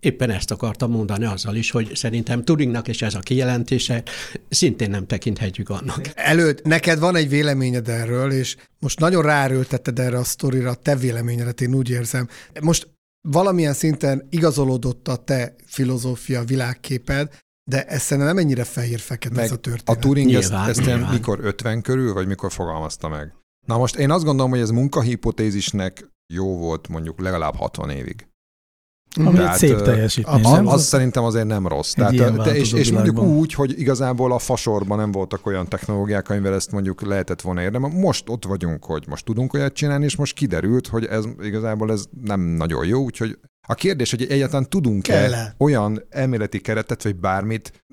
Éppen 0.00 0.30
ezt 0.30 0.50
akartam 0.50 0.90
mondani 0.90 1.24
azzal 1.24 1.54
is, 1.54 1.70
hogy 1.70 1.94
szerintem 1.94 2.44
Turingnak 2.44 2.88
és 2.88 3.02
ez 3.02 3.14
a 3.14 3.18
kijelentése 3.18 4.02
szintén 4.48 4.90
nem 4.90 5.06
tekinthetjük 5.06 5.68
annak. 5.68 6.10
Előtt, 6.14 6.62
neked 6.62 6.98
van 6.98 7.16
egy 7.16 7.28
véleményed 7.28 7.88
erről, 7.88 8.32
és 8.32 8.56
most 8.78 8.98
nagyon 8.98 9.22
ráerőltetted 9.22 9.98
erre 9.98 10.18
a 10.18 10.24
sztorira 10.24 10.70
a 10.70 10.74
te 10.74 10.96
véleményedet, 10.96 11.60
én 11.60 11.74
úgy 11.74 11.90
érzem. 11.90 12.28
Most 12.60 12.88
valamilyen 13.28 13.72
szinten 13.72 14.26
igazolódott 14.30 15.08
a 15.08 15.16
te 15.16 15.54
filozófia, 15.66 16.44
világképed, 16.44 17.34
de 17.70 17.84
ez 17.84 18.02
szerintem 18.02 18.34
nem 18.34 18.44
ennyire 18.44 18.64
fehér-fekete 18.64 19.34
Meg 19.34 19.44
ez 19.44 19.50
a 19.50 19.54
a 19.54 19.58
történet. 19.58 20.00
Turing 20.00 20.32
ezt, 20.32 20.48
Nyilván, 20.48 20.68
ezt 20.68 20.84
nyilván. 20.84 21.12
mikor 21.12 21.38
50 21.42 21.82
körül, 21.82 22.12
vagy 22.12 22.26
mikor 22.26 22.52
fogalmazta 22.52 23.08
meg? 23.08 23.34
Na 23.66 23.76
most 23.78 23.96
én 23.96 24.10
azt 24.10 24.24
gondolom, 24.24 24.50
hogy 24.50 24.60
ez 24.60 24.70
munkahipotézisnek 24.70 26.10
jó 26.32 26.56
volt 26.58 26.88
mondjuk 26.88 27.20
legalább 27.20 27.54
60 27.56 27.90
évig. 27.90 28.29
Ami 29.16 29.28
egy 29.28 29.34
Tehát, 29.34 29.56
szép 29.56 29.70
ö, 29.70 29.82
teljesítmény? 29.82 30.44
Az, 30.44 30.72
az 30.72 30.82
szerintem 30.82 31.24
azért 31.24 31.46
nem 31.46 31.66
rossz. 31.66 31.94
Egy 31.96 32.16
Tehát, 32.16 32.42
de, 32.42 32.54
és, 32.54 32.72
és 32.72 32.92
mondjuk 32.92 33.22
úgy, 33.22 33.54
hogy 33.54 33.80
igazából 33.80 34.32
a 34.32 34.38
fasorban 34.38 34.98
nem 34.98 35.12
voltak 35.12 35.46
olyan 35.46 35.68
technológiák, 35.68 36.30
amivel 36.30 36.54
ezt 36.54 36.72
mondjuk 36.72 37.02
lehetett 37.02 37.40
volna 37.40 37.62
érdemel. 37.62 37.90
Most 37.90 38.28
ott 38.28 38.44
vagyunk, 38.44 38.84
hogy 38.84 39.04
most 39.08 39.24
tudunk 39.24 39.54
olyat 39.54 39.72
csinálni, 39.72 40.04
és 40.04 40.16
most 40.16 40.34
kiderült, 40.34 40.86
hogy 40.86 41.04
ez 41.04 41.24
igazából 41.42 41.92
ez 41.92 42.04
nem 42.22 42.40
nagyon 42.40 42.86
jó, 42.86 43.02
úgyhogy 43.02 43.38
a 43.70 43.74
kérdés, 43.74 44.10
hogy 44.10 44.26
egyáltalán 44.30 44.68
tudunk-e 44.68 45.54
olyan 45.58 46.02
elméleti 46.08 46.60
keretet, 46.60 47.02
vagy 47.02 47.16
bármit, 47.16 47.84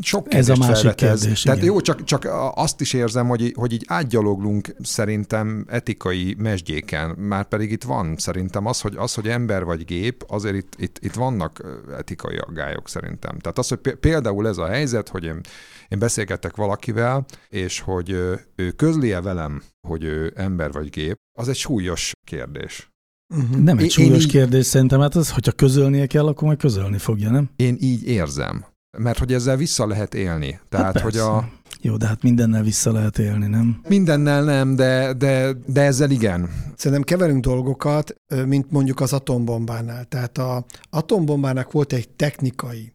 sok 0.00 0.34
Ez 0.34 0.48
a 0.48 0.56
másik 0.56 0.74
felvet 0.74 1.02
ez. 1.02 1.20
kérdés, 1.20 1.42
Tehát 1.42 1.58
igen. 1.58 1.70
jó, 1.72 1.80
csak, 1.80 2.04
csak 2.04 2.28
azt 2.54 2.80
is 2.80 2.92
érzem, 2.92 3.28
hogy, 3.28 3.52
hogy 3.56 3.72
így 3.72 3.84
átgyaloglunk 3.86 4.74
szerintem 4.82 5.64
etikai 5.68 6.34
mesdjéken, 6.38 7.10
már 7.10 7.44
pedig 7.44 7.70
itt 7.70 7.82
van 7.84 8.16
szerintem 8.16 8.66
az, 8.66 8.80
hogy, 8.80 8.96
az, 8.96 9.14
hogy 9.14 9.28
ember 9.28 9.64
vagy 9.64 9.84
gép, 9.84 10.24
azért 10.28 10.56
itt, 10.56 10.72
itt, 10.78 10.98
itt 11.00 11.14
vannak 11.14 11.64
etikai 11.96 12.36
aggályok 12.36 12.88
szerintem. 12.88 13.38
Tehát 13.38 13.58
az, 13.58 13.68
hogy 13.68 13.78
pé- 13.78 13.94
például 13.94 14.48
ez 14.48 14.58
a 14.58 14.66
helyzet, 14.66 15.08
hogy 15.08 15.24
én, 15.24 15.40
én 15.88 15.98
beszélgetek 15.98 16.56
valakivel, 16.56 17.24
és 17.48 17.80
hogy 17.80 18.10
ő 18.56 18.70
közli-e 18.76 19.20
velem, 19.20 19.62
hogy 19.88 20.04
ő 20.04 20.32
ember 20.36 20.72
vagy 20.72 20.90
gép, 20.90 21.16
az 21.38 21.48
egy 21.48 21.56
súlyos 21.56 22.12
kérdés. 22.26 22.90
Uh-huh. 23.34 23.56
Nem 23.56 23.78
Én- 23.78 23.84
egy 23.84 23.90
súlyos 23.90 24.10
én 24.10 24.20
így- 24.20 24.30
kérdés 24.30 24.66
szerintem, 24.66 25.00
hát 25.00 25.14
az, 25.14 25.30
hogyha 25.30 25.52
közölnie 25.52 26.06
kell, 26.06 26.26
akkor 26.26 26.46
majd 26.46 26.58
közölni 26.58 26.98
fogja, 26.98 27.30
nem? 27.30 27.50
Én 27.56 27.76
így 27.80 28.06
érzem. 28.06 28.64
Mert 28.98 29.18
hogy 29.18 29.32
ezzel 29.32 29.56
vissza 29.56 29.86
lehet 29.86 30.14
élni. 30.14 30.60
Tehát, 30.68 30.94
Hát 30.94 31.02
hogy 31.02 31.16
a. 31.16 31.48
Jó, 31.80 31.96
de 31.96 32.06
hát 32.06 32.22
mindennel 32.22 32.62
vissza 32.62 32.92
lehet 32.92 33.18
élni, 33.18 33.46
nem? 33.46 33.80
Mindennel 33.88 34.44
nem, 34.44 34.76
de, 34.76 35.12
de, 35.12 35.52
de 35.66 35.80
ezzel 35.80 36.10
igen. 36.10 36.50
Szerintem 36.76 37.02
keverünk 37.02 37.44
dolgokat, 37.44 38.14
mint 38.46 38.70
mondjuk 38.70 39.00
az 39.00 39.12
atombombánál. 39.12 40.04
Tehát 40.04 40.38
a 40.38 40.64
atombombának 40.90 41.72
volt 41.72 41.92
egy 41.92 42.08
technikai 42.08 42.92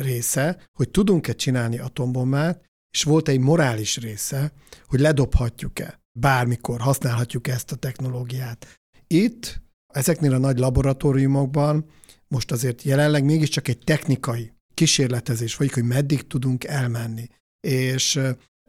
része, 0.00 0.58
hogy 0.72 0.88
tudunk-e 0.90 1.32
csinálni 1.32 1.78
atombombát, 1.78 2.64
és 2.92 3.02
volt 3.02 3.28
egy 3.28 3.40
morális 3.40 3.96
része, 3.96 4.52
hogy 4.86 5.00
ledobhatjuk-e, 5.00 6.00
bármikor 6.18 6.80
használhatjuk 6.80 7.48
ezt 7.48 7.72
a 7.72 7.76
technológiát. 7.76 8.66
Itt, 9.06 9.62
ezeknél 9.92 10.34
a 10.34 10.38
nagy 10.38 10.58
laboratóriumokban 10.58 11.84
most 12.28 12.52
azért 12.52 12.82
jelenleg 12.82 13.24
mégiscsak 13.24 13.68
egy 13.68 13.78
technikai 13.78 14.52
kísérletezés 14.74 15.56
vagyik, 15.56 15.74
hogy 15.74 15.84
meddig 15.84 16.26
tudunk 16.26 16.64
elmenni. 16.64 17.28
És 17.60 18.20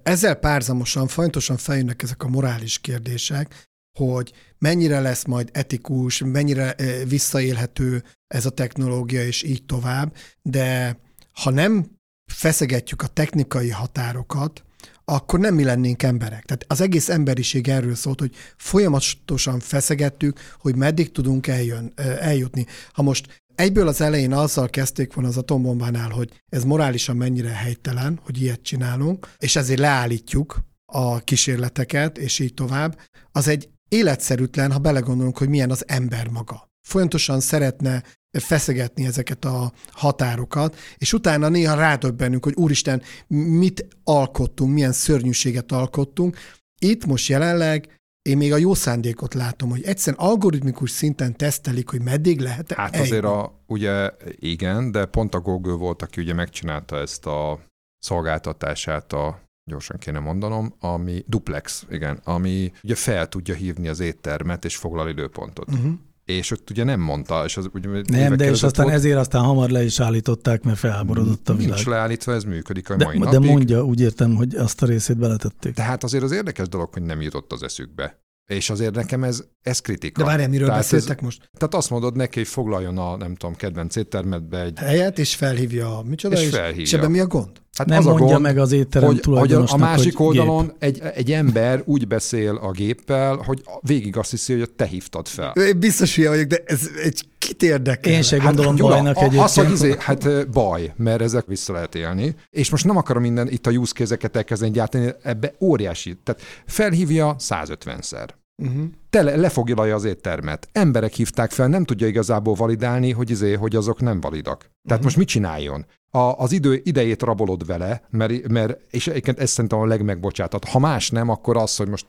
ezzel 0.03 0.35
párzamosan 0.35 1.07
folyamatosan 1.07 1.57
feljönnek 1.57 2.01
ezek 2.01 2.23
a 2.23 2.27
morális 2.27 2.79
kérdések, 2.79 3.69
hogy 3.99 4.33
mennyire 4.57 4.99
lesz 4.99 5.25
majd 5.25 5.49
etikus, 5.53 6.21
mennyire 6.25 6.75
visszaélhető 7.07 8.03
ez 8.27 8.45
a 8.45 8.49
technológia, 8.49 9.25
és 9.25 9.43
így 9.43 9.65
tovább, 9.65 10.15
de 10.41 10.99
ha 11.31 11.49
nem 11.49 11.85
feszegetjük 12.31 13.01
a 13.01 13.07
technikai 13.07 13.69
határokat, 13.69 14.63
akkor 15.05 15.39
nem 15.39 15.55
mi 15.55 15.63
lennénk 15.63 16.03
emberek. 16.03 16.45
Tehát 16.45 16.65
az 16.67 16.81
egész 16.81 17.09
emberiség 17.09 17.67
erről 17.67 17.95
szólt, 17.95 18.19
hogy 18.19 18.35
folyamatosan 18.57 19.59
feszegettük, 19.59 20.39
hogy 20.59 20.75
meddig 20.75 21.11
tudunk 21.11 21.47
eljön, 21.47 21.93
eljutni. 22.19 22.65
Ha 22.91 23.01
most 23.01 23.43
egyből 23.55 23.87
az 23.87 24.01
elején 24.01 24.33
azzal 24.33 24.69
kezdték 24.69 25.13
volna 25.13 25.29
az 25.29 25.37
atombombánál, 25.37 26.09
hogy 26.09 26.41
ez 26.49 26.63
morálisan 26.63 27.15
mennyire 27.15 27.49
helytelen, 27.49 28.19
hogy 28.23 28.41
ilyet 28.41 28.61
csinálunk, 28.61 29.27
és 29.37 29.55
ezért 29.55 29.79
leállítjuk 29.79 30.59
a 30.85 31.19
kísérleteket, 31.19 32.17
és 32.17 32.39
így 32.39 32.53
tovább, 32.53 32.99
az 33.31 33.47
egy 33.47 33.69
életszerűtlen, 33.89 34.71
ha 34.71 34.79
belegondolunk, 34.79 35.37
hogy 35.37 35.49
milyen 35.49 35.71
az 35.71 35.83
ember 35.87 36.27
maga. 36.27 36.69
Folyamatosan 36.87 37.39
szeretne 37.39 38.03
feszegetni 38.31 39.05
ezeket 39.05 39.45
a 39.45 39.71
határokat, 39.91 40.75
és 40.97 41.13
utána 41.13 41.49
néha 41.49 41.75
rádöbbenünk, 41.75 42.43
hogy 42.43 42.53
úristen, 42.55 43.01
mit 43.27 43.87
alkottunk, 44.03 44.73
milyen 44.73 44.91
szörnyűséget 44.91 45.71
alkottunk. 45.71 46.37
Itt 46.79 47.05
most 47.05 47.29
jelenleg 47.29 47.99
én 48.21 48.37
még 48.37 48.53
a 48.53 48.57
jó 48.57 48.73
szándékot 48.73 49.33
látom, 49.33 49.69
hogy 49.69 49.83
egyszerűen 49.83 50.27
algoritmikus 50.27 50.91
szinten 50.91 51.37
tesztelik, 51.37 51.89
hogy 51.89 52.01
meddig 52.01 52.39
lehet 52.39 52.71
Hát 52.71 52.95
azért 52.95 53.23
a, 53.23 53.63
ugye 53.67 54.11
igen, 54.35 54.91
de 54.91 55.05
pont 55.05 55.35
a 55.35 55.39
Google 55.39 55.73
volt, 55.73 56.01
aki 56.01 56.21
ugye 56.21 56.33
megcsinálta 56.33 56.97
ezt 56.97 57.25
a 57.25 57.59
szolgáltatását 57.97 59.13
a 59.13 59.41
gyorsan 59.63 59.97
kéne 59.97 60.19
mondanom, 60.19 60.75
ami 60.79 61.23
duplex, 61.27 61.85
igen, 61.89 62.19
ami 62.23 62.71
ugye 62.83 62.95
fel 62.95 63.27
tudja 63.27 63.55
hívni 63.55 63.87
az 63.87 63.99
éttermet, 63.99 64.65
és 64.65 64.75
foglal 64.75 65.09
időpontot. 65.09 65.71
Uh-huh. 65.71 65.93
És 66.25 66.51
ott 66.51 66.69
ugye 66.69 66.83
nem 66.83 66.99
mondta, 66.99 67.43
és 67.45 67.57
az 67.57 67.69
ugye 67.73 68.01
Nem, 68.07 68.37
de 68.37 68.49
és 68.49 68.63
aztán 68.63 68.85
volt, 68.85 68.97
ezért 68.97 69.17
aztán 69.17 69.41
hamar 69.43 69.69
le 69.69 69.83
is 69.83 69.99
állították, 69.99 70.63
mert 70.63 70.77
felháborodott 70.77 71.49
a 71.49 71.53
világ. 71.53 71.73
Nincs 71.73 71.85
leállítva, 71.85 72.33
ez 72.33 72.43
működik 72.43 72.89
a 72.89 72.95
De, 72.95 73.05
mai 73.05 73.17
de 73.17 73.25
napig. 73.25 73.49
mondja, 73.49 73.83
úgy 73.83 74.01
értem, 74.01 74.35
hogy 74.35 74.55
azt 74.55 74.81
a 74.81 74.85
részét 74.85 75.17
beletették. 75.17 75.73
Tehát 75.73 76.03
azért 76.03 76.23
az 76.23 76.31
érdekes 76.31 76.67
dolog, 76.67 76.93
hogy 76.93 77.01
nem 77.03 77.21
jutott 77.21 77.51
az 77.51 77.63
eszükbe. 77.63 78.19
És 78.45 78.69
azért 78.69 78.95
nekem 78.95 79.23
ez, 79.23 79.43
ez 79.61 79.79
kritika. 79.79 80.19
De 80.21 80.27
várjál, 80.27 80.49
miről 80.49 80.67
Tehát 80.67 80.81
beszéltek 80.81 81.17
Ez, 81.17 81.23
most? 81.23 81.49
tehát 81.57 81.75
azt 81.75 81.89
mondod 81.89 82.15
neki, 82.15 82.39
hogy 82.39 82.47
foglaljon 82.47 82.97
a, 82.97 83.17
nem 83.17 83.35
tudom, 83.35 83.55
kedvenc 83.55 83.95
éttermedbe 83.95 84.61
egy... 84.61 84.77
Helyet, 84.77 85.19
és 85.19 85.35
felhívja 85.35 85.97
a 85.97 86.03
micsoda, 86.03 86.35
És 86.35 86.41
és, 86.41 86.49
felhívja. 86.49 86.81
és 86.81 86.93
ebben 86.93 87.11
mi 87.11 87.19
a 87.19 87.27
gond? 87.27 87.60
Hát 87.77 87.87
nem 87.87 87.97
az 87.97 88.05
a 88.05 88.09
mondja 88.09 88.27
gond, 88.27 88.41
meg 88.41 88.57
az 88.57 88.71
étterem 88.71 89.07
hogy, 89.07 89.23
hogy 89.23 89.53
a, 89.53 89.63
a 89.67 89.77
másik 89.77 90.17
hogy 90.17 90.25
oldalon 90.27 90.65
gép. 90.65 90.75
egy, 90.79 91.01
egy 91.13 91.31
ember 91.31 91.81
úgy 91.85 92.07
beszél 92.07 92.55
a 92.55 92.71
géppel, 92.71 93.35
hogy 93.35 93.63
végig 93.81 94.17
azt 94.17 94.31
hiszi, 94.31 94.57
hogy 94.57 94.69
te 94.69 94.85
hívtad 94.85 95.27
fel. 95.27 95.51
Én 95.51 95.79
biztos 95.79 96.15
hülye 96.15 96.29
vagyok, 96.29 96.45
de 96.45 96.63
ez 96.65 96.89
egy 97.03 97.25
kit 97.37 97.63
érdekel? 97.63 98.11
Én 98.11 98.21
se 98.21 98.37
gondolom 98.37 98.75
Gyula, 98.75 98.89
bajnak 98.89 99.17
a- 99.17 99.43
Az, 99.43 99.53
hogy 99.53 99.65
egyébként. 99.65 99.91
izé, 99.91 99.95
hát 99.99 100.49
baj, 100.49 100.93
mert 100.97 101.21
ezek 101.21 101.45
vissza 101.45 101.73
lehet 101.73 101.95
élni. 101.95 102.35
És 102.49 102.69
most 102.69 102.85
nem 102.85 102.97
akarom 102.97 103.21
minden 103.21 103.49
itt 103.49 103.67
a 103.67 103.71
use 103.71 103.93
case-eket 103.93 104.35
elkezdeni 104.35 104.71
gyártani, 104.71 105.09
ebbe 105.23 105.53
óriási. 105.59 106.17
Tehát 106.23 106.41
felhívja 106.65 107.35
150-szer. 107.39 108.27
Uh-huh. 108.63 108.83
Tele, 109.09 109.35
lefoglalja 109.35 109.95
az 109.95 110.03
éttermet. 110.03 110.67
Emberek 110.71 111.13
hívták 111.13 111.51
fel, 111.51 111.67
nem 111.67 111.83
tudja 111.85 112.07
igazából 112.07 112.53
validálni, 112.53 113.11
hogy, 113.11 113.29
izé, 113.29 113.53
hogy 113.53 113.75
azok 113.75 114.01
nem 114.01 114.21
validak. 114.21 114.57
Tehát 114.59 114.71
uh-huh. 114.83 115.03
most 115.03 115.17
mit 115.17 115.27
csináljon? 115.27 115.85
A, 116.11 116.19
az 116.19 116.51
idő 116.51 116.81
idejét 116.83 117.21
rabolod 117.21 117.65
vele, 117.65 118.01
mert, 118.09 118.47
mert 118.47 118.77
és 118.89 119.07
egyébként 119.07 119.39
ez 119.39 119.49
szerintem 119.49 119.79
a 119.79 119.85
legmegbocsátat. 119.85 120.65
Ha 120.65 120.79
más 120.79 121.09
nem, 121.09 121.29
akkor 121.29 121.57
az, 121.57 121.75
hogy 121.75 121.87
most 121.87 122.07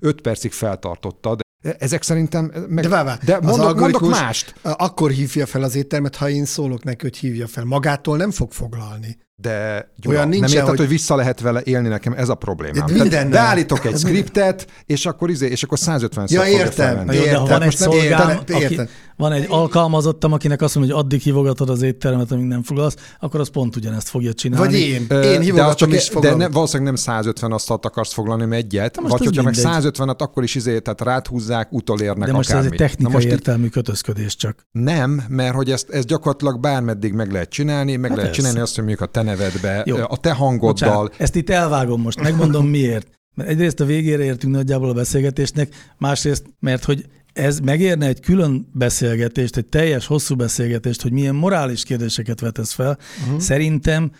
5 0.00 0.20
percig 0.20 0.52
feltartottad, 0.52 1.42
Ezek 1.78 2.02
szerintem, 2.02 2.52
meg, 2.68 2.84
De 2.84 2.88
várj, 2.88 3.24
de 3.24 3.40
mondok, 3.40 3.78
mondok 3.78 4.08
mást. 4.08 4.54
Akkor 4.62 5.10
hívja 5.10 5.46
fel 5.46 5.62
az 5.62 5.74
éttermet, 5.74 6.16
ha 6.16 6.28
én 6.28 6.44
szólok 6.44 6.84
neki, 6.84 7.02
hogy 7.02 7.16
hívja 7.16 7.46
fel. 7.46 7.64
Magától 7.64 8.16
nem 8.16 8.30
fog 8.30 8.52
foglalni. 8.52 9.18
De 9.36 9.88
Gyula, 9.96 10.16
Olyan 10.16 10.28
nem 10.28 10.38
nincsen, 10.38 10.50
érted, 10.56 10.68
hogy... 10.68 10.78
hogy- 10.78 10.88
vissza 10.88 11.16
lehet 11.16 11.40
vele 11.40 11.60
élni 11.64 11.88
nekem, 11.88 12.12
ez 12.12 12.28
a 12.28 12.34
problémám. 12.34 12.86
Tehát 12.86 13.02
mindennel. 13.02 13.30
Beállítok 13.30 13.84
egy 13.84 13.96
skriptet, 13.98 14.66
és 14.86 15.06
akkor, 15.06 15.30
izé, 15.30 15.46
és 15.46 15.62
akkor 15.62 15.78
150 15.78 16.26
Ja, 16.30 16.46
értem. 16.46 17.10
jó, 17.12 17.22
de 17.22 17.36
ha 17.36 17.46
van 17.46 17.58
egy 17.60 17.64
most 17.64 17.78
nem 17.78 17.90
szolgám, 17.90 18.28
értem, 18.28 18.56
aki, 18.56 18.62
értem. 18.62 18.88
van 19.16 19.32
egy 19.32 19.46
alkalmazottam, 19.48 20.32
akinek 20.32 20.62
azt 20.62 20.74
mondja, 20.74 20.94
hogy 20.94 21.04
addig 21.04 21.20
hívogatod 21.20 21.68
az 21.70 21.82
éttermet, 21.82 22.30
amíg 22.32 22.46
nem 22.46 22.62
foglalsz, 22.62 22.94
akkor 23.20 23.40
az 23.40 23.48
pont 23.48 23.76
ugyanezt 23.76 24.08
fogja 24.08 24.32
csinálni. 24.32 24.66
Vagy 24.66 24.78
én. 24.80 25.06
Én 25.22 25.40
hívogatom 25.40 25.74
csak, 25.74 25.92
is 25.92 26.06
de 26.06 26.12
fogalom. 26.12 26.38
nem, 26.38 26.50
valószínűleg 26.50 26.86
nem 26.92 27.02
150 27.02 27.52
asztalt 27.52 27.84
akarsz 27.86 28.12
foglalni, 28.12 28.56
egyet, 28.56 28.96
most 29.00 29.10
vagy 29.12 29.20
ez 29.20 29.26
hogyha 29.26 29.42
meg 29.42 29.54
mindegy. 29.54 29.92
150-et, 29.94 30.16
akkor 30.18 30.42
is 30.42 30.54
izé, 30.54 30.78
tehát 30.78 31.00
ráthúzzák, 31.00 31.72
utolérnek 31.72 32.26
De 32.28 32.32
most 32.34 32.48
ez 32.50 32.56
akármi. 32.56 32.72
egy 32.72 32.78
technikai 32.88 33.12
most 33.12 33.26
értelmű 33.26 33.68
kötözködés 33.68 34.36
csak. 34.36 34.66
nem, 34.72 35.22
mert 35.28 35.54
hogy 35.54 35.70
ezt, 35.70 35.90
ezt 35.90 36.06
gyakorlatilag 36.06 36.60
bármeddig 36.60 37.12
meg 37.12 37.32
lehet 37.32 37.48
csinálni, 37.50 37.96
meg 37.96 38.08
Hát 38.10 38.18
lehet 38.18 38.34
csinálni 38.34 38.60
azt, 38.60 38.74
hogy 38.74 38.84
mondjuk 38.84 39.08
a 39.08 39.12
nevedbe, 39.24 39.82
Jó. 39.86 39.96
a 39.96 40.16
te 40.16 40.32
hangoddal, 40.32 40.72
Bocsánat, 40.72 41.14
ezt 41.18 41.36
itt 41.36 41.50
elvágom 41.50 42.00
most, 42.00 42.20
megmondom 42.20 42.66
miért. 42.66 43.08
Mert 43.34 43.48
egyrészt 43.48 43.80
a 43.80 43.84
végére 43.84 44.24
értünk 44.24 44.54
nagyjából 44.54 44.88
a 44.88 44.92
beszélgetésnek, 44.92 45.74
másrészt, 45.98 46.44
mert 46.60 46.84
hogy 46.84 47.06
ez 47.32 47.60
megérne 47.60 48.06
egy 48.06 48.20
külön 48.20 48.68
beszélgetést, 48.72 49.56
egy 49.56 49.66
teljes 49.66 50.06
hosszú 50.06 50.36
beszélgetést, 50.36 51.02
hogy 51.02 51.12
milyen 51.12 51.34
morális 51.34 51.84
kérdéseket 51.84 52.40
vetesz 52.40 52.72
fel. 52.72 52.98
Uh-huh. 53.24 53.40
Szerintem 53.40 54.12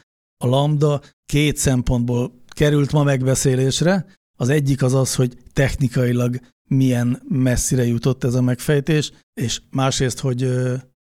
a 0.45 0.47
lambda 0.47 1.01
két 1.27 1.57
szempontból 1.57 2.43
került 2.55 2.93
ma 2.93 3.03
megbeszélésre. 3.03 4.07
Az 4.37 4.49
egyik 4.49 4.83
az 4.83 4.95
az, 4.95 5.15
hogy 5.15 5.37
technikailag 5.53 6.39
milyen 6.69 7.23
messzire 7.29 7.85
jutott 7.87 8.25
ez 8.25 8.35
a 8.35 8.43
megfejtés, 8.43 9.13
és 9.41 9.61
másrészt, 9.71 10.21
hogy 10.21 10.51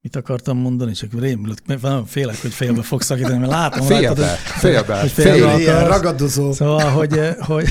mit 0.02 0.16
akartam 0.16 0.58
mondani, 0.58 0.92
csak 0.92 1.20
rémülök, 1.20 1.58
mert 1.66 1.82
nagyon 1.82 2.06
félek, 2.06 2.42
hogy 2.42 2.52
félbe 2.52 2.82
fog 2.82 3.02
szakítani, 3.02 3.38
mert 3.38 3.52
látom 3.52 3.88
rajtad, 3.88 4.18
félbe, 4.18 4.30
hogy- 4.32 4.40
félbe, 4.60 5.00
hogy 5.00 5.12
félbe. 5.12 5.32
félbe 5.32 5.60
Ilyen 5.60 5.88
ragadozó. 5.88 6.52
Szóval, 6.54 6.90
hogy, 6.90 7.18
eh, 7.18 7.36
hogy, 7.40 7.68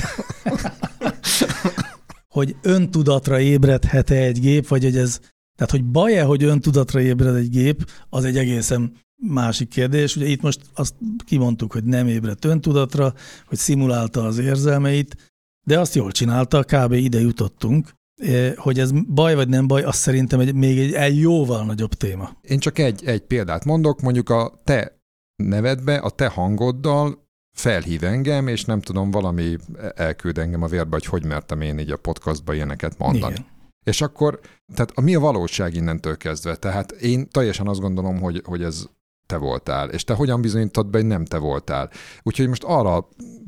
hogy 2.27 2.55
öntudatra 2.61 3.39
ébredhet-e 3.39 4.15
egy 4.15 4.39
gép, 4.39 4.67
vagy 4.67 4.83
hogy 4.83 4.97
ez, 4.97 5.19
tehát 5.55 5.71
hogy 5.71 5.83
baj-e, 5.83 6.23
hogy 6.23 6.43
öntudatra 6.43 7.01
ébred 7.01 7.35
egy 7.35 7.49
gép, 7.49 7.89
az 8.09 8.23
egy 8.23 8.37
egészen 8.37 8.91
másik 9.27 9.69
kérdés. 9.69 10.15
Ugye 10.15 10.25
itt 10.25 10.41
most 10.41 10.59
azt 10.73 10.93
kimondtuk, 11.25 11.73
hogy 11.73 11.83
nem 11.83 12.07
ébredt 12.07 12.45
öntudatra, 12.45 13.13
hogy 13.45 13.57
szimulálta 13.57 14.23
az 14.23 14.37
érzelmeit, 14.37 15.15
de 15.67 15.79
azt 15.79 15.95
jól 15.95 16.11
csinálta, 16.11 16.63
kb. 16.63 16.91
ide 16.93 17.19
jutottunk. 17.19 17.89
Hogy 18.55 18.79
ez 18.79 18.91
baj 18.91 19.35
vagy 19.35 19.47
nem 19.47 19.67
baj, 19.67 19.83
az 19.83 19.95
szerintem 19.95 20.39
egy, 20.39 20.53
még 20.53 20.79
egy, 20.79 20.93
egy 20.93 21.19
jóval 21.19 21.65
nagyobb 21.65 21.93
téma. 21.93 22.29
Én 22.41 22.59
csak 22.59 22.79
egy, 22.79 23.05
egy 23.05 23.21
példát 23.21 23.65
mondok, 23.65 24.01
mondjuk 24.01 24.29
a 24.29 24.59
te 24.63 25.01
nevedbe, 25.43 25.97
a 25.97 26.09
te 26.09 26.27
hangoddal 26.27 27.25
felhív 27.57 28.03
engem, 28.03 28.47
és 28.47 28.65
nem 28.65 28.81
tudom, 28.81 29.11
valami 29.11 29.57
elküld 29.95 30.37
engem 30.37 30.63
a 30.63 30.67
vérbe, 30.67 30.89
hogy 30.89 31.05
hogy 31.05 31.25
mertem 31.25 31.61
én 31.61 31.79
így 31.79 31.91
a 31.91 31.97
podcastba 31.97 32.53
ilyeneket 32.53 32.97
mondani. 32.97 33.33
Igen. 33.33 33.45
És 33.83 34.01
akkor, 34.01 34.39
tehát 34.73 34.91
a, 34.95 35.01
mi 35.01 35.15
a 35.15 35.19
valóság 35.19 35.75
innentől 35.75 36.17
kezdve? 36.17 36.55
Tehát 36.55 36.91
én 36.91 37.29
teljesen 37.29 37.67
azt 37.67 37.79
gondolom, 37.79 38.19
hogy, 38.19 38.41
hogy 38.45 38.63
ez 38.63 38.85
te 39.25 39.37
voltál, 39.37 39.89
és 39.89 40.03
te 40.03 40.13
hogyan 40.13 40.41
bizonyítod 40.41 40.87
be, 40.87 40.97
hogy 40.97 41.07
nem 41.07 41.25
te 41.25 41.37
voltál. 41.37 41.89
Úgyhogy 42.23 42.47
most 42.47 42.63
arra 42.63 43.07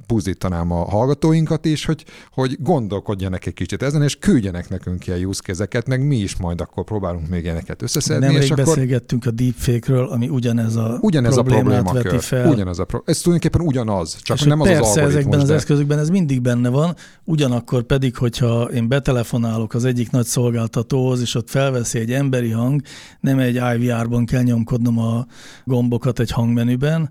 buzdítanám 0.10 0.72
a 0.72 0.90
hallgatóinkat 0.90 1.66
is, 1.66 1.86
hogy, 1.86 2.06
hogy 2.32 2.58
gondolkodjanak 2.60 3.46
egy 3.46 3.54
kicsit 3.54 3.82
ezen, 3.82 4.04
és 4.04 4.16
küldjenek 4.16 4.70
nekünk 4.70 5.08
ilyen 5.08 5.26
use 5.26 5.42
case-eket, 5.42 5.88
meg 5.88 6.08
mi 6.08 6.16
is 6.16 6.38
majd 6.38 6.62
akkor 6.62 6.84
próbálunk 6.84 7.30
még 7.30 7.44
ilyeneket 7.44 7.82
összeszedni, 7.82 8.26
nemrég 8.26 8.44
és 8.44 8.52
akkor 8.52 8.64
beszélgettünk 8.64 9.26
a 9.26 9.32
deepfake-ről, 9.32 10.08
ami 10.08 10.30
ugyanez 10.30 10.76
a 10.76 10.98
ugyanez 11.02 11.38
a 11.38 11.42
problémát 11.42 11.84
problémakör. 11.84 12.12
veti 12.12 12.26
fel. 12.26 12.52
Ugyanez 12.52 12.80
a 12.80 12.86
pro- 12.86 13.10
ez 13.10 13.22
tulajdonképpen 13.22 13.68
ugyanaz, 13.68 14.18
csak 14.22 14.38
és 14.38 14.44
nem 14.44 14.62
az 14.62 14.68
az 14.68 14.74
persze 14.74 14.88
algoritmus, 14.88 15.16
ezekben 15.16 15.40
az 15.40 15.48
de... 15.48 15.54
eszközökben 15.54 16.00
ez 16.00 16.10
mindig 16.10 16.42
benne 16.42 16.70
van, 16.70 16.96
ugyanakkor 17.24 17.84
pedig, 17.84 18.16
hogyha 18.16 18.64
én 18.64 18.88
betelefonálok 18.88 19.74
az 19.74 19.86
egyik 19.86 20.12
nagy 20.12 20.26
szolgáltatóhoz, 20.26 21.22
és 21.22 21.36
ott 21.36 21.50
felveszi 21.50 22.00
egy 22.00 22.12
emberi 22.12 22.50
hang, 22.50 22.82
nem 23.20 23.40
egy 23.40 23.56
IVR-ban 23.76 24.26
kell 24.26 24.44
nyomkodnom 24.44 25.00
a 25.00 25.26
gombokat 25.64 26.20
egy 26.20 26.32
hangmenüben, 26.32 27.10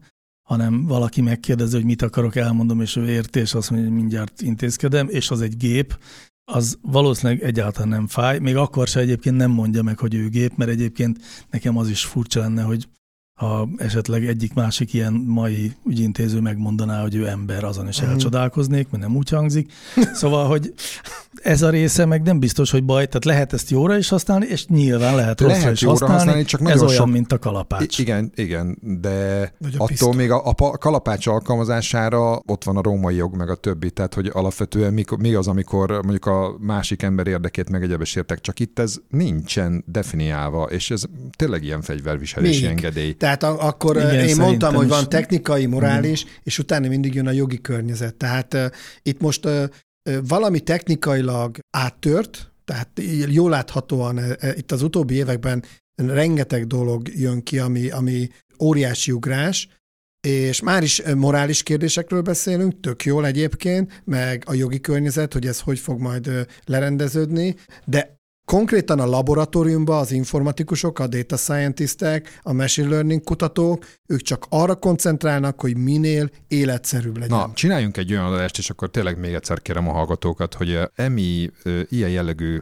hanem 0.48 0.86
valaki 0.86 1.20
megkérdezi, 1.20 1.76
hogy 1.76 1.84
mit 1.84 2.02
akarok, 2.02 2.36
elmondom, 2.36 2.80
és 2.80 2.96
ő 2.96 3.08
érti, 3.08 3.38
és 3.38 3.54
azt 3.54 3.70
mondja, 3.70 3.88
hogy 3.88 3.98
mindjárt 3.98 4.42
intézkedem, 4.42 5.08
és 5.08 5.30
az 5.30 5.40
egy 5.40 5.56
gép, 5.56 5.98
az 6.44 6.78
valószínűleg 6.82 7.42
egyáltalán 7.42 7.88
nem 7.88 8.06
fáj, 8.06 8.38
még 8.38 8.56
akkor 8.56 8.86
se 8.86 9.00
egyébként 9.00 9.36
nem 9.36 9.50
mondja 9.50 9.82
meg, 9.82 9.98
hogy 9.98 10.14
ő 10.14 10.28
gép, 10.28 10.56
mert 10.56 10.70
egyébként 10.70 11.18
nekem 11.50 11.76
az 11.76 11.88
is 11.88 12.04
furcsa 12.04 12.40
lenne, 12.40 12.62
hogy 12.62 12.88
ha 13.38 13.68
esetleg 13.76 14.26
egyik-másik 14.26 14.94
ilyen 14.94 15.12
mai 15.12 15.72
ügyintéző 15.86 16.40
megmondaná, 16.40 17.00
hogy 17.02 17.14
ő 17.14 17.26
ember, 17.28 17.64
azon 17.64 17.88
is 17.88 18.00
Mhm. 18.00 18.10
elcsodálkoznék, 18.10 18.88
mert 18.90 19.02
nem 19.02 19.16
úgy 19.16 19.28
hangzik. 19.30 19.72
Szóval, 20.14 20.46
hogy 20.46 20.72
ez 21.42 21.62
a 21.62 21.70
része 21.70 22.04
meg 22.04 22.22
nem 22.22 22.38
biztos, 22.38 22.70
hogy 22.70 22.84
baj, 22.84 23.06
tehát 23.06 23.24
lehet 23.24 23.52
ezt 23.52 23.70
jóra 23.70 23.96
is 23.96 24.08
használni, 24.08 24.46
és 24.46 24.66
nyilván 24.66 25.14
lehet 25.14 25.40
rosszra 25.40 25.56
Lehet 25.58 25.72
is 25.72 25.80
jóra 25.80 25.92
használni, 25.92 26.16
használni, 26.18 26.44
csak 26.44 26.60
ez 26.70 26.82
olyan, 26.82 26.94
sok- 26.94 27.10
mint 27.12 27.32
a 27.32 27.38
kalapács. 27.38 27.98
I- 27.98 28.02
Igen, 28.02 28.32
igen, 28.34 28.78
de 29.00 29.52
attól 29.76 30.14
még 30.14 30.30
a, 30.30 30.42
a 30.44 30.54
kalapács 30.78 31.26
alkalmazására 31.26 32.42
ott 32.46 32.64
van 32.64 32.76
a 32.76 32.82
római 32.82 33.14
jog, 33.14 33.36
meg 33.36 33.50
a 33.50 33.54
többi, 33.54 33.90
tehát 33.90 34.14
hogy 34.14 34.30
alapvetően 34.32 34.92
mikor, 34.92 35.18
mi 35.18 35.34
az, 35.34 35.48
amikor 35.48 35.90
mondjuk 35.90 36.26
a 36.26 36.56
másik 36.60 37.02
ember 37.02 37.26
érdekét 37.26 37.70
meg 37.70 37.82
egyebes 37.82 38.14
értek, 38.14 38.40
csak 38.40 38.60
itt 38.60 38.78
ez 38.78 38.96
nincsen 39.08 39.84
definiálva, 39.86 40.64
és 40.64 40.90
ez 40.90 41.02
tényleg 41.36 41.64
ilyen 41.64 41.82
fegyverviselési 41.82 42.60
Még. 42.60 42.70
engedély. 42.70 43.12
Tehát 43.36 43.42
a, 43.42 43.66
akkor 43.66 43.96
Igen, 43.96 44.12
Igen, 44.12 44.28
én 44.28 44.36
mondtam, 44.36 44.74
hogy 44.74 44.88
van 44.88 45.08
technikai, 45.08 45.66
morális, 45.66 46.24
és 46.42 46.58
utána 46.58 46.88
mindig 46.88 47.14
jön 47.14 47.26
a 47.26 47.30
jogi 47.30 47.60
környezet. 47.60 48.14
Tehát 48.14 48.54
uh, 48.54 48.66
itt 49.02 49.20
most 49.20 49.46
uh, 49.46 49.64
valami 50.28 50.60
technikailag 50.60 51.58
áttört, 51.70 52.52
tehát 52.64 52.88
jól 53.28 53.50
láthatóan 53.50 54.16
uh, 54.16 54.32
itt 54.54 54.72
az 54.72 54.82
utóbbi 54.82 55.14
években 55.14 55.64
rengeteg 55.94 56.66
dolog 56.66 57.08
jön 57.08 57.42
ki, 57.42 57.58
ami, 57.58 57.90
ami 57.90 58.28
óriási 58.60 59.12
ugrás, 59.12 59.68
és 60.26 60.60
már 60.60 60.82
is 60.82 61.02
morális 61.14 61.62
kérdésekről 61.62 62.22
beszélünk, 62.22 62.80
tök 62.80 63.04
jól 63.04 63.26
egyébként, 63.26 64.02
meg 64.04 64.42
a 64.46 64.54
jogi 64.54 64.80
környezet, 64.80 65.32
hogy 65.32 65.46
ez 65.46 65.60
hogy 65.60 65.78
fog 65.78 66.00
majd 66.00 66.46
lerendeződni, 66.64 67.54
de 67.84 68.17
konkrétan 68.48 69.00
a 69.00 69.06
laboratóriumban 69.06 69.98
az 69.98 70.12
informatikusok, 70.12 70.98
a 70.98 71.06
data 71.06 71.36
scientistek, 71.36 72.40
a 72.42 72.52
machine 72.52 72.88
learning 72.88 73.24
kutatók, 73.24 73.86
ők 74.06 74.22
csak 74.22 74.46
arra 74.48 74.74
koncentrálnak, 74.74 75.60
hogy 75.60 75.76
minél 75.76 76.30
életszerűbb 76.48 77.18
legyen. 77.18 77.38
Na, 77.38 77.50
csináljunk 77.54 77.96
egy 77.96 78.12
olyan 78.12 78.32
adást, 78.32 78.58
és 78.58 78.70
akkor 78.70 78.90
tényleg 78.90 79.18
még 79.18 79.34
egyszer 79.34 79.62
kérem 79.62 79.88
a 79.88 79.92
hallgatókat, 79.92 80.54
hogy 80.54 80.78
emi 80.94 81.50
ilyen 81.88 82.10
jellegű 82.10 82.58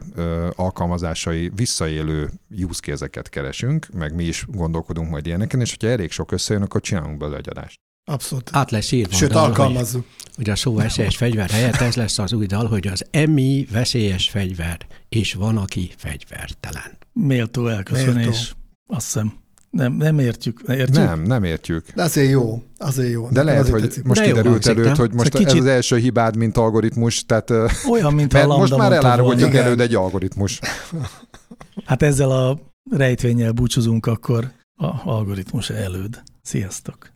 alkalmazásai 0.55 1.51
visszaélő 1.55 2.29
use 2.49 3.07
keresünk, 3.29 3.87
meg 3.93 4.15
mi 4.15 4.23
is 4.23 4.45
gondolkodunk 4.47 5.09
majd 5.09 5.25
ilyeneken, 5.25 5.61
és 5.61 5.69
hogyha 5.69 5.87
elég 5.87 6.11
sok 6.11 6.31
összejön, 6.31 6.63
akkor 6.63 6.81
csinálunk 6.81 7.17
belőle 7.17 7.37
egy 7.37 7.49
adást. 7.49 7.79
Abszolút. 8.09 8.49
Át 8.53 8.71
lesz 8.71 8.91
írva 8.91 9.15
Sőt, 9.15 9.29
a 9.29 9.33
dal, 9.33 9.41
hogy, 9.41 9.49
alkalmazzuk. 9.59 10.05
hogy 10.35 10.49
a 10.49 10.55
szó 10.55 10.75
veszélyes 10.75 11.17
fegyver 11.17 11.49
helyett 11.49 11.75
ez 11.75 11.95
lesz 11.95 12.19
az 12.19 12.33
új 12.33 12.45
dal, 12.45 12.65
hogy 12.67 12.87
az 12.87 13.05
emi 13.11 13.67
veszélyes 13.71 14.29
fegyver, 14.29 14.77
és 15.09 15.33
van, 15.33 15.57
aki 15.57 15.91
fegyvertelen. 15.97 16.97
Méltó 17.13 17.67
elköszönés. 17.67 18.13
Méltó. 18.25 18.39
Azt 18.87 19.05
hiszem. 19.05 19.33
Nem, 19.69 19.93
nem 19.93 20.19
értjük. 20.19 20.61
Értjük? 20.67 20.93
Nem, 21.05 21.21
nem 21.21 21.43
értjük. 21.43 21.85
De 21.95 22.03
azért 22.03 22.29
jó, 22.29 22.63
azért 22.77 23.11
jó. 23.11 23.29
De 23.31 23.43
lehet, 23.43 23.59
azért 23.61 23.75
hogy 23.75 23.83
tetszik. 23.87 24.03
most 24.03 24.19
De 24.19 24.25
kiderült 24.25 24.65
hangzik, 24.65 24.83
előtt, 24.85 24.97
hogy 24.97 25.13
most 25.13 25.25
Szóval 25.31 25.41
ez 25.47 25.51
kicsit- 25.51 25.67
az 25.67 25.73
első 25.75 25.97
hibád, 25.97 26.35
mint 26.35 26.57
algoritmus, 26.57 27.25
tehát 27.25 27.49
Olyan, 27.91 28.13
mint 28.13 28.33
a 28.33 28.37
mert 28.37 28.47
lambda 28.49 28.57
most 28.57 28.77
már 28.77 28.91
eláruljuk 28.91 29.53
előd 29.53 29.79
egy 29.79 29.95
algoritmus. 29.95 30.59
Hát 31.85 32.01
ezzel 32.03 32.31
a 32.31 32.59
rejtvényel 32.91 33.51
búcsúzunk 33.51 34.05
akkor 34.05 34.51
a 34.75 35.09
algoritmus 35.09 35.69
előd. 35.69 36.21
Sziasztok! 36.41 37.15